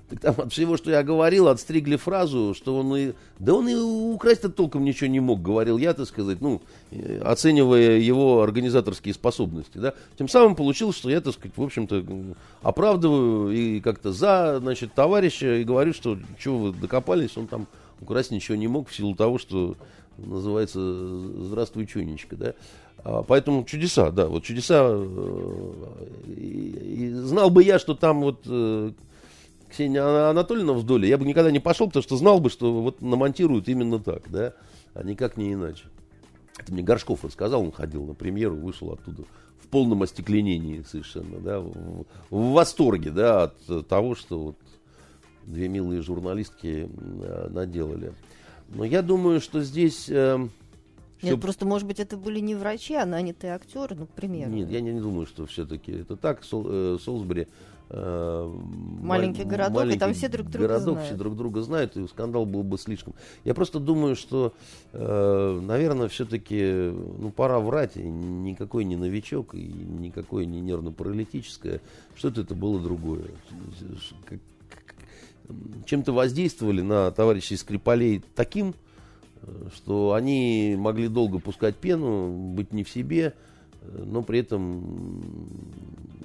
Так 0.09 0.21
там 0.21 0.35
от 0.39 0.53
всего, 0.53 0.77
что 0.79 0.91
я 0.91 1.03
говорил, 1.03 1.49
отстригли 1.49 1.97
фразу, 1.97 2.55
что 2.57 2.79
он 2.79 2.97
и... 2.97 3.13
Да 3.39 3.55
он 3.55 3.69
и 3.69 3.75
украсть-то 3.75 4.49
толком 4.49 4.85
ничего 4.85 5.09
не 5.09 5.21
мог, 5.21 5.43
говорил 5.43 5.77
я, 5.77 5.93
так 5.93 6.07
сказать, 6.07 6.41
ну, 6.41 6.63
э, 6.91 7.21
оценивая 7.23 7.99
его 7.99 8.43
организаторские 8.43 9.13
способности, 9.13 9.77
да. 9.77 9.93
Тем 10.19 10.29
самым 10.29 10.57
получилось, 10.57 10.97
что 10.97 11.11
я, 11.11 11.21
так 11.21 11.35
сказать, 11.35 11.57
в 11.57 11.63
общем-то, 11.63 12.05
оправдываю 12.63 13.51
и 13.51 13.81
как-то 13.81 14.13
за, 14.13 14.59
значит, 14.61 14.95
товарища 14.95 15.57
и 15.57 15.65
говорю, 15.65 15.93
что, 15.93 16.19
чего 16.39 16.59
вы 16.59 16.73
докопались, 16.73 17.37
он 17.37 17.47
там 17.47 17.67
украсть 18.01 18.31
ничего 18.31 18.57
не 18.57 18.69
мог 18.69 18.89
в 18.89 18.95
силу 18.95 19.15
того, 19.15 19.39
что 19.39 19.77
называется 20.17 20.81
«Здравствуй, 20.81 21.87
Чунечка», 21.87 22.35
да. 22.35 22.55
А, 23.05 23.23
поэтому 23.23 23.65
чудеса, 23.65 24.11
да, 24.11 24.27
вот 24.27 24.43
чудеса. 24.43 24.87
Э, 24.91 25.73
и, 26.27 27.11
знал 27.15 27.51
бы 27.51 27.63
я, 27.63 27.79
что 27.79 27.95
там 27.95 28.23
вот 28.23 28.41
э, 28.47 28.93
Ксения 29.71 30.31
Анатольевна 30.31 30.73
в 30.73 30.85
доле, 30.85 31.09
я 31.09 31.19
бы 31.19 31.25
никогда 31.25 31.51
не 31.51 31.61
пошел, 31.61 31.89
потому 31.89 32.03
что 32.03 32.17
знал 32.17 32.41
бы, 32.41 32.51
что 32.51 32.83
вот 32.83 33.03
намонтируют 33.03 33.69
именно 33.69 33.99
так, 33.99 34.31
да, 34.31 34.55
а 34.95 35.03
никак 35.03 35.37
не 35.37 35.53
иначе. 35.53 35.85
Это 36.59 36.73
мне 36.73 36.83
Горшков 36.83 37.25
рассказал, 37.25 37.63
он 37.63 37.73
ходил 37.73 38.05
на 38.05 38.15
премьеру, 38.15 38.57
вышел 38.57 38.93
оттуда 38.93 39.25
в 39.61 39.69
полном 39.69 40.03
остекленении 40.03 40.83
совершенно, 40.83 41.39
да, 41.39 41.61
в, 41.61 42.05
в 42.31 42.53
восторге, 42.53 43.11
да, 43.11 43.45
от 43.45 43.89
того, 43.89 44.15
что 44.15 44.39
вот 44.41 44.57
две 45.45 45.69
милые 45.69 46.03
журналистки 46.03 46.89
э, 46.89 47.49
наделали. 47.51 48.13
Но 48.69 48.85
я 48.85 49.03
думаю, 49.03 49.41
что 49.41 49.63
здесь... 49.63 50.09
Э, 50.09 50.39
нет, 50.39 50.51
все... 51.33 51.39
просто, 51.39 51.67
может 51.67 51.87
быть, 51.87 52.01
это 52.01 52.17
были 52.17 52.39
не 52.41 52.55
врачи, 52.55 52.95
а 52.95 53.07
нанятые 53.07 53.55
актеры, 53.55 53.97
ну, 53.97 54.07
к 54.07 54.11
примеру. 54.11 54.51
Нет, 54.51 54.71
я 54.71 54.81
не, 54.81 54.93
не 54.93 55.01
думаю, 55.01 55.27
что 55.27 55.47
все-таки 55.47 55.93
это 55.93 56.17
так. 56.17 56.45
Сол, 56.45 56.67
э, 56.69 56.99
Солсбери 57.03 57.49
маленький 57.91 59.45
городок, 59.45 59.77
маленький 59.77 59.97
и 59.97 59.99
там 59.99 60.13
все 60.13 60.29
друг 60.29 60.49
друга 60.49 60.69
городок, 60.69 60.95
знают. 60.95 61.07
все 61.07 61.17
друг 61.17 61.37
друга 61.37 61.63
знают, 61.63 61.97
и 61.97 62.07
скандал 62.07 62.45
был 62.45 62.63
бы 62.63 62.77
слишком. 62.77 63.15
Я 63.45 63.55
просто 63.55 63.81
думаю, 63.81 64.15
что, 64.15 64.53
э, 64.93 65.61
наверное, 65.63 66.09
все-таки 66.09 66.91
ну, 66.93 67.31
пора 67.31 67.61
врать. 67.61 67.97
Никакой 67.97 68.85
не 68.85 68.97
новичок 68.97 69.55
и 69.55 69.63
никакой 69.63 70.45
не 70.45 70.61
нервно-паралитическое. 70.61 71.81
Что-то 72.15 72.43
это 72.43 72.55
было 72.55 72.79
другое. 72.79 73.25
Чем-то 75.87 76.13
воздействовали 76.13 76.83
на 76.83 77.11
товарищей 77.11 77.57
Скрипалей 77.57 78.23
таким, 78.35 78.75
что 79.75 80.13
они 80.13 80.77
могли 80.79 81.09
долго 81.09 81.39
пускать 81.39 81.77
пену, 81.77 82.53
быть 82.55 82.75
не 82.75 82.85
в 82.85 82.91
себе, 82.91 83.33
но 83.83 84.23
при 84.23 84.41
этом 84.41 85.49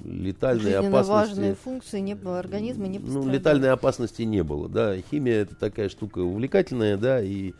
летальной 0.04 0.76
опасности... 0.76 1.12
важные 1.12 1.56
функции 1.56 2.00
не 2.00 2.16
было, 2.16 2.40
организма 2.40 2.88
не 2.88 3.00
Ну, 3.00 3.28
летальной 3.30 3.72
опасности 3.72 4.24
не 4.24 4.44
было, 4.44 4.70
да. 4.70 4.96
Химия 5.10 5.42
это 5.42 5.56
такая 5.56 5.90
штука 5.90 6.20
увлекательная, 6.20 6.98
да, 6.98 7.22
и 7.22 7.54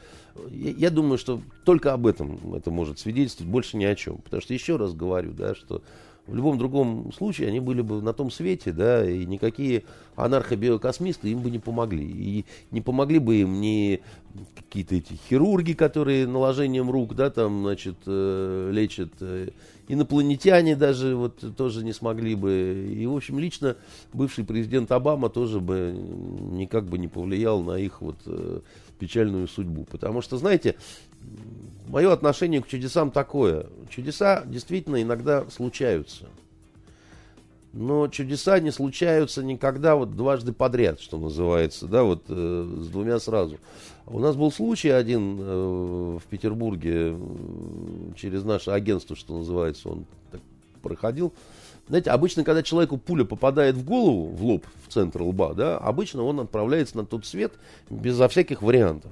я, 0.52 0.72
я 0.72 0.90
думаю, 0.90 1.18
что 1.18 1.42
только 1.64 1.94
об 1.94 2.08
этом 2.08 2.56
это 2.56 2.72
может 2.72 3.00
свидетельствовать, 3.00 3.52
больше 3.52 3.78
ни 3.78 3.86
о 3.86 3.96
чем. 3.96 4.18
Потому 4.18 4.42
что, 4.42 4.54
еще 4.54 4.76
раз 4.78 4.94
говорю, 4.94 5.32
да, 5.32 5.56
что 5.56 5.82
в 6.26 6.36
любом 6.36 6.58
другом 6.58 7.12
случае 7.12 7.50
они 7.50 7.60
были 7.60 7.82
бы 7.82 8.02
на 8.02 8.14
том 8.14 8.32
свете, 8.32 8.72
да, 8.72 9.08
и 9.08 9.26
никакие 9.26 9.84
анархобиокосмисты 10.16 11.30
им 11.30 11.42
бы 11.42 11.52
не 11.52 11.60
помогли. 11.60 12.06
И 12.06 12.46
не 12.72 12.82
помогли 12.82 13.20
бы 13.20 13.36
им 13.36 13.60
ни 13.60 14.02
какие-то 14.56 14.96
эти 14.96 15.20
хирурги, 15.30 15.74
которые 15.74 16.26
наложением 16.26 16.90
рук, 16.90 17.16
да, 17.16 17.30
там, 17.30 17.64
значит, 17.64 17.98
э, 18.06 18.70
лечат. 18.72 19.12
Инопланетяне 19.88 20.76
даже 20.76 21.16
вот 21.16 21.44
тоже 21.58 21.84
не 21.84 21.92
смогли 21.92 22.36
бы. 22.36 22.88
И, 22.90 23.06
в 23.06 23.16
общем, 23.16 23.38
лично 23.38 23.76
бывший 24.14 24.46
президент 24.46 24.92
Обама 24.92 25.30
тоже 25.30 25.60
бы 25.60 25.94
никак 25.94 26.86
бы 26.86 26.98
не 26.98 27.10
повлиял 27.10 27.62
на 27.62 27.78
их 27.78 28.02
вот 28.02 28.18
э, 28.26 28.62
печальную 28.98 29.48
судьбу. 29.48 29.84
Потому 29.84 30.22
что, 30.22 30.38
знаете, 30.38 30.76
мое 31.88 32.14
отношение 32.14 32.62
к 32.62 32.68
чудесам 32.68 33.12
такое. 33.12 33.68
Чудеса 33.90 34.44
действительно 34.46 35.02
иногда 35.02 35.50
случаются. 35.50 36.28
Но 37.74 38.08
чудеса 38.08 38.60
не 38.60 38.70
случаются 38.70 39.44
никогда 39.44 39.96
вот 39.96 40.16
дважды 40.16 40.54
подряд, 40.54 41.02
что 41.02 41.18
называется, 41.18 41.88
да, 41.88 42.04
вот 42.04 42.24
э, 42.30 42.78
с 42.82 42.88
двумя 42.88 43.20
сразу. 43.20 43.58
У 44.06 44.20
нас 44.20 44.36
был 44.36 44.52
случай 44.52 44.90
один 44.90 45.40
э, 45.40 46.20
в 46.24 46.24
Петербурге 46.30 47.16
э, 47.16 47.18
через 48.16 48.44
наше 48.44 48.70
агентство, 48.70 49.16
что 49.16 49.36
называется, 49.36 49.90
он 49.90 50.06
так 50.32 50.42
проходил. 50.84 51.34
Знаете, 51.88 52.12
обычно, 52.12 52.44
когда 52.44 52.62
человеку 52.62 52.98
пуля 52.98 53.26
попадает 53.26 53.76
в 53.76 53.84
голову, 53.84 54.28
в 54.28 54.44
лоб, 54.44 54.66
в 54.88 54.94
центр 54.94 55.24
лба, 55.24 55.56
да, 55.56 55.78
обычно 55.80 56.24
он 56.24 56.42
отправляется 56.42 56.98
на 56.98 57.08
тот 57.08 57.26
свет 57.26 57.54
безо 57.90 58.28
всяких 58.28 58.62
вариантов. 58.62 59.12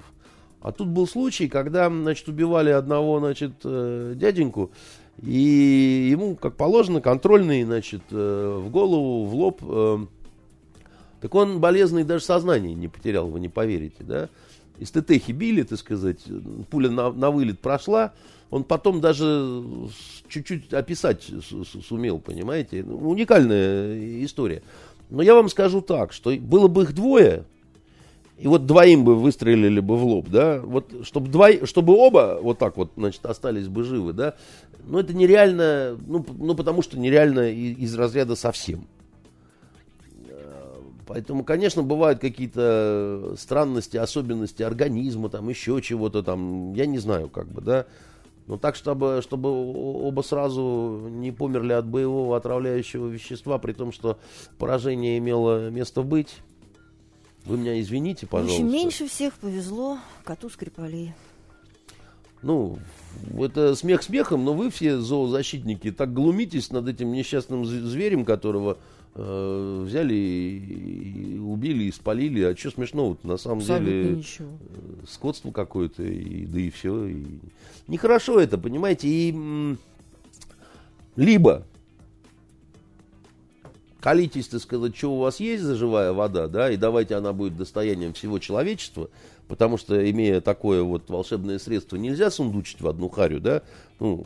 А 0.61 0.71
тут 0.71 0.87
был 0.89 1.07
случай, 1.07 1.47
когда, 1.49 1.89
значит, 1.89 2.27
убивали 2.27 2.69
одного, 2.69 3.19
значит, 3.19 3.53
э, 3.63 4.13
дяденьку, 4.15 4.71
и 5.23 6.09
ему, 6.11 6.35
как 6.35 6.55
положено, 6.55 6.99
контрольный, 7.01 7.63
значит, 7.63 8.01
э, 8.09 8.59
в 8.59 8.69
голову, 8.69 9.25
в 9.25 9.35
лоб. 9.35 9.61
Э, 9.63 9.99
так 11.21 11.35
он 11.35 11.59
болезный 11.59 12.03
даже 12.03 12.23
сознание 12.25 12.73
не 12.73 12.87
потерял, 12.87 13.27
вы 13.27 13.39
не 13.39 13.49
поверите, 13.49 14.03
да. 14.03 14.29
Из 14.79 14.89
ТТХи 14.89 15.31
били, 15.31 15.61
так 15.61 15.77
сказать, 15.77 16.19
пуля 16.71 16.89
на, 16.89 17.11
на 17.11 17.29
вылет 17.29 17.59
прошла, 17.59 18.13
он 18.49 18.63
потом 18.63 18.99
даже 18.99 19.63
чуть-чуть 20.27 20.73
описать 20.73 21.29
сумел, 21.87 22.19
понимаете. 22.19 22.83
Уникальная 22.83 24.25
история. 24.25 24.63
Но 25.11 25.21
я 25.21 25.35
вам 25.35 25.49
скажу 25.49 25.81
так, 25.81 26.13
что 26.13 26.31
было 26.31 26.67
бы 26.67 26.83
их 26.83 26.95
двое, 26.95 27.45
и 28.41 28.47
вот 28.47 28.65
двоим 28.65 29.05
бы 29.05 29.15
выстрелили 29.15 29.79
бы 29.79 29.95
в 29.95 30.03
лоб, 30.03 30.29
да, 30.29 30.59
вот 30.59 30.91
чтобы, 31.03 31.29
двое, 31.29 31.65
чтобы 31.67 31.95
оба 31.95 32.39
вот 32.41 32.57
так 32.57 32.75
вот, 32.75 32.91
значит, 32.97 33.23
остались 33.25 33.67
бы 33.67 33.83
живы, 33.83 34.13
да, 34.13 34.33
ну 34.87 34.97
это 34.97 35.13
нереально, 35.13 35.95
ну, 36.07 36.25
ну 36.37 36.55
потому 36.55 36.81
что 36.81 36.97
нереально 36.97 37.51
из 37.51 37.93
разряда 37.95 38.35
совсем. 38.35 38.87
Поэтому, 41.05 41.43
конечно, 41.43 41.83
бывают 41.83 42.19
какие-то 42.19 43.35
странности, 43.37 43.97
особенности 43.97 44.63
организма, 44.63 45.29
там 45.29 45.49
еще 45.49 45.81
чего-то 45.81 46.23
там, 46.23 46.73
я 46.73 46.85
не 46.85 46.99
знаю, 46.99 47.27
как 47.29 47.47
бы, 47.47 47.61
да. 47.61 47.85
Но 48.47 48.57
так, 48.57 48.75
чтобы, 48.75 49.19
чтобы 49.21 49.49
оба 49.49 50.21
сразу 50.21 51.09
не 51.09 51.31
померли 51.31 51.73
от 51.73 51.85
боевого 51.85 52.37
отравляющего 52.37 53.07
вещества, 53.07 53.57
при 53.57 53.73
том, 53.73 53.91
что 53.91 54.19
поражение 54.57 55.17
имело 55.17 55.69
место 55.69 56.01
быть, 56.01 56.37
вы 57.45 57.57
меня 57.57 57.79
извините, 57.81 58.27
пожалуйста. 58.27 58.61
В 58.61 58.65
общем, 58.65 58.73
меньше 58.73 59.07
всех 59.07 59.33
повезло 59.35 59.97
коту 60.23 60.49
Скрипалей. 60.49 61.13
Ну, 62.41 62.79
это 63.37 63.75
смех 63.75 64.01
смехом, 64.01 64.43
но 64.43 64.53
вы 64.53 64.71
все 64.71 64.97
зоозащитники 64.97 65.91
так 65.91 66.13
глумитесь 66.13 66.71
над 66.71 66.87
этим 66.87 67.11
несчастным 67.11 67.65
зверем, 67.65 68.25
которого 68.25 68.77
э, 69.13 69.83
взяли 69.85 70.15
и, 70.15 71.35
и 71.35 71.37
убили, 71.37 71.83
и 71.83 71.91
спалили. 71.91 72.41
А 72.43 72.55
что 72.55 72.71
смешного-то? 72.71 73.27
На 73.27 73.37
самом 73.37 73.59
Абсолютно 73.59 73.85
деле 73.85 74.15
ничего. 74.15 74.49
Э, 74.69 75.05
скотство 75.07 75.51
какое-то, 75.51 76.03
и, 76.03 76.45
да 76.45 76.59
и 76.59 76.69
все. 76.71 77.07
И... 77.07 77.25
Нехорошо 77.87 78.39
это, 78.39 78.57
понимаете? 78.57 79.07
И 79.07 79.77
либо 81.15 81.67
колитесь, 84.01 84.47
так 84.47 84.61
сказать, 84.61 84.97
что 84.97 85.13
у 85.13 85.19
вас 85.19 85.39
есть 85.39 85.63
за 85.63 85.75
живая 85.75 86.11
вода, 86.11 86.47
да, 86.47 86.69
и 86.71 86.77
давайте 86.77 87.15
она 87.15 87.31
будет 87.31 87.55
достоянием 87.55 88.13
всего 88.13 88.39
человечества, 88.39 89.09
потому 89.47 89.77
что, 89.77 90.09
имея 90.09 90.41
такое 90.41 90.81
вот 90.81 91.09
волшебное 91.09 91.59
средство, 91.59 91.95
нельзя 91.95 92.31
сундучить 92.31 92.81
в 92.81 92.87
одну 92.87 93.09
харю, 93.09 93.39
да, 93.39 93.61
ну, 93.99 94.25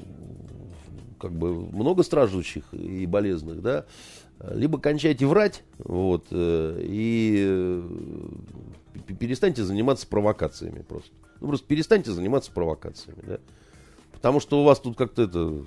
как 1.19 1.31
бы 1.33 1.53
много 1.53 2.03
страждущих 2.03 2.63
и 2.73 3.05
болезных, 3.05 3.61
да, 3.61 3.85
либо 4.53 4.79
кончайте 4.79 5.25
врать, 5.25 5.63
вот, 5.77 6.27
э, 6.31 6.79
и 6.81 7.45
э, 7.47 7.83
перестаньте 9.19 9.63
заниматься 9.63 10.07
провокациями 10.07 10.81
просто. 10.81 11.11
Ну, 11.41 11.47
просто 11.47 11.67
перестаньте 11.67 12.11
заниматься 12.11 12.51
провокациями, 12.51 13.21
да. 13.27 13.39
Потому 14.13 14.39
что 14.39 14.61
у 14.61 14.63
вас 14.63 14.79
тут 14.79 14.97
как-то 14.97 15.23
это 15.23 15.65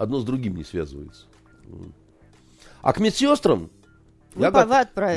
одно 0.00 0.18
с 0.20 0.24
другим 0.24 0.56
не 0.56 0.64
связывается. 0.64 1.26
А 2.82 2.92
к 2.92 2.98
медсестрам 3.00 3.68
я, 4.34 4.50
го- 4.50 4.58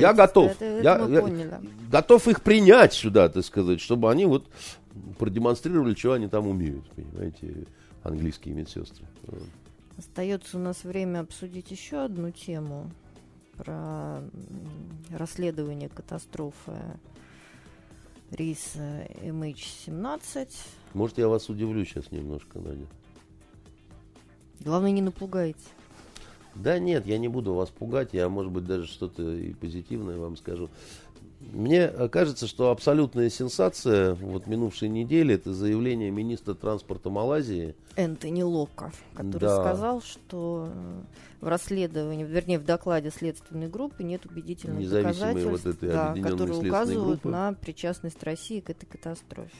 я 0.02 0.14
готов. 0.14 0.52
Это, 0.52 0.66
это 0.66 0.84
я, 0.84 0.98
я 0.98 1.62
готов 1.90 2.28
их 2.28 2.42
принять 2.42 2.94
сюда, 2.94 3.30
так 3.30 3.46
сказать, 3.46 3.80
чтобы 3.80 4.12
они 4.12 4.26
вот 4.26 4.46
продемонстрировали, 5.18 5.96
что 5.96 6.14
они 6.14 6.28
там 6.28 6.48
умеют, 6.48 6.88
понимаете, 6.92 7.66
английские 8.04 8.54
медсестры. 8.56 9.06
Остается 9.98 10.58
у 10.58 10.60
нас 10.60 10.84
время 10.84 11.22
обсудить 11.22 11.72
еще 11.72 12.04
одну 12.04 12.32
тему 12.32 12.92
про 13.58 14.22
расследование 15.12 15.88
катастрофы 15.88 16.74
рейса 18.32 19.08
MH17. 19.22 20.50
Может, 20.94 21.20
я 21.20 21.28
вас 21.30 21.48
удивлю 21.50 21.86
сейчас 21.86 22.12
немножко, 22.12 22.60
Надя. 22.60 22.88
Главное, 24.64 24.92
не 24.92 25.02
напугайте. 25.02 25.60
Да 26.56 26.78
нет, 26.80 27.06
я 27.06 27.18
не 27.18 27.28
буду 27.28 27.54
вас 27.54 27.70
пугать, 27.70 28.10
я, 28.14 28.30
может 28.30 28.52
быть, 28.52 28.66
даже 28.66 28.86
что-то 28.86 29.24
и 29.24 29.54
позитивное 29.54 30.18
вам 30.18 30.38
скажу. 30.38 30.70
Мне 31.52 31.90
кажется, 31.90 32.48
что 32.48 32.72
абсолютная 32.72 33.30
сенсация 33.30 34.14
вот 34.14 34.48
минувшей 34.48 34.88
недели 34.88 35.36
это 35.36 35.54
заявление 35.54 36.10
министра 36.10 36.54
транспорта 36.54 37.10
Малайзии. 37.10 37.76
Энтони 37.98 38.44
Лока, 38.44 38.94
который 39.14 39.42
да. 39.42 39.62
сказал, 39.62 40.02
что 40.02 40.70
в 41.42 41.48
расследовании, 41.48 42.24
вернее, 42.24 42.60
в 42.60 42.66
докладе 42.66 43.10
следственной 43.10 43.68
группы 43.68 44.04
нет 44.04 44.26
убедительных 44.26 44.80
Независимые 44.80 45.34
доказательств, 45.34 45.66
вот 45.66 45.76
этой 45.76 45.90
да, 45.90 46.16
которые 46.22 46.60
указывают 46.60 47.22
группы. 47.22 47.30
на 47.30 47.54
причастность 47.54 48.24
России 48.24 48.62
к 48.62 48.70
этой 48.70 48.86
катастрофе. 48.86 49.52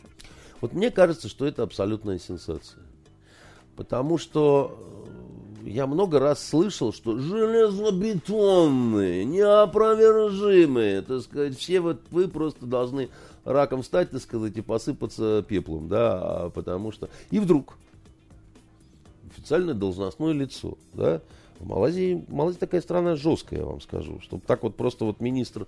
Вот 0.62 0.74
мне 0.74 0.90
кажется, 0.90 1.28
что 1.28 1.46
это 1.46 1.64
абсолютная 1.64 2.18
сенсация. 2.18 2.82
Потому 3.76 4.18
что 4.18 4.78
э, 5.64 5.70
я 5.70 5.88
много 5.88 6.20
раз 6.20 6.46
слышал, 6.46 6.94
что 6.94 7.18
железобетонные, 7.18 9.26
неопровержимые, 9.26 11.02
так 11.02 11.22
сказать, 11.22 11.58
все 11.58 11.80
вот 11.80 12.02
вы 12.12 12.28
просто 12.28 12.66
должны 12.66 13.10
раком 13.44 13.84
стать, 13.84 14.12
так 14.12 14.22
сказать, 14.22 14.56
и 14.58 14.62
посыпаться 14.62 15.44
пеплом, 15.48 15.90
да, 15.90 16.52
потому 16.54 16.92
что... 16.92 17.10
И 17.32 17.40
вдруг 17.40 17.74
официальное 19.32 19.74
должностное 19.74 20.34
лицо, 20.34 20.78
да, 20.94 21.22
в 21.60 21.68
Малайзии, 21.68 22.24
Малайзия 22.28 22.60
такая 22.60 22.82
страна 22.82 23.16
жесткая, 23.16 23.62
я 23.62 23.66
вам 23.66 23.82
скажу, 23.82 24.20
чтобы 24.22 24.44
так 24.46 24.62
вот 24.64 24.76
просто 24.76 25.06
вот 25.06 25.20
министр 25.20 25.66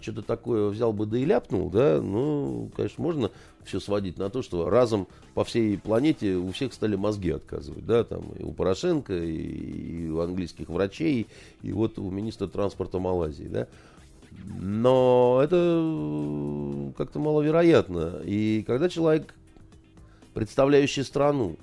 что-то 0.00 0.22
такое 0.22 0.68
взял 0.68 0.92
бы 0.92 1.06
да 1.06 1.18
и 1.18 1.24
ляпнул, 1.24 1.70
да, 1.70 2.00
ну, 2.00 2.70
конечно, 2.76 3.02
можно 3.02 3.30
все 3.64 3.80
сводить 3.80 4.18
на 4.18 4.30
то, 4.30 4.42
что 4.42 4.68
разом 4.68 5.06
по 5.34 5.44
всей 5.44 5.78
планете 5.78 6.34
у 6.34 6.50
всех 6.52 6.72
стали 6.72 6.96
мозги 6.96 7.30
отказывать, 7.30 7.86
да, 7.86 8.04
там 8.04 8.30
и 8.38 8.42
у 8.42 8.52
Порошенко, 8.52 9.14
и, 9.14 10.06
и 10.06 10.08
у 10.10 10.20
английских 10.20 10.68
врачей, 10.68 11.26
и 11.62 11.72
вот 11.72 11.98
у 11.98 12.10
министра 12.10 12.46
транспорта 12.46 12.98
Малайзии, 12.98 13.44
да. 13.44 13.68
Но 14.58 15.40
это 15.42 16.92
как-то 16.96 17.18
маловероятно. 17.18 18.20
И 18.24 18.64
когда 18.66 18.88
человек, 18.88 19.34
представляющий 20.34 21.04
страну, 21.04 21.56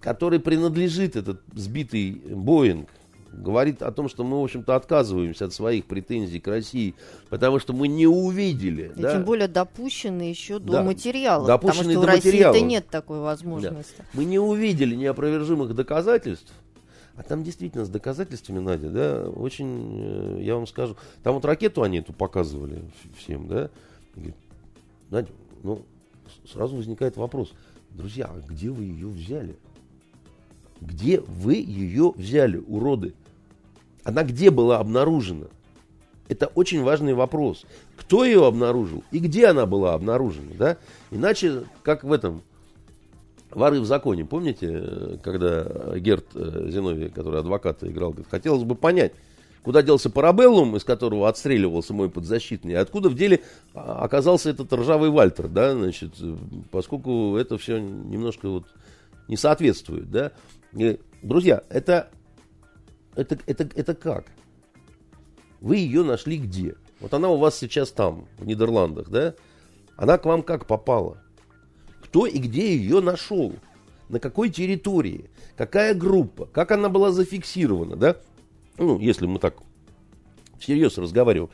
который 0.00 0.38
принадлежит 0.38 1.16
этот 1.16 1.40
сбитый 1.54 2.12
Боинг, 2.12 2.88
говорит 3.36 3.82
о 3.82 3.92
том, 3.92 4.08
что 4.08 4.24
мы, 4.24 4.40
в 4.40 4.44
общем-то, 4.44 4.74
отказываемся 4.74 5.46
от 5.46 5.52
своих 5.52 5.86
претензий 5.86 6.40
к 6.40 6.46
России, 6.46 6.94
потому 7.28 7.58
что 7.58 7.72
мы 7.72 7.88
не 7.88 8.06
увидели. 8.06 8.92
И 8.96 9.00
да? 9.00 9.12
тем 9.12 9.24
более 9.24 9.48
допущены 9.48 10.22
еще 10.22 10.58
до 10.58 10.74
Да. 10.74 10.82
материалов, 10.82 11.46
Допущены 11.46 11.84
потому 11.84 11.92
что 11.92 12.00
до 12.00 12.06
у 12.06 12.16
России-то 12.16 12.60
нет 12.60 12.88
такой 12.88 13.20
возможности. 13.20 14.04
Мы 14.14 14.24
не 14.24 14.38
увидели 14.38 14.94
неопровержимых 14.94 15.74
доказательств. 15.74 16.52
А 17.16 17.22
там 17.22 17.44
действительно 17.44 17.84
с 17.84 17.88
доказательствами, 17.88 18.58
Надя, 18.58 18.88
да, 18.90 19.28
очень, 19.28 20.38
э, 20.38 20.42
я 20.42 20.56
вам 20.56 20.66
скажу, 20.66 20.96
там 21.22 21.34
вот 21.34 21.44
ракету 21.44 21.84
они 21.84 21.98
эту 21.98 22.12
показывали 22.12 22.82
всем, 23.16 23.46
да. 23.46 23.70
Говорит, 24.16 24.34
Надя, 25.10 25.28
ну, 25.62 25.82
сразу 26.52 26.74
возникает 26.76 27.16
вопрос, 27.16 27.52
друзья, 27.90 28.26
а 28.28 28.40
где 28.48 28.70
вы 28.70 28.84
ее 28.84 29.06
взяли? 29.06 29.56
Где 30.80 31.20
вы 31.20 31.54
ее 31.54 32.12
взяли, 32.16 32.56
уроды? 32.58 33.14
Она 34.04 34.22
где 34.22 34.50
была 34.50 34.78
обнаружена? 34.78 35.46
Это 36.28 36.46
очень 36.54 36.82
важный 36.82 37.14
вопрос. 37.14 37.66
Кто 37.96 38.24
ее 38.24 38.46
обнаружил 38.46 39.04
и 39.10 39.18
где 39.18 39.46
она 39.46 39.66
была 39.66 39.94
обнаружена, 39.94 40.52
да? 40.58 40.76
Иначе, 41.10 41.64
как 41.82 42.04
в 42.04 42.12
этом 42.12 42.42
Воры 43.54 43.80
в 43.80 43.86
законе, 43.86 44.24
помните, 44.24 44.68
э, 44.68 45.16
когда 45.22 45.96
Герт 45.98 46.26
э, 46.34 46.66
Зиновий, 46.70 47.08
который 47.08 47.38
адвоката 47.38 47.88
играл, 47.88 48.10
говорит, 48.10 48.28
хотелось 48.28 48.64
бы 48.64 48.74
понять, 48.74 49.12
куда 49.62 49.82
делся 49.82 50.10
парабеллум, 50.10 50.76
из 50.76 50.82
которого 50.82 51.28
отстреливался 51.28 51.94
мой 51.94 52.10
подзащитный, 52.10 52.72
и 52.72 52.76
откуда 52.76 53.08
в 53.08 53.14
деле 53.14 53.42
а, 53.72 54.04
оказался 54.04 54.50
этот 54.50 54.72
ржавый 54.72 55.10
Вальтер, 55.10 55.46
да, 55.46 55.72
значит, 55.72 56.14
э, 56.20 56.36
поскольку 56.72 57.36
это 57.36 57.56
все 57.56 57.78
немножко 57.78 58.48
вот 58.48 58.64
не 59.28 59.36
соответствует, 59.36 60.10
да. 60.10 60.32
И, 60.72 60.98
друзья, 61.22 61.62
это, 61.68 62.10
это, 63.16 63.38
это, 63.46 63.68
это 63.74 63.94
как? 63.94 64.26
Вы 65.60 65.76
ее 65.76 66.02
нашли 66.02 66.38
где? 66.38 66.74
Вот 67.00 67.14
она 67.14 67.28
у 67.28 67.36
вас 67.36 67.58
сейчас 67.58 67.90
там, 67.90 68.26
в 68.38 68.46
Нидерландах, 68.46 69.08
да? 69.08 69.34
Она 69.96 70.18
к 70.18 70.24
вам 70.24 70.42
как 70.42 70.66
попала? 70.66 71.18
Кто 72.02 72.26
и 72.26 72.38
где 72.38 72.76
ее 72.76 73.00
нашел? 73.00 73.52
На 74.08 74.20
какой 74.20 74.50
территории? 74.50 75.30
Какая 75.56 75.94
группа? 75.94 76.46
Как 76.46 76.72
она 76.72 76.88
была 76.88 77.12
зафиксирована, 77.12 77.96
да? 77.96 78.16
Ну, 78.76 78.98
если 78.98 79.26
мы 79.26 79.38
так 79.38 79.56
всерьез 80.58 80.98
разговариваем. 80.98 81.50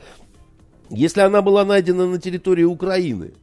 Если 0.89 1.21
она 1.21 1.41
была 1.41 1.63
найдена 1.63 2.07
на 2.07 2.19
территории 2.19 2.63
Украины, 2.63 3.33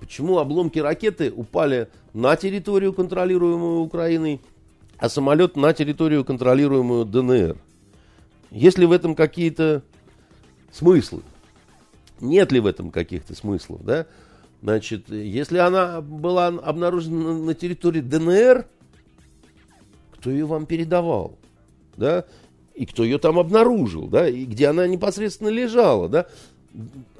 почему 0.00 0.38
обломки 0.38 0.78
ракеты 0.78 1.30
упали 1.30 1.88
на 2.12 2.34
территорию, 2.36 2.92
контролируемую 2.92 3.80
Украиной, 3.80 4.40
а 5.00 5.08
самолет 5.08 5.56
на 5.56 5.72
территорию, 5.72 6.24
контролируемую 6.24 7.06
ДНР? 7.06 7.56
Есть 8.50 8.78
ли 8.78 8.84
в 8.84 8.92
этом 8.92 9.14
какие-то 9.14 9.82
смыслы? 10.70 11.22
Нет 12.20 12.52
ли 12.52 12.60
в 12.60 12.66
этом 12.66 12.90
каких-то 12.90 13.34
смыслов, 13.34 13.82
да? 13.82 14.06
Значит, 14.60 15.08
если 15.08 15.56
она 15.56 16.02
была 16.02 16.48
обнаружена 16.48 17.32
на 17.32 17.54
территории 17.54 18.02
ДНР, 18.02 18.66
кто 20.12 20.30
ее 20.30 20.44
вам 20.44 20.66
передавал, 20.66 21.38
да? 21.96 22.26
И 22.74 22.84
кто 22.84 23.02
ее 23.02 23.18
там 23.18 23.38
обнаружил, 23.38 24.06
да? 24.06 24.28
И 24.28 24.44
где 24.44 24.66
она 24.66 24.86
непосредственно 24.86 25.48
лежала, 25.48 26.10
да? 26.10 26.26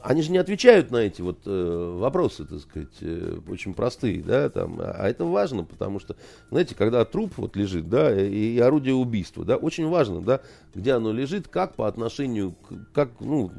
Они 0.02 0.22
же 0.22 0.30
не 0.30 0.38
отвечают 0.38 0.92
на 0.92 0.98
эти 0.98 1.22
вот 1.22 1.40
э, 1.44 1.96
вопросы, 1.98 2.44
так 2.44 2.60
сказать, 2.60 2.96
э, 3.00 3.38
очень 3.48 3.74
простые, 3.74 4.22
да, 4.22 4.48
там, 4.48 4.78
а 4.80 5.08
это 5.08 5.24
важно, 5.24 5.64
потому 5.64 5.98
что, 5.98 6.14
знаете, 6.50 6.76
когда 6.76 7.04
труп 7.04 7.32
вот 7.36 7.56
лежит, 7.56 7.88
да, 7.88 8.14
и, 8.14 8.54
и 8.54 8.58
орудие 8.60 8.94
убийства, 8.94 9.44
да, 9.44 9.56
очень 9.56 9.88
важно, 9.88 10.20
да, 10.20 10.40
где 10.72 10.92
оно 10.92 11.12
лежит, 11.12 11.48
как 11.48 11.74
по 11.74 11.88
отношению, 11.88 12.52
к, 12.52 12.92
как, 12.92 13.10
ну, 13.18 13.50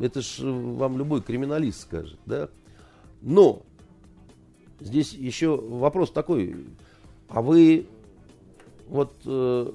это 0.00 0.22
ж 0.22 0.38
вам 0.40 0.96
любой 0.96 1.20
криминалист 1.20 1.82
скажет, 1.82 2.18
да. 2.24 2.48
Но 3.20 3.62
здесь 4.80 5.12
еще 5.12 5.56
вопрос 5.56 6.10
такой, 6.12 6.56
а 7.28 7.42
вы 7.42 7.86
вот 8.88 9.12
э, 9.26 9.72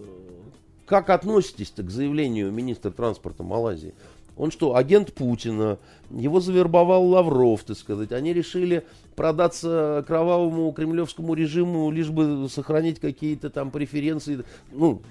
как 0.92 1.10
относитесь-то 1.10 1.84
к 1.84 1.90
заявлению 1.90 2.52
министра 2.52 2.92
транспорта 2.92 3.44
Малайзии? 3.44 3.94
Он 4.42 4.50
что, 4.50 4.76
агент 4.76 5.14
Путина, 5.14 5.78
его 6.10 6.40
завербовал 6.40 7.06
Лавров, 7.06 7.62
так 7.62 7.78
сказать. 7.78 8.12
Они 8.12 8.34
решили 8.34 8.84
продаться 9.16 10.04
кровавому 10.08 10.72
кремлевскому 10.72 11.36
режиму, 11.36 11.92
лишь 11.92 12.10
бы 12.10 12.50
сохранить 12.50 13.00
какие-то 13.00 13.52
там 13.52 13.70
преференции. 13.70 14.44
Ну, 14.72 15.04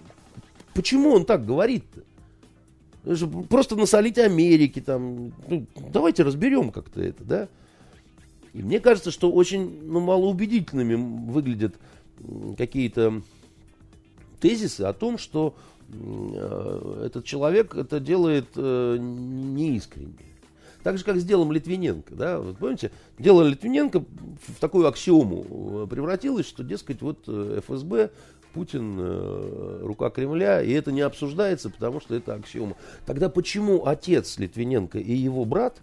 почему 0.74 1.12
он 1.12 1.24
так 1.24 1.46
говорит-то? 1.46 3.28
Просто 3.48 3.76
насолить 3.76 4.18
Америке 4.18 4.80
там. 4.80 5.32
Ну, 5.46 5.64
давайте 5.92 6.24
разберем 6.24 6.72
как-то 6.72 7.00
это, 7.00 7.22
да? 7.22 7.48
И 8.52 8.64
мне 8.64 8.80
кажется, 8.80 9.12
что 9.12 9.30
очень 9.30 9.80
ну, 9.84 10.00
малоубедительными 10.00 11.30
выглядят 11.30 11.76
какие-то 12.58 13.22
тезисы 14.40 14.80
о 14.80 14.92
том, 14.92 15.18
что 15.18 15.54
этот 17.04 17.24
человек 17.24 17.74
это 17.74 18.00
делает 18.00 18.48
э, 18.56 18.96
неискренне. 18.98 20.14
Так 20.82 20.96
же, 20.96 21.04
как 21.04 21.18
с 21.18 21.24
делом 21.24 21.52
Литвиненко. 21.52 22.14
Да? 22.14 22.38
Вот 22.40 22.58
помните, 22.58 22.90
дело 23.18 23.42
Литвиненко 23.42 24.00
в 24.00 24.60
такую 24.60 24.86
аксиому 24.88 25.84
э, 25.84 25.86
превратилось, 25.88 26.46
что, 26.46 26.64
дескать, 26.64 27.02
вот 27.02 27.24
э, 27.26 27.60
ФСБ, 27.66 28.10
Путин, 28.54 28.96
э, 28.98 29.80
рука 29.82 30.10
Кремля, 30.10 30.62
и 30.62 30.72
это 30.72 30.90
не 30.90 31.02
обсуждается, 31.02 31.70
потому 31.70 32.00
что 32.00 32.14
это 32.14 32.34
аксиома. 32.34 32.76
Тогда 33.04 33.28
почему 33.28 33.86
отец 33.86 34.38
Литвиненко 34.38 34.98
и 34.98 35.12
его 35.12 35.44
брат, 35.44 35.80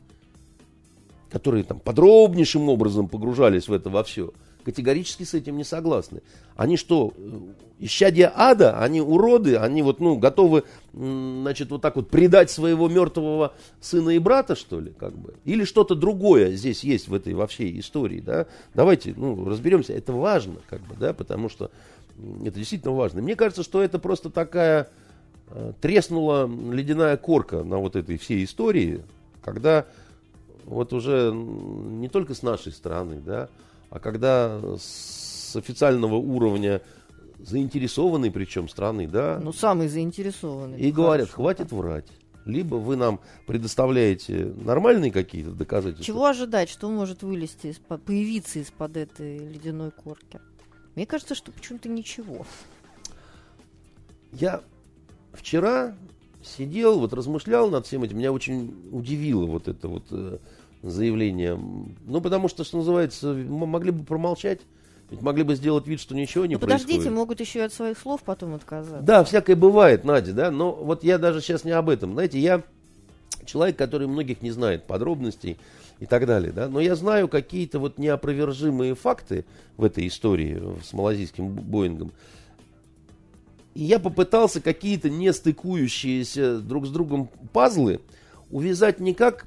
которые 1.30 1.64
там 1.64 1.80
подробнейшим 1.80 2.68
образом 2.70 3.08
погружались 3.08 3.68
в 3.68 3.74
это 3.74 3.90
во 3.90 4.04
все, 4.04 4.34
категорически 4.68 5.24
с 5.24 5.34
этим 5.34 5.56
не 5.56 5.64
согласны. 5.64 6.22
Они 6.58 6.76
что, 6.76 7.14
э, 7.16 7.40
исчадия 7.80 8.30
ада, 8.36 8.78
они 8.82 9.00
уроды, 9.00 9.56
они 9.56 9.82
вот, 9.82 10.02
ну, 10.02 10.18
готовы, 10.18 10.66
значит, 10.92 11.70
вот 11.70 11.82
так 11.82 11.96
вот 11.96 12.10
предать 12.10 12.52
своего 12.52 12.90
мертвого 12.90 13.54
сына 13.80 14.10
и 14.10 14.20
брата, 14.20 14.58
что 14.58 14.82
ли, 14.82 14.92
как 14.92 15.18
бы? 15.18 15.36
Или 15.46 15.64
что-то 15.64 15.96
другое 15.96 16.52
здесь 16.52 16.84
есть 16.84 17.08
в 17.08 17.14
этой 17.14 17.34
во 17.34 17.48
всей 17.48 17.80
истории, 17.80 18.20
да? 18.20 18.46
Давайте, 18.74 19.14
ну, 19.16 19.46
разберемся, 19.46 19.94
это 19.94 20.12
важно, 20.12 20.58
как 20.68 20.82
бы, 20.82 20.96
да, 21.00 21.14
потому 21.14 21.48
что 21.48 21.72
это 22.44 22.58
действительно 22.58 22.94
важно. 22.94 23.22
Мне 23.22 23.38
кажется, 23.38 23.64
что 23.64 23.82
это 23.82 24.00
просто 24.00 24.30
такая 24.30 24.90
э, 25.50 25.72
треснула 25.80 26.46
ледяная 26.74 27.16
корка 27.16 27.64
на 27.64 27.78
вот 27.78 27.96
этой 27.96 28.18
всей 28.18 28.44
истории, 28.44 29.02
когда 29.42 29.86
вот 30.66 30.92
уже 30.92 31.32
не 31.34 32.10
только 32.10 32.34
с 32.34 32.44
нашей 32.44 32.74
стороны, 32.74 33.22
да, 33.26 33.48
а 33.90 34.00
когда 34.00 34.62
с 34.78 35.56
официального 35.56 36.16
уровня 36.16 36.82
заинтересованной 37.40 38.32
причем 38.32 38.68
страны, 38.68 39.08
да. 39.08 39.40
Ну, 39.42 39.54
самый 39.54 39.88
заинтересованный. 39.88 40.80
И 40.80 40.92
говорят, 40.92 41.30
хватит 41.30 41.72
врать. 41.72 42.08
Либо 42.46 42.76
вы 42.76 42.96
нам 42.96 43.20
предоставляете 43.46 44.54
нормальные 44.56 45.12
какие-то 45.12 45.52
доказательства. 45.52 46.06
Чего 46.06 46.26
ожидать, 46.26 46.70
что 46.70 46.90
может 46.90 47.22
вылезти, 47.22 47.68
из 47.68 47.78
появиться 47.78 48.60
из-под 48.60 48.96
этой 48.96 49.38
ледяной 49.38 49.92
корки? 49.92 50.40
Мне 50.96 51.06
кажется, 51.06 51.36
что 51.36 51.52
почему-то 51.52 51.90
ничего. 51.90 52.46
Я 54.32 54.62
вчера 55.34 55.96
сидел, 56.42 57.00
вот 57.00 57.14
размышлял 57.14 57.70
над 57.70 57.86
всем 57.86 58.04
этим. 58.04 58.18
Меня 58.18 58.32
очень 58.32 58.74
удивило 58.92 59.46
вот 59.46 59.68
это 59.68 59.90
вот 59.90 60.42
э, 60.82 60.90
заявление. 60.90 61.60
Ну, 62.06 62.22
потому 62.22 62.48
что, 62.48 62.64
что 62.64 62.78
называется, 62.78 63.34
могли 63.34 63.92
бы 63.92 64.04
промолчать. 64.04 64.62
Ведь 65.10 65.22
могли 65.22 65.44
бы 65.44 65.56
сделать 65.56 65.88
вид, 65.88 66.02
что 66.02 66.16
ничего 66.16 66.46
не 66.46 66.56
ну, 66.56 66.60
происходит. 66.60 66.88
Подождите, 66.88 67.10
могут 67.10 67.40
еще 67.40 67.60
и 67.60 67.62
от 67.62 67.72
своих 67.72 67.98
слов 67.98 68.22
потом 68.24 68.56
отказаться. 68.56 69.02
Да, 69.02 69.24
всякое 69.24 69.56
бывает, 69.56 70.04
Надя, 70.04 70.34
да. 70.34 70.52
Но 70.52 70.74
вот 70.74 71.04
я 71.04 71.18
даже 71.18 71.40
сейчас 71.40 71.64
не 71.64 71.72
об 71.72 71.90
этом. 71.90 72.12
Знаете, 72.14 72.40
я 72.40 72.62
человек, 73.46 73.78
который 73.78 74.08
многих 74.08 74.42
не 74.42 74.52
знает 74.52 74.84
подробностей 74.84 75.58
и 76.00 76.06
так 76.06 76.26
далее, 76.26 76.52
да. 76.52 76.68
Но 76.68 76.80
я 76.80 76.96
знаю 76.96 77.28
какие-то 77.28 77.80
вот 77.80 77.98
неопровержимые 77.98 78.96
факты 78.96 79.46
в 79.78 79.86
этой 79.86 80.08
истории 80.08 80.62
с 80.84 80.94
малазийским 80.94 81.50
Боингом. 81.50 82.12
И 83.74 83.84
я 83.84 84.00
попытался 84.00 84.60
какие-то 84.60 85.10
не 85.10 85.32
стыкующиеся 85.32 86.60
друг 86.60 86.86
с 86.86 86.90
другом 86.90 87.30
пазлы 87.54 88.02
увязать 88.50 89.00
не 89.00 89.14
как 89.14 89.47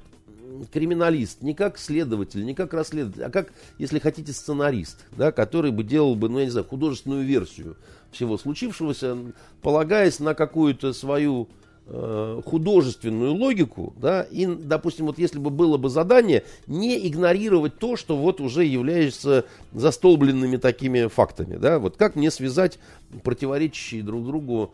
криминалист, 0.71 1.41
не 1.41 1.53
как 1.53 1.77
следователь, 1.77 2.45
не 2.45 2.53
как 2.53 2.73
расследователь, 2.73 3.23
а 3.23 3.29
как, 3.29 3.53
если 3.77 3.99
хотите, 3.99 4.33
сценарист, 4.33 5.05
да, 5.17 5.31
который 5.31 5.71
бы 5.71 5.83
делал 5.83 6.15
бы, 6.15 6.29
ну, 6.29 6.39
я 6.39 6.45
не 6.45 6.51
знаю, 6.51 6.65
художественную 6.67 7.25
версию 7.25 7.77
всего 8.11 8.37
случившегося, 8.37 9.17
полагаясь 9.61 10.19
на 10.19 10.33
какую-то 10.33 10.93
свою 10.93 11.47
э, 11.87 12.41
художественную 12.45 13.33
логику, 13.33 13.93
да, 13.97 14.23
и, 14.23 14.45
допустим, 14.45 15.05
вот 15.05 15.17
если 15.17 15.39
бы 15.39 15.49
было 15.49 15.77
бы 15.77 15.89
задание 15.89 16.43
не 16.67 17.07
игнорировать 17.07 17.77
то, 17.79 17.95
что 17.95 18.17
вот 18.17 18.41
уже 18.41 18.65
является 18.65 19.45
застолбленными 19.73 20.57
такими 20.57 21.07
фактами, 21.07 21.55
да, 21.55 21.79
вот 21.79 21.97
как 21.97 22.15
мне 22.15 22.31
связать 22.31 22.79
противоречащие 23.23 24.03
друг 24.03 24.25
другу 24.25 24.73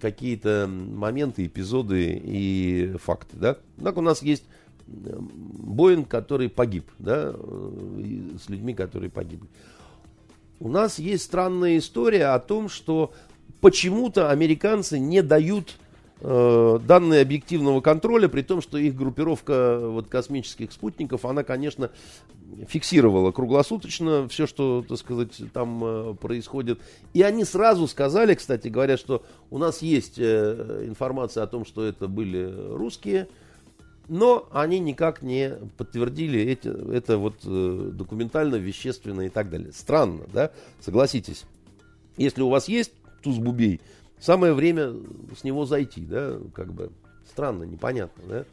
какие-то 0.00 0.68
моменты, 0.68 1.46
эпизоды 1.46 2.20
и 2.22 2.94
факты. 3.02 3.36
Да? 3.36 3.56
Так 3.82 3.96
у 3.96 4.00
нас 4.00 4.22
есть 4.22 4.44
Боинг, 4.88 6.08
который 6.08 6.48
погиб, 6.48 6.90
да, 6.98 7.32
с 7.32 8.48
людьми, 8.48 8.74
которые 8.74 9.10
погибли. 9.10 9.48
У 10.60 10.68
нас 10.68 10.98
есть 10.98 11.24
странная 11.24 11.78
история 11.78 12.26
о 12.26 12.40
том, 12.40 12.68
что 12.68 13.12
почему-то 13.60 14.30
американцы 14.30 14.98
не 14.98 15.22
дают 15.22 15.76
э, 16.20 16.78
данные 16.84 17.22
объективного 17.22 17.80
контроля, 17.80 18.28
при 18.28 18.42
том, 18.42 18.60
что 18.60 18.76
их 18.78 18.96
группировка 18.96 19.78
вот, 19.80 20.08
космических 20.08 20.72
спутников, 20.72 21.24
она, 21.24 21.44
конечно, 21.44 21.90
фиксировала 22.66 23.30
круглосуточно 23.30 24.26
все, 24.28 24.46
что, 24.46 24.84
так 24.88 24.98
сказать, 24.98 25.40
там 25.52 25.84
э, 25.84 26.14
происходит. 26.14 26.80
И 27.14 27.22
они 27.22 27.44
сразу 27.44 27.86
сказали, 27.86 28.34
кстати 28.34 28.68
говоря, 28.68 28.96
что 28.96 29.24
у 29.50 29.58
нас 29.58 29.82
есть 29.82 30.18
э, 30.18 30.84
информация 30.86 31.44
о 31.44 31.46
том, 31.46 31.64
что 31.64 31.84
это 31.84 32.08
были 32.08 32.52
русские, 32.72 33.28
но 34.08 34.48
они 34.52 34.78
никак 34.78 35.22
не 35.22 35.52
подтвердили 35.76 36.40
эти, 36.40 36.68
это 36.68 37.18
вот 37.18 37.36
э, 37.44 37.90
документально, 37.92 38.56
вещественно 38.56 39.22
и 39.22 39.28
так 39.28 39.50
далее. 39.50 39.72
Странно, 39.72 40.24
да? 40.32 40.50
Согласитесь. 40.80 41.44
Если 42.16 42.42
у 42.42 42.48
вас 42.48 42.68
есть 42.68 42.92
туз-бубей, 43.22 43.80
самое 44.18 44.54
время 44.54 44.94
с 45.38 45.44
него 45.44 45.66
зайти, 45.66 46.00
да? 46.00 46.38
Как 46.54 46.72
бы 46.72 46.90
странно, 47.30 47.64
непонятно, 47.64 48.22
да? 48.26 48.44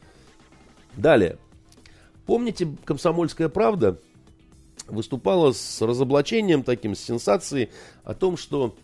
Далее. 0.96 1.38
Помните, 2.26 2.68
«Комсомольская 2.84 3.48
правда» 3.48 3.98
выступала 4.88 5.52
с 5.52 5.80
разоблачением 5.80 6.62
таким, 6.62 6.94
с 6.94 7.00
сенсацией 7.00 7.70
о 8.04 8.14
том, 8.14 8.36
что 8.36 8.76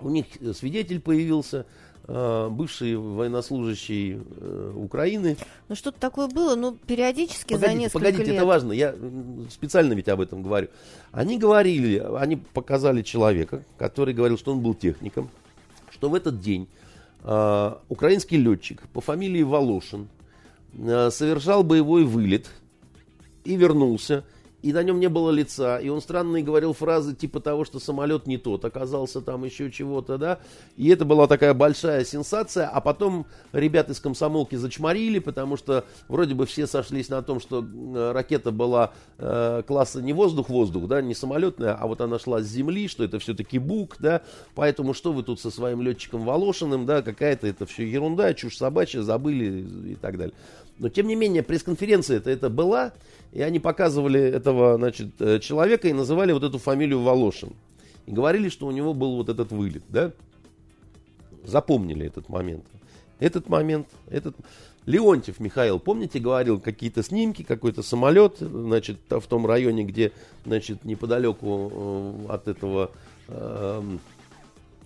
у 0.00 0.10
них 0.10 0.26
свидетель 0.54 1.00
появился, 1.00 1.66
бывший 2.06 2.96
военнослужащий 2.96 4.18
э, 4.18 4.72
Украины. 4.76 5.36
Ну 5.68 5.74
что-то 5.74 5.98
такое 5.98 6.28
было, 6.28 6.54
ну 6.54 6.76
периодически 6.86 7.54
погодите, 7.54 7.72
за 7.72 7.78
несколько 7.78 7.98
погодите, 7.98 8.24
лет. 8.24 8.34
это 8.36 8.46
важно, 8.46 8.72
я 8.72 8.94
специально 9.50 9.92
ведь 9.94 10.08
об 10.08 10.20
этом 10.20 10.42
говорю. 10.42 10.68
Они 11.12 11.38
говорили, 11.38 11.98
они 12.18 12.36
показали 12.36 13.02
человека, 13.02 13.64
который 13.78 14.14
говорил, 14.14 14.38
что 14.38 14.52
он 14.52 14.60
был 14.60 14.74
техником, 14.74 15.30
что 15.90 16.10
в 16.10 16.14
этот 16.14 16.40
день 16.40 16.68
э, 17.22 17.74
украинский 17.88 18.36
летчик 18.36 18.82
по 18.92 19.00
фамилии 19.00 19.42
Волошин 19.42 20.08
э, 20.76 21.10
совершал 21.10 21.62
боевой 21.62 22.04
вылет– 22.04 22.50
и 23.44 23.56
вернулся, 23.56 24.24
и 24.64 24.72
на 24.72 24.82
нем 24.82 24.98
не 24.98 25.10
было 25.10 25.30
лица, 25.30 25.76
и 25.76 25.90
он 25.90 26.00
странные 26.00 26.42
говорил 26.42 26.72
фразы 26.72 27.14
типа 27.14 27.38
того, 27.40 27.66
что 27.66 27.78
самолет 27.78 28.26
не 28.26 28.38
тот, 28.38 28.64
оказался 28.64 29.20
там 29.20 29.44
еще 29.44 29.70
чего-то, 29.70 30.16
да, 30.16 30.38
и 30.78 30.88
это 30.88 31.04
была 31.04 31.26
такая 31.26 31.52
большая 31.52 32.02
сенсация, 32.06 32.66
а 32.66 32.80
потом 32.80 33.26
ребят 33.52 33.90
из 33.90 34.00
комсомолки 34.00 34.54
зачморили, 34.54 35.18
потому 35.18 35.58
что 35.58 35.84
вроде 36.08 36.34
бы 36.34 36.46
все 36.46 36.66
сошлись 36.66 37.10
на 37.10 37.20
том, 37.20 37.40
что 37.40 37.62
ракета 38.14 38.52
была 38.52 38.94
э, 39.18 39.62
класса 39.66 40.00
не 40.00 40.14
воздух-воздух, 40.14 40.88
да, 40.88 41.02
не 41.02 41.14
самолетная, 41.14 41.74
а 41.74 41.86
вот 41.86 42.00
она 42.00 42.18
шла 42.18 42.40
с 42.40 42.46
земли, 42.46 42.88
что 42.88 43.04
это 43.04 43.18
все-таки 43.18 43.58
БУК, 43.58 43.96
да, 43.98 44.22
поэтому 44.54 44.94
что 44.94 45.12
вы 45.12 45.24
тут 45.24 45.40
со 45.40 45.50
своим 45.50 45.82
летчиком 45.82 46.24
Волошиным, 46.24 46.86
да, 46.86 47.02
какая-то 47.02 47.46
это 47.46 47.66
все 47.66 47.86
ерунда, 47.86 48.32
чушь 48.32 48.56
собачья, 48.56 49.02
забыли 49.02 49.92
и 49.92 49.94
так 49.96 50.16
далее. 50.16 50.34
Но, 50.78 50.88
тем 50.88 51.06
не 51.06 51.14
менее, 51.14 51.42
пресс-конференция 51.42 52.16
это, 52.16 52.30
это 52.30 52.50
была, 52.50 52.92
и 53.32 53.42
они 53.42 53.60
показывали 53.60 54.20
этого 54.54 54.76
значит, 54.76 55.20
э, 55.20 55.40
человека 55.40 55.88
и 55.88 55.92
называли 55.92 56.32
вот 56.32 56.44
эту 56.44 56.58
фамилию 56.58 57.00
Волошин. 57.00 57.52
И 58.06 58.12
говорили, 58.12 58.48
что 58.48 58.66
у 58.66 58.70
него 58.70 58.94
был 58.94 59.16
вот 59.16 59.28
этот 59.28 59.50
вылет, 59.50 59.82
да? 59.88 60.12
Запомнили 61.44 62.06
этот 62.06 62.28
момент. 62.28 62.64
Этот 63.18 63.48
момент, 63.48 63.88
этот... 64.08 64.36
Леонтьев 64.86 65.40
Михаил, 65.40 65.78
помните, 65.78 66.18
говорил 66.18 66.60
какие-то 66.60 67.02
снимки, 67.02 67.42
какой-то 67.42 67.82
самолет, 67.82 68.36
значит, 68.38 68.98
в 69.08 69.22
том 69.22 69.46
районе, 69.46 69.82
где, 69.82 70.12
значит, 70.44 70.84
неподалеку 70.84 72.26
э, 72.28 72.32
от 72.34 72.48
этого 72.48 72.90
э, 73.28 73.82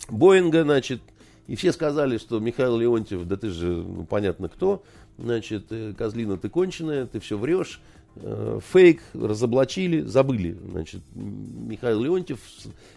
Боинга, 0.08 0.62
значит, 0.62 1.00
и 1.48 1.56
все 1.56 1.72
сказали, 1.72 2.18
что 2.18 2.38
Михаил 2.38 2.78
Леонтьев, 2.78 3.26
да 3.26 3.36
ты 3.36 3.50
же, 3.50 3.66
ну, 3.66 4.04
понятно 4.04 4.48
кто, 4.48 4.84
значит, 5.18 5.64
э, 5.70 5.94
козлина 5.98 6.36
ты 6.36 6.48
конченая, 6.48 7.06
ты 7.06 7.18
все 7.18 7.36
врешь, 7.36 7.80
фейк, 8.16 9.02
разоблачили, 9.14 10.00
забыли. 10.00 10.52
Значит, 10.52 11.02
Михаил 11.14 12.02
Леонтьев 12.02 12.40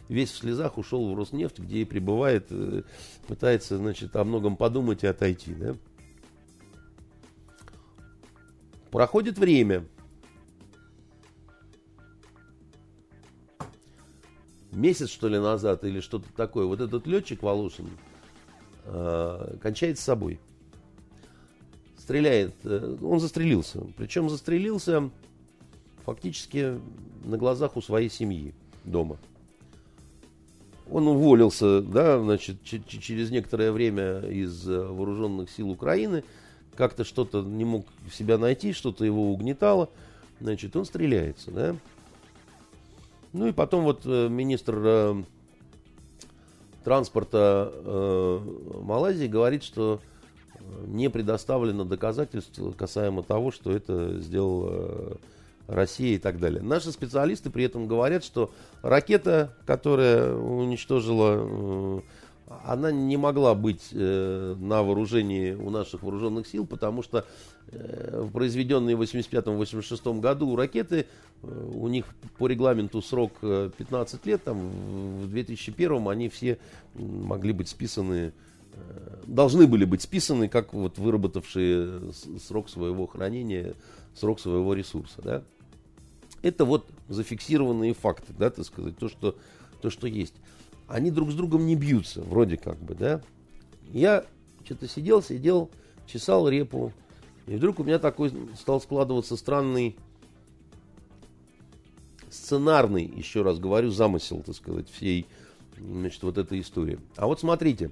весь 0.10 0.32
в 0.32 0.38
слезах 0.38 0.78
ушел 0.78 1.14
в 1.14 1.18
Роснефть, 1.18 1.60
где 1.60 1.82
и 1.82 1.86
пребывает, 1.86 2.48
э, 2.50 2.84
пытается, 3.28 3.78
значит, 3.78 4.16
о 4.16 4.24
многом 4.24 4.56
подумать 4.58 5.04
и 5.04 5.08
отойти, 5.08 5.54
да. 5.54 5.76
Проходит 8.90 9.38
время. 9.38 9.86
Месяц, 14.72 15.10
что 15.10 15.28
ли, 15.28 15.38
назад 15.38 15.84
или 15.84 16.00
что-то 16.00 16.32
такое. 16.34 16.66
Вот 16.66 16.82
этот 16.82 17.06
летчик 17.06 17.44
Волошин 17.44 17.90
э, 18.86 19.58
кончает 19.62 20.00
с 20.00 20.02
собой 20.02 20.40
стреляет, 22.12 22.54
э, 22.66 22.98
он 23.02 23.22
застрелился. 23.22 23.82
Причем 23.96 24.30
застрелился 24.30 25.10
фактически 26.06 26.78
на 27.24 27.38
глазах 27.38 27.78
у 27.78 27.82
своей 27.82 28.10
семьи 28.10 28.54
дома. 28.84 29.18
Он 30.90 31.08
уволился, 31.08 31.82
да, 31.82 32.20
значит, 32.20 32.58
через 32.64 33.32
некоторое 33.32 33.72
время 33.72 34.20
из 34.20 34.68
э, 34.68 34.78
вооруженных 34.78 35.50
сил 35.50 35.70
Украины, 35.70 36.26
как-то 36.76 37.06
что-то 37.06 37.44
не 37.44 37.64
мог 37.64 37.86
себя 38.12 38.38
найти, 38.38 38.74
что-то 38.74 39.06
его 39.06 39.32
угнетало, 39.32 39.90
значит, 40.42 40.76
он 40.76 40.84
стреляется, 40.84 41.50
да. 41.52 41.76
Ну 43.32 43.48
и 43.48 43.54
потом 43.54 43.86
вот 43.86 44.02
э, 44.04 44.28
министр 44.28 45.24
транспорта 46.84 48.42
Малайзии 48.82 49.28
говорит, 49.28 49.64
что 49.64 50.02
не 50.86 51.10
предоставлено 51.10 51.86
доказательств 51.86 52.60
касаемо 52.78 53.24
того, 53.24 53.52
что 53.52 53.72
это 53.72 54.20
сделала 54.20 54.70
э, 54.72 55.16
Россия 55.68 56.16
и 56.16 56.20
так 56.20 56.40
далее. 56.40 56.62
Наши 56.62 56.92
специалисты 56.92 57.50
при 57.50 57.66
этом 57.66 57.88
говорят, 57.88 58.24
что 58.24 58.52
ракета, 58.82 59.56
которая 59.66 60.34
уничтожила 60.34 61.38
э, 61.40 62.02
она 62.66 62.92
не 62.92 63.18
могла 63.18 63.56
быть 63.56 63.90
э, 63.92 64.56
на 64.60 64.84
вооружении 64.84 65.54
у 65.54 65.70
наших 65.70 66.04
вооруженных 66.04 66.48
сил, 66.48 66.66
потому 66.66 67.02
что 67.02 67.26
произведенные 68.34 68.98
в 68.98 69.02
85-86 69.02 70.20
году 70.20 70.56
ракеты, 70.58 71.06
у 71.42 71.88
них 71.88 72.06
по 72.38 72.48
регламенту 72.48 73.02
срок 73.02 73.32
15 73.40 74.20
э, 74.26 74.30
лет, 74.30 74.44
там 74.44 74.70
в 75.22 75.30
2001 75.30 76.08
они 76.08 76.30
все 76.30 76.58
могли 76.96 77.54
быть 77.54 77.70
списаны, 77.70 78.34
должны 79.26 79.68
были 79.68 79.86
быть 79.86 80.02
списаны, 80.02 80.48
как 80.48 80.74
вот 80.74 80.98
выработавшие 80.98 82.12
срок 82.46 82.70
своего 82.70 83.08
хранения, 83.08 83.76
срок 84.16 84.40
своего 84.40 84.74
ресурса. 84.74 85.22
Да? 85.22 85.44
Это 86.42 86.66
вот 86.66 86.88
зафиксированные 87.08 87.94
факты, 87.94 88.34
да, 88.38 88.50
так 88.50 88.66
сказать, 88.66 88.98
то, 88.98 89.10
что, 89.10 89.36
то, 89.82 89.90
что 89.90 90.08
есть 90.08 90.36
они 90.92 91.10
друг 91.10 91.32
с 91.32 91.36
другом 91.36 91.66
не 91.66 91.76
бьются, 91.76 92.22
вроде 92.22 92.58
как 92.58 92.78
бы, 92.78 92.96
да. 92.96 93.22
Я 93.92 94.26
что-то 94.66 94.88
сидел, 94.88 95.22
сидел, 95.22 95.72
чесал 96.06 96.48
репу, 96.50 96.92
и 97.48 97.56
вдруг 97.56 97.80
у 97.80 97.84
меня 97.84 97.98
такой 97.98 98.32
стал 98.60 98.82
складываться 98.82 99.38
странный 99.38 99.96
сценарный, 102.30 103.06
еще 103.06 103.42
раз 103.42 103.60
говорю, 103.60 103.90
замысел, 103.90 104.42
так 104.46 104.56
сказать, 104.56 104.90
всей, 104.90 105.28
значит, 105.78 106.24
вот 106.24 106.38
этой 106.38 106.60
истории. 106.62 107.00
А 107.16 107.28
вот 107.28 107.40
смотрите, 107.40 107.92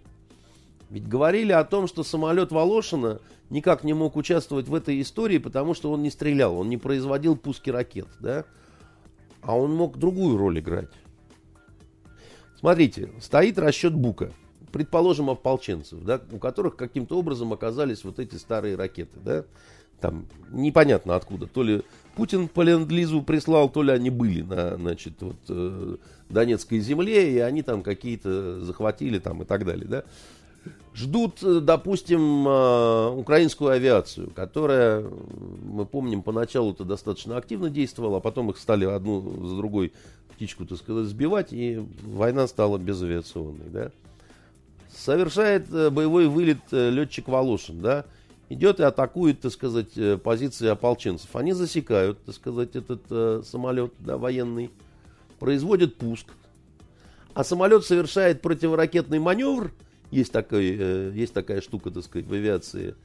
ведь 0.89 1.07
говорили 1.07 1.51
о 1.51 1.63
том, 1.63 1.87
что 1.87 2.03
самолет 2.03 2.51
Волошина 2.51 3.19
никак 3.49 3.83
не 3.83 3.93
мог 3.93 4.15
участвовать 4.15 4.67
в 4.67 4.75
этой 4.75 5.01
истории, 5.01 5.37
потому 5.37 5.73
что 5.73 5.91
он 5.91 6.01
не 6.01 6.09
стрелял, 6.09 6.57
он 6.57 6.69
не 6.69 6.77
производил 6.77 7.35
пуски 7.35 7.69
ракет, 7.69 8.07
да? 8.19 8.45
А 9.41 9.57
он 9.57 9.73
мог 9.73 9.97
другую 9.97 10.37
роль 10.37 10.59
играть. 10.59 10.89
Смотрите, 12.59 13.09
стоит 13.21 13.57
расчет 13.57 13.93
Бука, 13.93 14.33
предположим, 14.71 15.29
ополченцев, 15.29 16.03
да, 16.03 16.19
у 16.31 16.37
которых 16.37 16.75
каким-то 16.75 17.17
образом 17.17 17.53
оказались 17.53 18.03
вот 18.03 18.19
эти 18.19 18.35
старые 18.35 18.75
ракеты, 18.75 19.17
да, 19.23 19.45
там 20.01 20.27
непонятно 20.51 21.15
откуда, 21.15 21.47
то 21.47 21.63
ли 21.63 21.83
Путин 22.15 22.47
по 22.47 22.61
ленд-лизу 22.61 23.21
прислал, 23.21 23.69
то 23.69 23.83
ли 23.83 23.91
они 23.91 24.09
были 24.09 24.41
на, 24.41 24.75
значит, 24.75 25.13
вот, 25.21 25.37
э, 25.47 25.97
Донецкой 26.29 26.79
земле, 26.79 27.33
и 27.33 27.39
они 27.39 27.61
там 27.61 27.81
какие-то 27.81 28.61
захватили 28.61 29.19
там 29.19 29.43
и 29.43 29.45
так 29.45 29.65
далее, 29.65 29.87
да. 29.87 30.03
Ждут, 30.99 31.41
э, 31.43 31.61
допустим, 31.61 32.45
э, 32.45 33.09
украинскую 33.11 33.71
авиацию, 33.71 34.31
которая, 34.35 35.05
мы 35.63 35.85
помним, 35.85 36.21
поначалу-то 36.21 36.83
достаточно 36.83 37.37
активно 37.37 37.69
действовала, 37.69 38.17
а 38.17 38.19
потом 38.19 38.49
их 38.49 38.57
стали 38.57 38.83
одну 38.83 39.47
за 39.47 39.55
другой 39.55 39.93
птичку, 40.33 40.65
так 40.65 40.77
сказать, 40.77 41.05
сбивать, 41.05 41.53
и 41.53 41.81
война 42.03 42.47
стала 42.47 42.77
безавиационной, 42.77 43.69
да. 43.69 43.91
Совершает 44.93 45.71
э, 45.71 45.89
боевой 45.89 46.27
вылет 46.27 46.59
летчик 46.71 47.29
Волошин, 47.29 47.79
да, 47.79 48.03
идет 48.49 48.81
и 48.81 48.83
атакует, 48.83 49.39
так 49.39 49.53
сказать, 49.53 50.21
позиции 50.21 50.67
ополченцев. 50.67 51.33
Они 51.33 51.53
засекают, 51.53 52.21
так 52.25 52.35
сказать, 52.35 52.75
этот 52.75 53.47
самолет 53.47 53.93
да, 53.99 54.17
военный, 54.17 54.69
производят 55.39 55.95
пуск, 55.95 56.27
а 57.33 57.45
самолет 57.45 57.85
совершает 57.85 58.41
противоракетный 58.41 59.19
маневр– 59.19 59.71
есть, 60.11 60.31
такой, 60.31 60.75
э, 60.77 61.11
есть 61.13 61.33
такая 61.33 61.61
штука, 61.61 61.91
так 61.91 62.03
сказать, 62.03 62.27
в 62.27 62.33
авиации. 62.33 62.95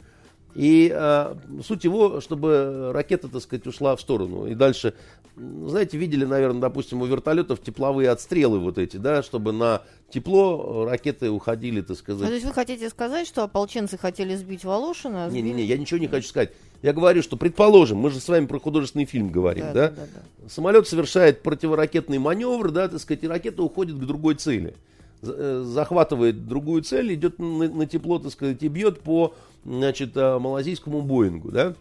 И 0.55 0.93
э, 0.95 1.35
суть 1.67 1.85
его, 1.85 2.21
чтобы 2.21 2.93
ракета, 2.93 3.29
так 3.29 3.43
сказать, 3.43 3.67
ушла 3.67 3.97
в 3.97 4.01
сторону. 4.01 4.47
И 4.47 4.55
дальше, 4.55 4.95
знаете, 5.37 5.99
видели, 5.99 6.25
наверное, 6.25 6.61
допустим, 6.61 7.03
у 7.03 7.07
вертолетов 7.07 7.61
тепловые 7.61 8.11
отстрелы 8.11 8.61
вот 8.61 8.79
эти, 8.79 8.97
да, 8.97 9.25
чтобы 9.25 9.53
на 9.53 9.83
тепло 10.11 10.85
ракеты 10.85 11.29
уходили, 11.29 11.81
так 11.81 11.97
сказать. 11.97 12.23
Ну, 12.23 12.29
то 12.29 12.35
есть 12.35 12.47
вы 12.47 12.53
хотите 12.53 12.89
сказать, 12.89 13.27
что 13.27 13.43
ополченцы 13.43 13.99
хотели 13.99 14.37
сбить 14.37 14.65
Волошина? 14.65 15.27
А 15.27 15.31
Не-не-не, 15.31 15.65
я 15.65 15.77
ничего 15.77 15.99
не 15.99 16.07
хочу 16.07 16.29
сказать. 16.29 16.53
Я 16.83 16.93
говорю, 16.93 17.23
что, 17.23 17.37
предположим, 17.37 17.99
мы 17.99 18.11
же 18.11 18.21
с 18.21 18.29
вами 18.29 18.47
про 18.47 18.61
художественный 18.61 19.07
фильм 19.07 19.31
говорим, 19.31 19.65
да? 19.67 19.73
да? 19.73 19.89
да, 19.89 19.97
да, 19.97 20.21
да. 20.43 20.49
Самолет 20.49 20.87
совершает 20.87 21.43
противоракетный 21.43 22.19
маневр, 22.19 22.71
да, 22.71 22.89
так 22.89 23.01
сказать, 23.01 23.25
и 23.25 23.27
ракета 23.27 23.63
уходит 23.65 23.97
к 23.97 24.01
другой 24.01 24.37
цели. 24.37 24.75
Э, 25.27 25.63
захватывает 25.65 26.47
другую 26.47 26.83
цель, 26.83 27.15
идет 27.15 27.39
на, 27.39 27.69
на 27.69 27.87
тепло, 27.87 28.19
так 28.19 28.33
сказать, 28.33 28.63
и 28.63 28.69
бьет 28.69 29.01
по 29.01 29.35
значит, 29.65 30.17
э, 30.17 30.39
малазийскому 30.39 31.03
Боингу. 31.03 31.51
Да? 31.51 31.75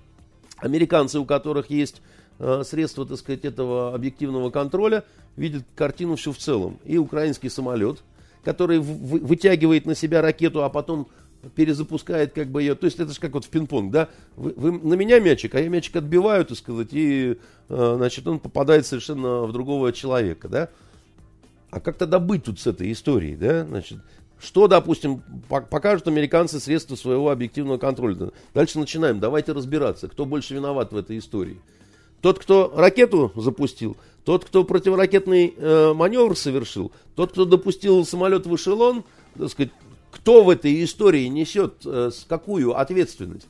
Американцы, 0.57 1.19
у 1.19 1.25
которых 1.25 1.69
есть 1.69 2.01
э, 2.39 2.63
средства, 2.65 3.05
так 3.05 3.17
сказать, 3.17 3.45
этого 3.45 3.93
объективного 3.93 4.49
контроля, 4.49 5.03
видят 5.35 5.63
картину 5.75 6.15
всю 6.15 6.31
в 6.31 6.37
целом. 6.37 6.79
И 6.85 6.97
украинский 6.97 7.49
самолет, 7.49 8.03
который 8.43 8.79
вытягивает 8.79 9.85
на 9.85 9.95
себя 9.95 10.21
ракету, 10.21 10.63
а 10.63 10.69
потом 10.69 11.07
перезапускает 11.55 12.33
как 12.33 12.47
бы 12.47 12.61
ее. 12.61 12.75
То 12.75 12.85
есть 12.85 12.99
это 12.99 13.11
же 13.11 13.19
как 13.19 13.33
вот 13.33 13.45
в 13.45 13.49
пинг-понг, 13.49 13.91
да? 13.91 14.09
Вы, 14.37 14.53
вы 14.55 14.71
на 14.71 14.93
меня 14.93 15.19
мячик, 15.19 15.55
а 15.55 15.59
я 15.59 15.67
мячик 15.67 15.95
отбиваю, 15.97 16.45
так 16.45 16.57
сказать, 16.57 16.89
и, 16.91 17.37
значит, 17.67 18.25
он 18.27 18.39
попадает 18.39 18.85
совершенно 18.85 19.43
в 19.43 19.51
другого 19.51 19.91
человека, 19.91 20.47
да? 20.47 20.69
А 21.73 21.79
как 21.79 21.97
тогда 21.97 22.19
быть 22.19 22.43
тут 22.43 22.59
с 22.59 22.67
этой 22.67 22.91
историей, 22.91 23.35
да? 23.35 23.65
Значит, 23.65 23.97
что, 24.39 24.67
допустим, 24.67 25.23
покажут 25.49 26.07
американцы 26.07 26.59
средства 26.59 26.95
своего 26.95 27.31
объективного 27.31 27.79
контроля? 27.79 28.29
Дальше 28.53 28.77
начинаем. 28.77 29.19
Давайте 29.19 29.53
разбираться, 29.53 30.07
кто 30.07 30.25
больше 30.25 30.53
виноват 30.53 30.91
в 30.91 30.97
этой 30.97 31.17
истории. 31.17 31.59
Тот, 32.21 32.37
кто 32.37 32.71
ракету 32.75 33.31
запустил, 33.35 33.97
тот, 34.23 34.45
кто 34.45 34.63
противоракетный 34.63 35.55
э, 35.57 35.93
маневр 35.93 36.37
совершил, 36.37 36.91
тот, 37.15 37.31
кто 37.31 37.43
допустил 37.43 38.05
самолет 38.05 38.45
в 38.45 38.55
эшелон, 38.55 39.03
так 39.35 39.49
сказать, 39.49 39.71
кто 40.11 40.43
в 40.43 40.51
этой 40.51 40.83
истории 40.83 41.25
несет 41.25 41.77
э, 41.85 42.11
какую 42.29 42.79
ответственность? 42.79 43.47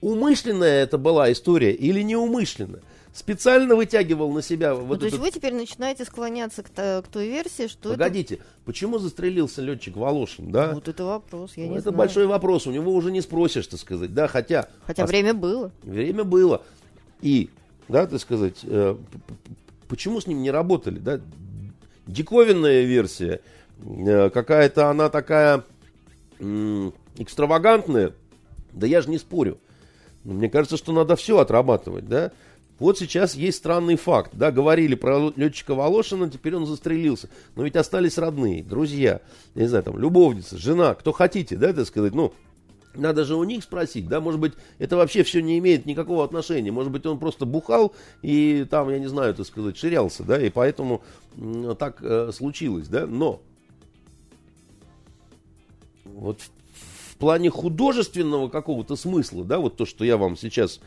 Умышленная 0.00 0.84
это 0.84 0.96
была 0.96 1.32
история 1.32 1.72
или 1.72 2.02
неумышленная? 2.02 2.82
Специально 3.12 3.74
вытягивал 3.76 4.32
на 4.32 4.42
себя 4.42 4.74
вот 4.74 4.94
ну, 4.94 4.96
То 4.98 5.06
есть 5.06 5.18
вы 5.18 5.30
теперь 5.30 5.54
начинаете 5.54 6.04
склоняться 6.04 6.62
к, 6.62 6.68
к 6.70 7.04
той 7.10 7.28
версии, 7.28 7.66
что 7.66 7.90
Погодите, 7.90 8.36
это... 8.36 8.44
почему 8.64 8.98
застрелился 8.98 9.60
летчик 9.60 9.96
Волошин, 9.96 10.50
да? 10.50 10.72
Вот 10.72 10.88
это 10.88 11.04
вопрос, 11.04 11.52
я 11.56 11.64
ну, 11.64 11.72
не 11.72 11.76
это 11.76 11.90
знаю. 11.90 11.98
большой 11.98 12.26
вопрос, 12.26 12.66
у 12.66 12.70
него 12.70 12.92
уже 12.94 13.12
не 13.12 13.20
спросишь, 13.20 13.66
так 13.66 13.80
сказать, 13.80 14.14
да, 14.14 14.28
хотя... 14.28 14.68
Хотя 14.86 15.04
время 15.06 15.34
было. 15.34 15.72
Время 15.82 16.24
было. 16.24 16.62
И, 17.20 17.50
да, 17.88 18.06
так 18.06 18.20
сказать, 18.20 18.60
э, 18.64 18.96
почему 19.88 20.20
с 20.20 20.26
ним 20.26 20.40
не 20.40 20.50
работали, 20.50 20.98
да? 20.98 21.20
Диковинная 22.06 22.82
версия, 22.82 23.40
э, 23.78 24.30
какая-то 24.30 24.88
она 24.88 25.10
такая 25.10 25.64
э, 26.38 26.90
экстравагантная, 27.18 28.14
да 28.72 28.86
я 28.86 29.02
же 29.02 29.10
не 29.10 29.18
спорю. 29.18 29.58
Мне 30.24 30.48
кажется, 30.48 30.76
что 30.76 30.92
надо 30.92 31.16
все 31.16 31.38
отрабатывать, 31.38 32.08
да? 32.08 32.32
Вот 32.78 32.98
сейчас 32.98 33.34
есть 33.34 33.58
странный 33.58 33.96
факт. 33.96 34.32
Да, 34.34 34.50
говорили 34.50 34.94
про 34.94 35.32
летчика 35.36 35.74
Волошина, 35.74 36.28
теперь 36.30 36.56
он 36.56 36.66
застрелился. 36.66 37.28
Но 37.54 37.62
ведь 37.62 37.76
остались 37.76 38.18
родные, 38.18 38.62
друзья, 38.64 39.20
не 39.54 39.66
знаю, 39.66 39.84
там, 39.84 39.98
любовница, 39.98 40.58
жена, 40.58 40.94
кто 40.94 41.12
хотите, 41.12 41.56
да, 41.56 41.72
так 41.72 41.86
сказать, 41.86 42.14
ну, 42.14 42.32
надо 42.94 43.24
же 43.24 43.36
у 43.36 43.44
них 43.44 43.62
спросить, 43.62 44.08
да, 44.08 44.20
может 44.20 44.40
быть, 44.40 44.52
это 44.78 44.96
вообще 44.96 45.22
все 45.22 45.40
не 45.40 45.58
имеет 45.58 45.86
никакого 45.86 46.24
отношения. 46.24 46.70
Может 46.70 46.92
быть, 46.92 47.06
он 47.06 47.18
просто 47.18 47.46
бухал 47.46 47.94
и 48.20 48.66
там, 48.68 48.90
я 48.90 48.98
не 48.98 49.08
знаю, 49.08 49.34
так 49.34 49.46
сказать, 49.46 49.76
ширялся, 49.76 50.24
да, 50.24 50.40
и 50.40 50.50
поэтому 50.50 51.02
так 51.78 51.98
э, 52.02 52.30
случилось, 52.32 52.88
да. 52.88 53.06
Но 53.06 53.40
вот 56.04 56.40
в 57.10 57.16
плане 57.16 57.50
художественного 57.50 58.48
какого-то 58.48 58.96
смысла, 58.96 59.44
да, 59.44 59.58
вот 59.58 59.76
то, 59.76 59.86
что 59.86 60.04
я 60.04 60.16
вам 60.16 60.36
сейчас 60.36 60.80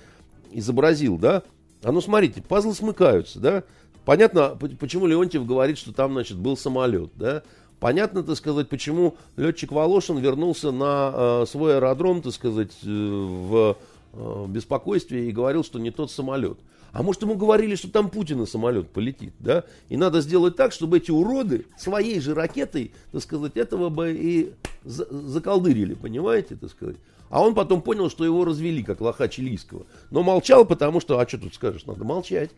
изобразил, 0.51 1.17
да, 1.17 1.43
а 1.85 1.91
ну 1.91 2.01
смотрите, 2.01 2.41
пазлы 2.41 2.73
смыкаются, 2.73 3.39
да? 3.39 3.63
Понятно, 4.05 4.57
почему 4.79 5.05
Леонтьев 5.05 5.45
говорит, 5.45 5.77
что 5.77 5.93
там, 5.93 6.13
значит, 6.13 6.35
был 6.35 6.57
самолет, 6.57 7.11
да? 7.15 7.43
Понятно, 7.79 8.23
так 8.23 8.35
сказать, 8.37 8.69
почему 8.69 9.17
летчик 9.37 9.71
Волошин 9.71 10.17
вернулся 10.17 10.71
на 10.71 11.11
э, 11.13 11.45
свой 11.47 11.75
аэродром, 11.75 12.23
так 12.23 12.33
сказать, 12.33 12.71
э, 12.83 12.87
в 12.87 13.77
э, 14.13 14.45
беспокойстве 14.47 15.29
и 15.29 15.31
говорил, 15.31 15.63
что 15.63 15.77
не 15.77 15.91
тот 15.91 16.09
самолет. 16.09 16.57
А 16.91 17.03
может, 17.03 17.21
ему 17.21 17.35
говорили, 17.35 17.75
что 17.75 17.91
там 17.91 18.09
Путина 18.09 18.47
самолет 18.47 18.89
полетит, 18.89 19.33
да? 19.37 19.63
И 19.89 19.95
надо 19.95 20.21
сделать 20.21 20.55
так, 20.55 20.71
чтобы 20.71 20.97
эти 20.97 21.11
уроды 21.11 21.67
своей 21.77 22.19
же 22.19 22.33
ракетой, 22.33 22.93
так 23.11 23.21
сказать, 23.21 23.57
этого 23.57 23.89
бы 23.89 24.11
и 24.11 24.53
заколдырили, 24.83 25.93
понимаете, 25.93 26.55
так 26.55 26.71
сказать? 26.71 26.95
А 27.29 27.41
он 27.41 27.55
потом 27.55 27.81
понял, 27.81 28.09
что 28.09 28.23
его 28.23 28.45
развели, 28.45 28.83
как 28.83 29.01
лоха 29.01 29.27
чилийского. 29.27 29.85
Но 30.11 30.23
молчал, 30.23 30.65
потому 30.65 31.01
что, 31.01 31.19
а 31.19 31.27
что 31.27 31.37
тут 31.37 31.55
скажешь, 31.55 31.85
надо 31.85 32.03
молчать 32.03 32.51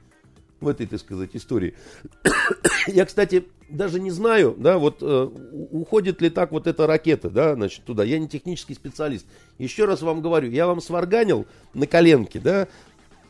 в 0.59 0.67
этой, 0.67 0.87
так 0.87 0.99
сказать, 0.99 1.31
истории. 1.33 1.75
Я, 2.87 3.05
кстати, 3.05 3.45
даже 3.69 3.99
не 3.99 4.11
знаю, 4.11 4.55
да, 4.57 4.77
вот 4.77 4.97
э, 5.01 5.29
уходит 5.71 6.21
ли 6.21 6.29
так 6.29 6.51
вот 6.51 6.67
эта 6.67 6.87
ракета, 6.87 7.29
да, 7.29 7.55
значит, 7.55 7.83
туда. 7.83 8.03
Я 8.03 8.19
не 8.19 8.27
технический 8.27 8.73
специалист. 8.73 9.25
Еще 9.57 9.85
раз 9.85 10.01
вам 10.01 10.21
говорю, 10.21 10.49
я 10.49 10.67
вам 10.67 10.81
сварганил 10.81 11.45
на 11.73 11.85
коленке, 11.85 12.39
да, 12.39 12.67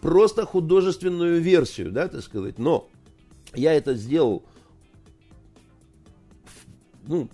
просто 0.01 0.45
художественную 0.45 1.41
версию, 1.41 1.91
да, 1.91 2.07
так 2.07 2.21
сказать. 2.21 2.59
Но 2.59 2.87
я 3.53 3.73
это 3.73 3.95
сделал, 3.95 4.43
ну, 7.05 7.29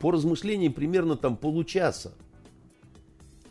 по 0.00 0.10
размышлению 0.10 0.72
примерно 0.72 1.16
там 1.16 1.36
получаса. 1.36 2.12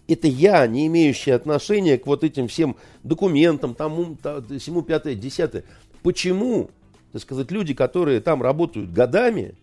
Это 0.07 0.27
я, 0.27 0.65
не 0.68 0.88
имеющий 0.88 1.32
отношения 1.32 1.98
к 1.98 2.06
вот 2.06 2.23
этим 2.23 2.48
всем 2.48 2.76
документам, 3.03 3.73
тому, 3.73 4.18
всему 4.60 4.82
пятое, 4.82 5.15
десятое. 5.15 5.64
Почему, 6.03 6.69
так 7.11 7.22
сказать, 7.22 7.52
люди, 7.52 7.73
которые 7.73 8.22
там 8.22 8.41
работают 8.41 8.91
годами, 8.91 9.56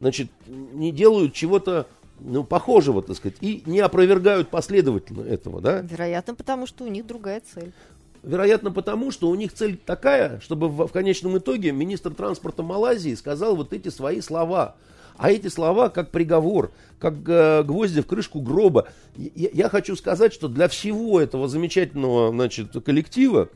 значит, 0.00 0.30
не 0.46 0.92
делают 0.92 1.32
чего-то 1.32 1.86
ну, 2.20 2.44
похожего, 2.44 3.02
так 3.02 3.16
сказать, 3.16 3.36
и 3.40 3.62
не 3.66 3.80
опровергают 3.80 4.48
последовательно 4.48 5.22
этого, 5.22 5.60
да? 5.60 5.80
Вероятно, 5.80 6.34
потому 6.34 6.66
что 6.66 6.84
у 6.84 6.88
них 6.88 7.06
другая 7.06 7.40
цель. 7.40 7.72
Вероятно, 8.22 8.70
потому 8.70 9.10
что 9.10 9.28
у 9.28 9.34
них 9.34 9.52
цель 9.52 9.76
такая, 9.76 10.40
чтобы 10.40 10.68
в, 10.68 10.86
в 10.86 10.92
конечном 10.92 11.36
итоге 11.38 11.72
министр 11.72 12.14
транспорта 12.14 12.62
Малайзии 12.62 13.14
сказал 13.14 13.54
вот 13.54 13.72
эти 13.72 13.88
свои 13.88 14.20
слова. 14.20 14.76
А 15.16 15.30
эти 15.30 15.48
слова 15.48 15.90
как 15.90 16.10
приговор, 16.10 16.72
как 16.98 17.14
э, 17.28 17.62
гвозди 17.62 18.00
в 18.00 18.06
крышку 18.06 18.40
гроба. 18.40 18.88
Я, 19.16 19.50
я 19.52 19.68
хочу 19.68 19.94
сказать, 19.96 20.32
что 20.32 20.48
для 20.48 20.68
всего 20.68 21.20
этого 21.20 21.46
замечательного 21.48 22.30
значит, 22.30 22.72
коллектива, 22.84 23.48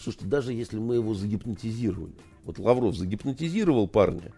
слушайте, 0.00 0.26
даже 0.26 0.52
если 0.52 0.78
мы 0.78 0.96
его 0.96 1.14
загипнотизировали, 1.14 2.14
вот 2.44 2.58
Лавров 2.58 2.96
загипнотизировал 2.96 3.88
парня, 3.88 4.32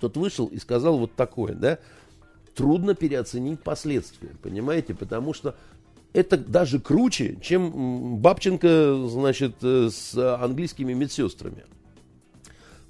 тот 0.00 0.16
вышел 0.16 0.46
и 0.46 0.58
сказал 0.58 0.98
вот 0.98 1.14
такое, 1.14 1.54
да, 1.54 1.78
трудно 2.54 2.94
переоценить 2.94 3.62
последствия, 3.62 4.30
понимаете, 4.42 4.94
потому 4.94 5.32
что 5.32 5.56
это 6.12 6.36
даже 6.36 6.80
круче, 6.80 7.38
чем 7.40 8.18
Бабченко, 8.18 9.06
значит, 9.08 9.56
э, 9.62 9.88
с 9.90 10.14
английскими 10.36 10.92
медсестрами. 10.92 11.64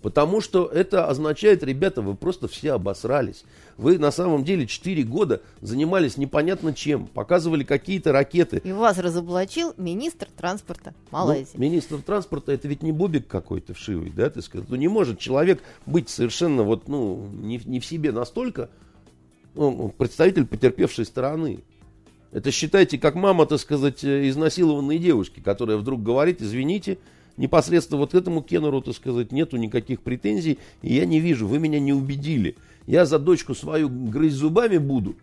Потому 0.03 0.41
что 0.41 0.67
это 0.67 1.07
означает, 1.07 1.65
ребята, 1.65 2.03
вы 2.03 2.15
просто 2.15 2.49
все 2.49 2.73
обосрались. 2.73 3.45
Вы 3.77 3.99
на 3.99 4.11
самом 4.11 4.45
деле 4.45 4.67
4 4.67 5.03
года 5.03 5.43
занимались 5.61 6.17
непонятно 6.17 6.75
чем, 6.75 7.07
показывали 7.07 7.65
какие-то 7.65 8.13
ракеты. 8.13 8.61
И 8.63 8.73
вас 8.73 8.99
разоблачил 8.99 9.75
министр 9.77 10.29
транспорта 10.37 10.95
Малайзии. 11.11 11.53
Ну, 11.55 11.61
министр 11.61 12.03
транспорта 12.03 12.53
это 12.53 12.69
ведь 12.69 12.83
не 12.83 12.93
бобик 12.93 13.27
какой-то 13.27 13.75
вшивый, 13.75 14.11
да, 14.11 14.31
ты 14.31 14.43
сказал. 14.43 14.67
Ну 14.69 14.77
не 14.77 14.89
может 14.89 15.19
человек 15.19 15.63
быть 15.87 16.09
совершенно 16.09 16.63
вот, 16.63 16.89
ну, 16.89 17.29
не, 17.33 17.61
не 17.65 17.81
в 17.81 17.87
себе 17.87 18.13
настолько, 18.13 18.71
ну, 19.55 19.93
представитель 19.97 20.47
потерпевшей 20.47 21.05
стороны. 21.05 21.65
Это 22.33 22.51
считайте, 22.51 22.99
как 22.99 23.15
мама, 23.15 23.47
так 23.47 23.59
сказать, 23.59 24.05
э, 24.05 24.29
изнасилованной 24.29 24.99
девушки, 24.99 25.41
которая 25.41 25.79
вдруг 25.79 26.03
говорит, 26.03 26.43
извините, 26.43 26.99
непосредственно 27.37 28.01
вот 28.01 28.15
этому 28.15 28.43
Кеннеру, 28.43 28.81
так 28.81 28.95
сказать, 28.95 29.33
нету 29.33 29.57
никаких 29.57 30.03
претензий, 30.03 30.59
и 30.83 30.95
я 30.95 31.07
не 31.07 31.21
вижу, 31.21 31.47
вы 31.47 31.59
меня 31.59 31.81
не 31.81 31.93
убедили. 31.93 32.57
Я 32.87 33.05
за 33.05 33.19
дочку 33.19 33.55
свою 33.55 33.89
грызть 33.89 34.37
зубами 34.37 34.79
буду, 34.79 35.17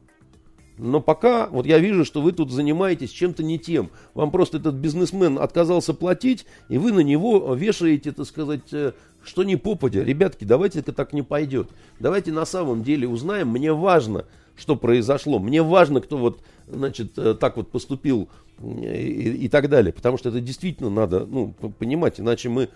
но 0.78 1.02
пока 1.02 1.48
вот 1.48 1.66
я 1.66 1.78
вижу, 1.78 2.04
что 2.04 2.22
вы 2.22 2.32
тут 2.32 2.52
занимаетесь 2.52 3.12
чем-то 3.12 3.44
не 3.44 3.60
тем. 3.60 3.92
Вам 4.14 4.32
просто 4.32 4.58
этот 4.58 4.76
бизнесмен 4.76 5.38
отказался 5.38 5.94
платить, 5.94 6.46
и 6.68 6.78
вы 6.78 6.92
на 6.92 7.02
него 7.02 7.54
вешаете, 7.54 8.12
так 8.12 8.26
сказать, 8.26 8.74
э, 8.74 8.94
что 9.24 9.44
не 9.44 9.56
попадя. 9.56 10.04
Ребятки, 10.04 10.46
давайте 10.46 10.80
это 10.80 10.92
так 10.92 11.14
не 11.14 11.22
пойдет. 11.22 11.70
Давайте 12.00 12.32
на 12.32 12.46
самом 12.46 12.84
деле 12.84 13.08
узнаем. 13.08 13.50
Мне 13.50 13.72
важно, 13.72 14.26
что 14.56 14.76
произошло. 14.76 15.38
Мне 15.38 15.62
важно, 15.62 16.02
кто 16.02 16.18
вот, 16.18 16.42
значит, 16.68 17.18
э, 17.18 17.34
так 17.34 17.58
вот 17.58 17.72
поступил 17.72 18.30
и, 18.62 19.46
и 19.46 19.50
так 19.50 19.70
далее. 19.70 19.94
Потому 19.94 20.18
что 20.18 20.30
это 20.30 20.42
действительно 20.42 20.90
надо 20.90 21.26
ну, 21.26 21.54
понимать, 21.80 22.20
иначе 22.20 22.50
мы... 22.50 22.70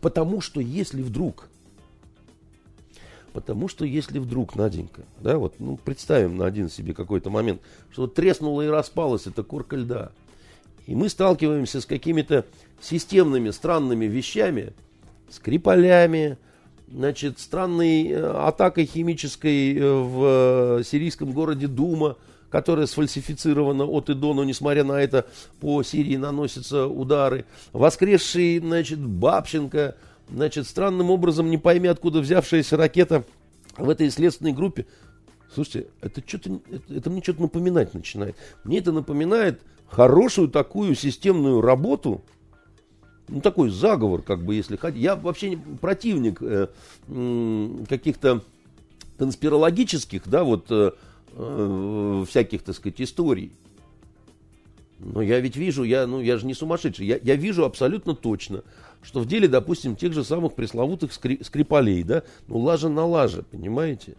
Потому 0.00 0.40
что 0.40 0.60
если 0.60 1.02
вдруг 1.02 1.48
Потому 3.32 3.68
что 3.68 3.84
если 3.84 4.18
вдруг, 4.18 4.56
Наденька, 4.56 5.02
да, 5.20 5.38
вот, 5.38 5.54
ну, 5.60 5.76
представим 5.76 6.36
на 6.36 6.46
один 6.46 6.68
себе 6.68 6.94
какой-то 6.94 7.30
момент, 7.30 7.60
что 7.92 8.02
вот 8.02 8.14
треснула 8.14 8.62
и 8.62 8.66
распалась 8.66 9.26
эта 9.26 9.42
корка 9.42 9.76
льда, 9.76 10.10
и 10.86 10.94
мы 10.94 11.08
сталкиваемся 11.08 11.80
с 11.80 11.86
какими-то 11.86 12.46
системными 12.80 13.50
странными 13.50 14.06
вещами, 14.06 14.72
скрипалями, 15.30 16.38
значит, 16.90 17.38
странной 17.38 18.08
э, 18.08 18.20
атакой 18.20 18.86
химической 18.86 19.76
э, 19.76 19.84
в 19.84 20.82
сирийском 20.82 21.32
городе 21.32 21.66
Дума, 21.66 22.16
которая 22.50 22.86
сфальсифицирована 22.86 23.84
от 23.84 24.10
и 24.10 24.14
до, 24.14 24.34
но 24.34 24.44
несмотря 24.44 24.84
на 24.84 25.00
это 25.00 25.26
по 25.60 25.82
Сирии 25.82 26.16
наносятся 26.16 26.86
удары. 26.86 27.44
Воскресший, 27.72 28.58
значит, 28.58 29.00
Бабченко, 29.00 29.96
значит, 30.30 30.66
странным 30.66 31.10
образом, 31.10 31.50
не 31.50 31.58
пойми 31.58 31.88
откуда 31.88 32.20
взявшаяся 32.20 32.76
ракета 32.76 33.24
в 33.76 33.88
этой 33.88 34.10
следственной 34.10 34.52
группе. 34.52 34.86
Слушайте, 35.54 35.88
это, 36.00 36.22
что-то, 36.26 36.60
это, 36.70 36.94
это 36.94 37.10
мне 37.10 37.22
что-то 37.22 37.42
напоминать 37.42 37.94
начинает. 37.94 38.36
Мне 38.64 38.78
это 38.78 38.92
напоминает 38.92 39.60
хорошую 39.86 40.48
такую 40.48 40.94
системную 40.94 41.60
работу, 41.60 42.22
ну, 43.28 43.40
такой 43.40 43.70
заговор, 43.70 44.22
как 44.22 44.44
бы, 44.44 44.54
если 44.54 44.76
хотите. 44.76 45.02
Я 45.02 45.16
вообще 45.16 45.50
не 45.50 45.56
противник 45.56 46.38
э, 46.42 46.68
каких-то 47.88 48.42
конспирологических, 49.18 50.22
да, 50.26 50.44
вот, 50.44 50.66
э, 50.70 50.92
всяких, 51.38 52.62
так 52.62 52.74
сказать, 52.74 53.00
историй. 53.00 53.52
Но 54.98 55.22
я 55.22 55.38
ведь 55.38 55.56
вижу, 55.56 55.84
я, 55.84 56.06
ну, 56.06 56.20
я 56.20 56.38
же 56.38 56.46
не 56.46 56.54
сумасшедший, 56.54 57.06
я, 57.06 57.20
я 57.22 57.36
вижу 57.36 57.64
абсолютно 57.64 58.14
точно, 58.14 58.64
что 59.00 59.20
в 59.20 59.26
деле, 59.26 59.46
допустим, 59.46 59.94
тех 59.94 60.12
же 60.12 60.24
самых 60.24 60.54
пресловутых 60.54 61.12
скри, 61.12 61.38
скрипалей, 61.42 62.02
да, 62.02 62.24
ну, 62.48 62.58
лажа 62.58 62.88
на 62.88 63.06
лаже, 63.06 63.44
понимаете? 63.48 64.16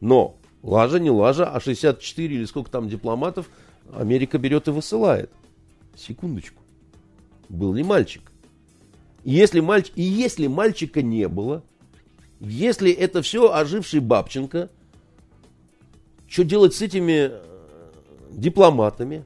Но 0.00 0.36
лажа 0.62 1.00
не 1.00 1.10
лажа, 1.10 1.46
а 1.46 1.58
64 1.58 2.32
или 2.32 2.44
сколько 2.44 2.70
там 2.70 2.88
дипломатов 2.88 3.50
Америка 3.92 4.38
берет 4.38 4.68
и 4.68 4.70
высылает. 4.70 5.30
Секундочку. 5.96 6.62
Был 7.48 7.72
ли 7.74 7.82
мальчик? 7.82 8.22
И 9.24 9.32
если, 9.32 9.58
мальч... 9.58 9.90
и 9.96 10.02
если 10.02 10.46
мальчика 10.46 11.02
не 11.02 11.26
было, 11.28 11.64
если 12.38 12.92
это 12.92 13.22
все 13.22 13.52
оживший 13.52 14.00
Бабченко, 14.00 14.70
что 16.28 16.44
делать 16.44 16.74
с 16.74 16.82
этими 16.82 17.30
э, 17.30 17.42
дипломатами? 18.30 19.24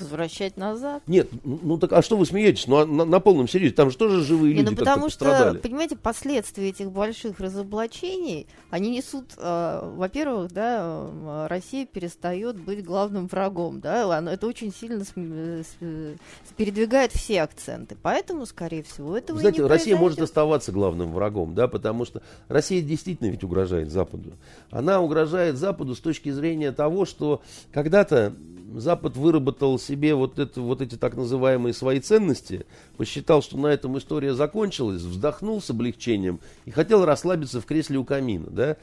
Возвращать 0.00 0.56
назад? 0.56 1.02
Нет, 1.06 1.28
ну, 1.44 1.58
ну 1.62 1.78
так 1.78 1.92
а 1.92 2.02
что 2.02 2.16
вы 2.16 2.26
смеетесь? 2.26 2.66
Ну, 2.66 2.76
а 2.76 2.86
на, 2.86 3.04
на 3.04 3.20
полном 3.20 3.48
серьезе, 3.48 3.74
там 3.74 3.90
же 3.90 3.96
тоже 3.96 4.22
живые 4.22 4.54
Не, 4.54 4.60
люди 4.62 4.70
ну 4.70 4.76
потому 4.76 5.08
что, 5.08 5.24
пострадали. 5.24 5.58
понимаете, 5.58 5.96
последствия 5.96 6.68
этих 6.68 6.90
больших 6.90 7.40
разоблачений, 7.40 8.46
они 8.70 8.90
несут, 8.90 9.26
э, 9.36 9.92
во-первых, 9.96 10.52
да, 10.52 11.06
э, 11.10 11.46
Россия 11.48 11.86
перестает 11.86 12.58
быть 12.60 12.84
главным 12.84 13.26
врагом, 13.26 13.80
да, 13.80 14.16
оно, 14.16 14.30
это 14.30 14.46
очень 14.46 14.72
сильно 14.72 15.04
см- 15.04 15.64
с- 15.64 16.52
передвигает 16.56 17.12
все 17.12 17.42
акценты, 17.42 17.96
поэтому, 18.00 18.46
скорее 18.46 18.82
всего, 18.82 19.16
этого 19.16 19.38
знаете, 19.40 19.62
не 19.62 19.68
Россия 19.68 19.94
может 19.96 20.16
произойдет. 20.16 20.30
оставаться 20.30 20.72
главным 20.72 21.12
врагом, 21.12 21.54
да, 21.54 21.68
потому 21.68 22.04
что 22.04 22.22
Россия 22.48 22.82
действительно 22.82 23.28
ведь 23.28 23.44
угрожает 23.44 23.90
Западу. 23.90 24.32
Она 24.70 25.00
угрожает 25.00 25.56
Западу 25.56 25.94
с 25.94 26.00
точки 26.00 26.30
зрения 26.30 26.72
того, 26.72 27.04
что 27.04 27.42
когда-то 27.72 28.34
Запад 28.74 29.16
выработал 29.16 29.78
себе 29.78 30.14
вот, 30.14 30.38
это, 30.38 30.60
вот 30.60 30.82
эти 30.82 30.96
так 30.96 31.16
называемые 31.16 31.72
свои 31.72 32.00
ценности, 32.00 32.66
посчитал, 32.96 33.42
что 33.42 33.56
на 33.56 33.68
этом 33.68 33.96
история 33.98 34.34
закончилась, 34.34 35.02
вздохнул 35.02 35.62
с 35.62 35.70
облегчением 35.70 36.40
и 36.64 36.70
хотел 36.70 37.04
расслабиться 37.04 37.60
в 37.60 37.66
кресле 37.66 37.98
у 37.98 38.04
камина. 38.04 38.48
Да? 38.50 38.76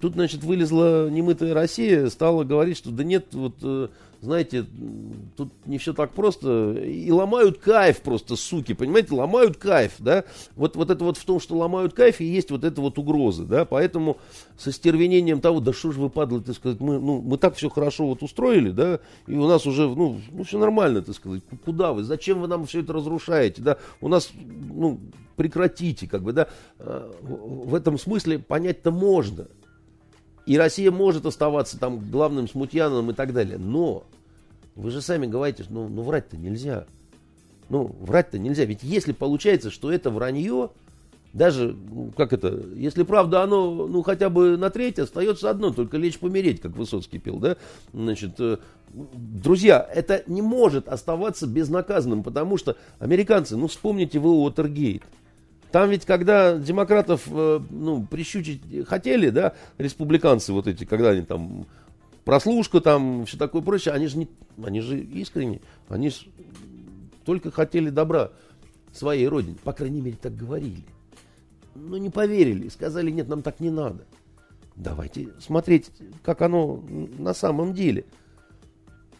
Тут, 0.00 0.14
значит, 0.14 0.44
вылезла 0.44 1.08
немытая 1.08 1.54
Россия, 1.54 2.08
стала 2.10 2.44
говорить, 2.44 2.76
что 2.76 2.90
да 2.90 3.04
нет, 3.04 3.26
вот 3.32 3.54
э, 3.62 3.88
знаете, 4.24 4.64
тут 5.36 5.52
не 5.66 5.78
все 5.78 5.92
так 5.92 6.12
просто. 6.12 6.72
И 6.72 7.10
ломают 7.10 7.58
кайф 7.58 8.00
просто, 8.00 8.36
суки, 8.36 8.74
понимаете, 8.74 9.14
ломают 9.14 9.56
кайф, 9.56 9.92
да. 9.98 10.24
Вот, 10.56 10.76
вот 10.76 10.90
это 10.90 11.04
вот 11.04 11.16
в 11.16 11.24
том, 11.24 11.38
что 11.38 11.56
ломают 11.56 11.92
кайф, 11.92 12.20
и 12.20 12.24
есть 12.24 12.50
вот 12.50 12.64
это 12.64 12.80
вот 12.80 12.98
угрозы, 12.98 13.44
да. 13.44 13.64
Поэтому 13.64 14.16
со 14.58 14.72
стервенением 14.72 15.40
того, 15.40 15.60
да 15.60 15.72
что 15.72 15.92
ж 15.92 15.96
вы 15.96 16.10
падлы, 16.10 16.40
так 16.40 16.56
сказать, 16.56 16.80
мы, 16.80 16.98
ну, 16.98 17.20
мы 17.20 17.38
так 17.38 17.54
все 17.54 17.68
хорошо 17.68 18.06
вот 18.06 18.22
устроили, 18.22 18.70
да, 18.70 19.00
и 19.26 19.36
у 19.36 19.46
нас 19.46 19.66
уже, 19.66 19.88
ну, 19.88 20.20
ну 20.32 20.44
все 20.44 20.58
нормально, 20.58 21.02
так 21.02 21.14
сказать. 21.14 21.42
Куда 21.64 21.92
вы, 21.92 22.02
зачем 22.02 22.40
вы 22.40 22.48
нам 22.48 22.66
все 22.66 22.80
это 22.80 22.92
разрушаете, 22.92 23.62
да. 23.62 23.76
У 24.00 24.08
нас, 24.08 24.30
ну, 24.74 25.00
прекратите, 25.36 26.08
как 26.08 26.22
бы, 26.22 26.32
да. 26.32 26.48
Э, 26.78 27.10
В 27.20 27.74
этом 27.74 27.98
смысле 27.98 28.38
понять-то 28.38 28.90
можно. 28.90 29.46
И 30.46 30.58
Россия 30.58 30.90
может 30.90 31.26
оставаться 31.26 31.78
там 31.78 32.10
главным 32.10 32.48
смутьяном 32.48 33.10
и 33.10 33.14
так 33.14 33.32
далее. 33.32 33.58
Но 33.58 34.04
вы 34.74 34.90
же 34.90 35.00
сами 35.00 35.26
говорите, 35.26 35.64
ну, 35.68 35.88
ну 35.88 36.02
врать-то 36.02 36.36
нельзя. 36.36 36.86
Ну, 37.68 37.94
врать-то 38.00 38.38
нельзя. 38.38 38.64
Ведь 38.64 38.82
если 38.82 39.12
получается, 39.12 39.70
что 39.70 39.90
это 39.90 40.10
вранье, 40.10 40.70
даже, 41.32 41.74
ну, 41.90 42.12
как 42.16 42.32
это, 42.32 42.62
если 42.76 43.02
правда 43.02 43.42
оно, 43.42 43.88
ну, 43.88 44.02
хотя 44.02 44.30
бы 44.30 44.56
на 44.56 44.70
треть, 44.70 44.98
остается 44.98 45.50
одно, 45.50 45.72
только 45.72 45.96
лечь 45.96 46.18
помереть, 46.18 46.60
как 46.60 46.76
Высоцкий 46.76 47.18
пел, 47.18 47.38
да? 47.38 47.56
Значит, 47.92 48.34
э, 48.38 48.58
друзья, 48.92 49.84
это 49.92 50.22
не 50.28 50.42
может 50.42 50.88
оставаться 50.88 51.46
безнаказанным, 51.48 52.22
потому 52.22 52.56
что 52.56 52.76
американцы, 53.00 53.56
ну, 53.56 53.66
вспомните 53.66 54.20
вы 54.20 54.30
Уотергейт. 54.30 55.02
Там 55.74 55.90
ведь, 55.90 56.04
когда 56.04 56.56
демократов, 56.56 57.22
э, 57.26 57.60
ну, 57.68 58.06
прищучить 58.06 58.86
хотели, 58.86 59.30
да, 59.30 59.54
республиканцы 59.76 60.52
вот 60.52 60.68
эти, 60.68 60.84
когда 60.84 61.10
они 61.10 61.22
там 61.22 61.66
прослушка 62.24 62.80
там, 62.80 63.26
все 63.26 63.36
такое 63.36 63.60
прочее, 63.60 63.92
они 63.92 64.06
же, 64.06 64.18
не, 64.18 64.28
они 64.64 64.80
же 64.80 65.00
искренне, 65.00 65.60
они 65.88 66.10
же 66.10 66.28
только 67.24 67.50
хотели 67.50 67.90
добра 67.90 68.30
своей 68.92 69.26
родине. 69.26 69.56
По 69.64 69.72
крайней 69.72 70.00
мере, 70.00 70.16
так 70.16 70.36
говорили. 70.36 70.84
Но 71.74 71.96
не 71.96 72.08
поверили, 72.08 72.68
сказали, 72.68 73.10
нет, 73.10 73.26
нам 73.26 73.42
так 73.42 73.58
не 73.58 73.70
надо. 73.70 74.04
Давайте 74.76 75.30
смотреть, 75.40 75.90
как 76.22 76.40
оно 76.42 76.84
на 77.18 77.34
самом 77.34 77.74
деле. 77.74 78.04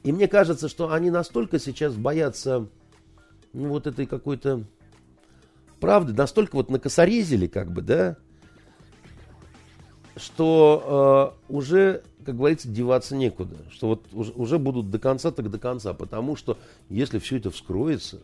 И 0.04 0.12
мне 0.12 0.28
кажется, 0.28 0.68
что 0.68 0.92
они 0.92 1.10
настолько 1.10 1.58
сейчас 1.58 1.96
боятся 1.96 2.68
ну, 3.52 3.70
вот 3.70 3.88
этой 3.88 4.06
какой-то 4.06 4.62
правды, 5.80 6.12
настолько 6.12 6.56
вот 6.56 6.70
накосорезили, 6.70 7.46
как 7.46 7.72
бы, 7.72 7.82
да, 7.82 8.16
что 10.16 11.36
э, 11.48 11.52
уже, 11.52 12.02
как 12.24 12.36
говорится, 12.36 12.68
деваться 12.68 13.16
некуда. 13.16 13.56
Что 13.70 13.88
вот 13.88 14.06
уже, 14.12 14.32
уже 14.32 14.58
будут 14.58 14.90
до 14.90 14.98
конца, 14.98 15.30
так 15.30 15.50
до 15.50 15.58
конца. 15.58 15.92
Потому 15.92 16.36
что 16.36 16.58
если 16.88 17.18
все 17.18 17.38
это 17.38 17.50
вскроется, 17.50 18.20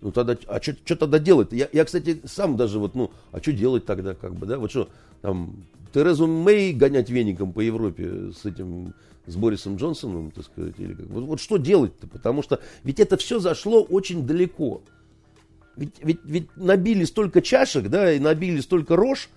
ну 0.00 0.12
тогда, 0.12 0.36
а 0.46 0.60
что 0.60 0.96
тогда 0.96 1.18
делать? 1.18 1.52
Я, 1.52 1.68
я, 1.72 1.84
кстати, 1.84 2.20
сам 2.24 2.56
даже 2.56 2.78
вот, 2.78 2.94
ну, 2.94 3.10
а 3.32 3.40
что 3.40 3.52
делать 3.52 3.86
тогда, 3.86 4.14
как 4.14 4.34
бы, 4.34 4.46
да? 4.46 4.58
Вот 4.58 4.70
что, 4.70 4.88
там, 5.22 5.64
Терезу 5.92 6.26
Мэй 6.26 6.72
гонять 6.72 7.08
веником 7.08 7.52
по 7.52 7.60
Европе 7.60 8.32
с 8.32 8.44
этим, 8.44 8.92
с 9.26 9.34
Борисом 9.34 9.76
Джонсоном, 9.76 10.30
так 10.30 10.44
сказать, 10.44 10.74
или 10.78 10.92
как? 10.92 11.06
Вот, 11.06 11.24
вот 11.24 11.40
что 11.40 11.56
делать-то? 11.56 12.06
Потому 12.06 12.42
что 12.42 12.60
ведь 12.84 13.00
это 13.00 13.16
все 13.16 13.38
зашло 13.38 13.82
очень 13.82 14.26
далеко. 14.26 14.82
Ведь, 15.76 15.94
ведь, 16.02 16.20
ведь 16.24 16.56
набили 16.56 17.04
столько 17.04 17.42
чашек, 17.42 17.88
да, 17.88 18.12
и 18.12 18.18
набили 18.18 18.60
столько 18.60 18.96
рож, 18.96 19.28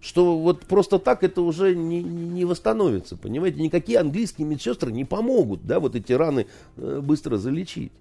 что 0.00 0.38
вот 0.38 0.60
просто 0.66 0.98
так 0.98 1.22
это 1.22 1.42
уже 1.42 1.74
не, 1.74 2.02
не 2.02 2.44
восстановится, 2.44 3.16
понимаете? 3.16 3.60
Никакие 3.60 3.98
английские 3.98 4.46
медсестры 4.46 4.92
не 4.92 5.04
помогут, 5.04 5.64
да, 5.66 5.80
вот 5.80 5.96
эти 5.96 6.12
раны 6.12 6.46
э, 6.76 7.00
быстро 7.02 7.36
залечить. 7.36 7.92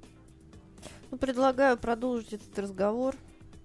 Ну, 1.12 1.18
предлагаю 1.18 1.78
продолжить 1.78 2.34
этот 2.34 2.58
разговор, 2.58 3.16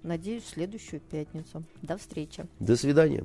надеюсь, 0.02 0.42
в 0.42 0.48
следующую 0.50 1.00
пятницу. 1.00 1.64
До 1.82 1.96
встречи. 1.96 2.46
До 2.60 2.76
свидания. 2.76 3.24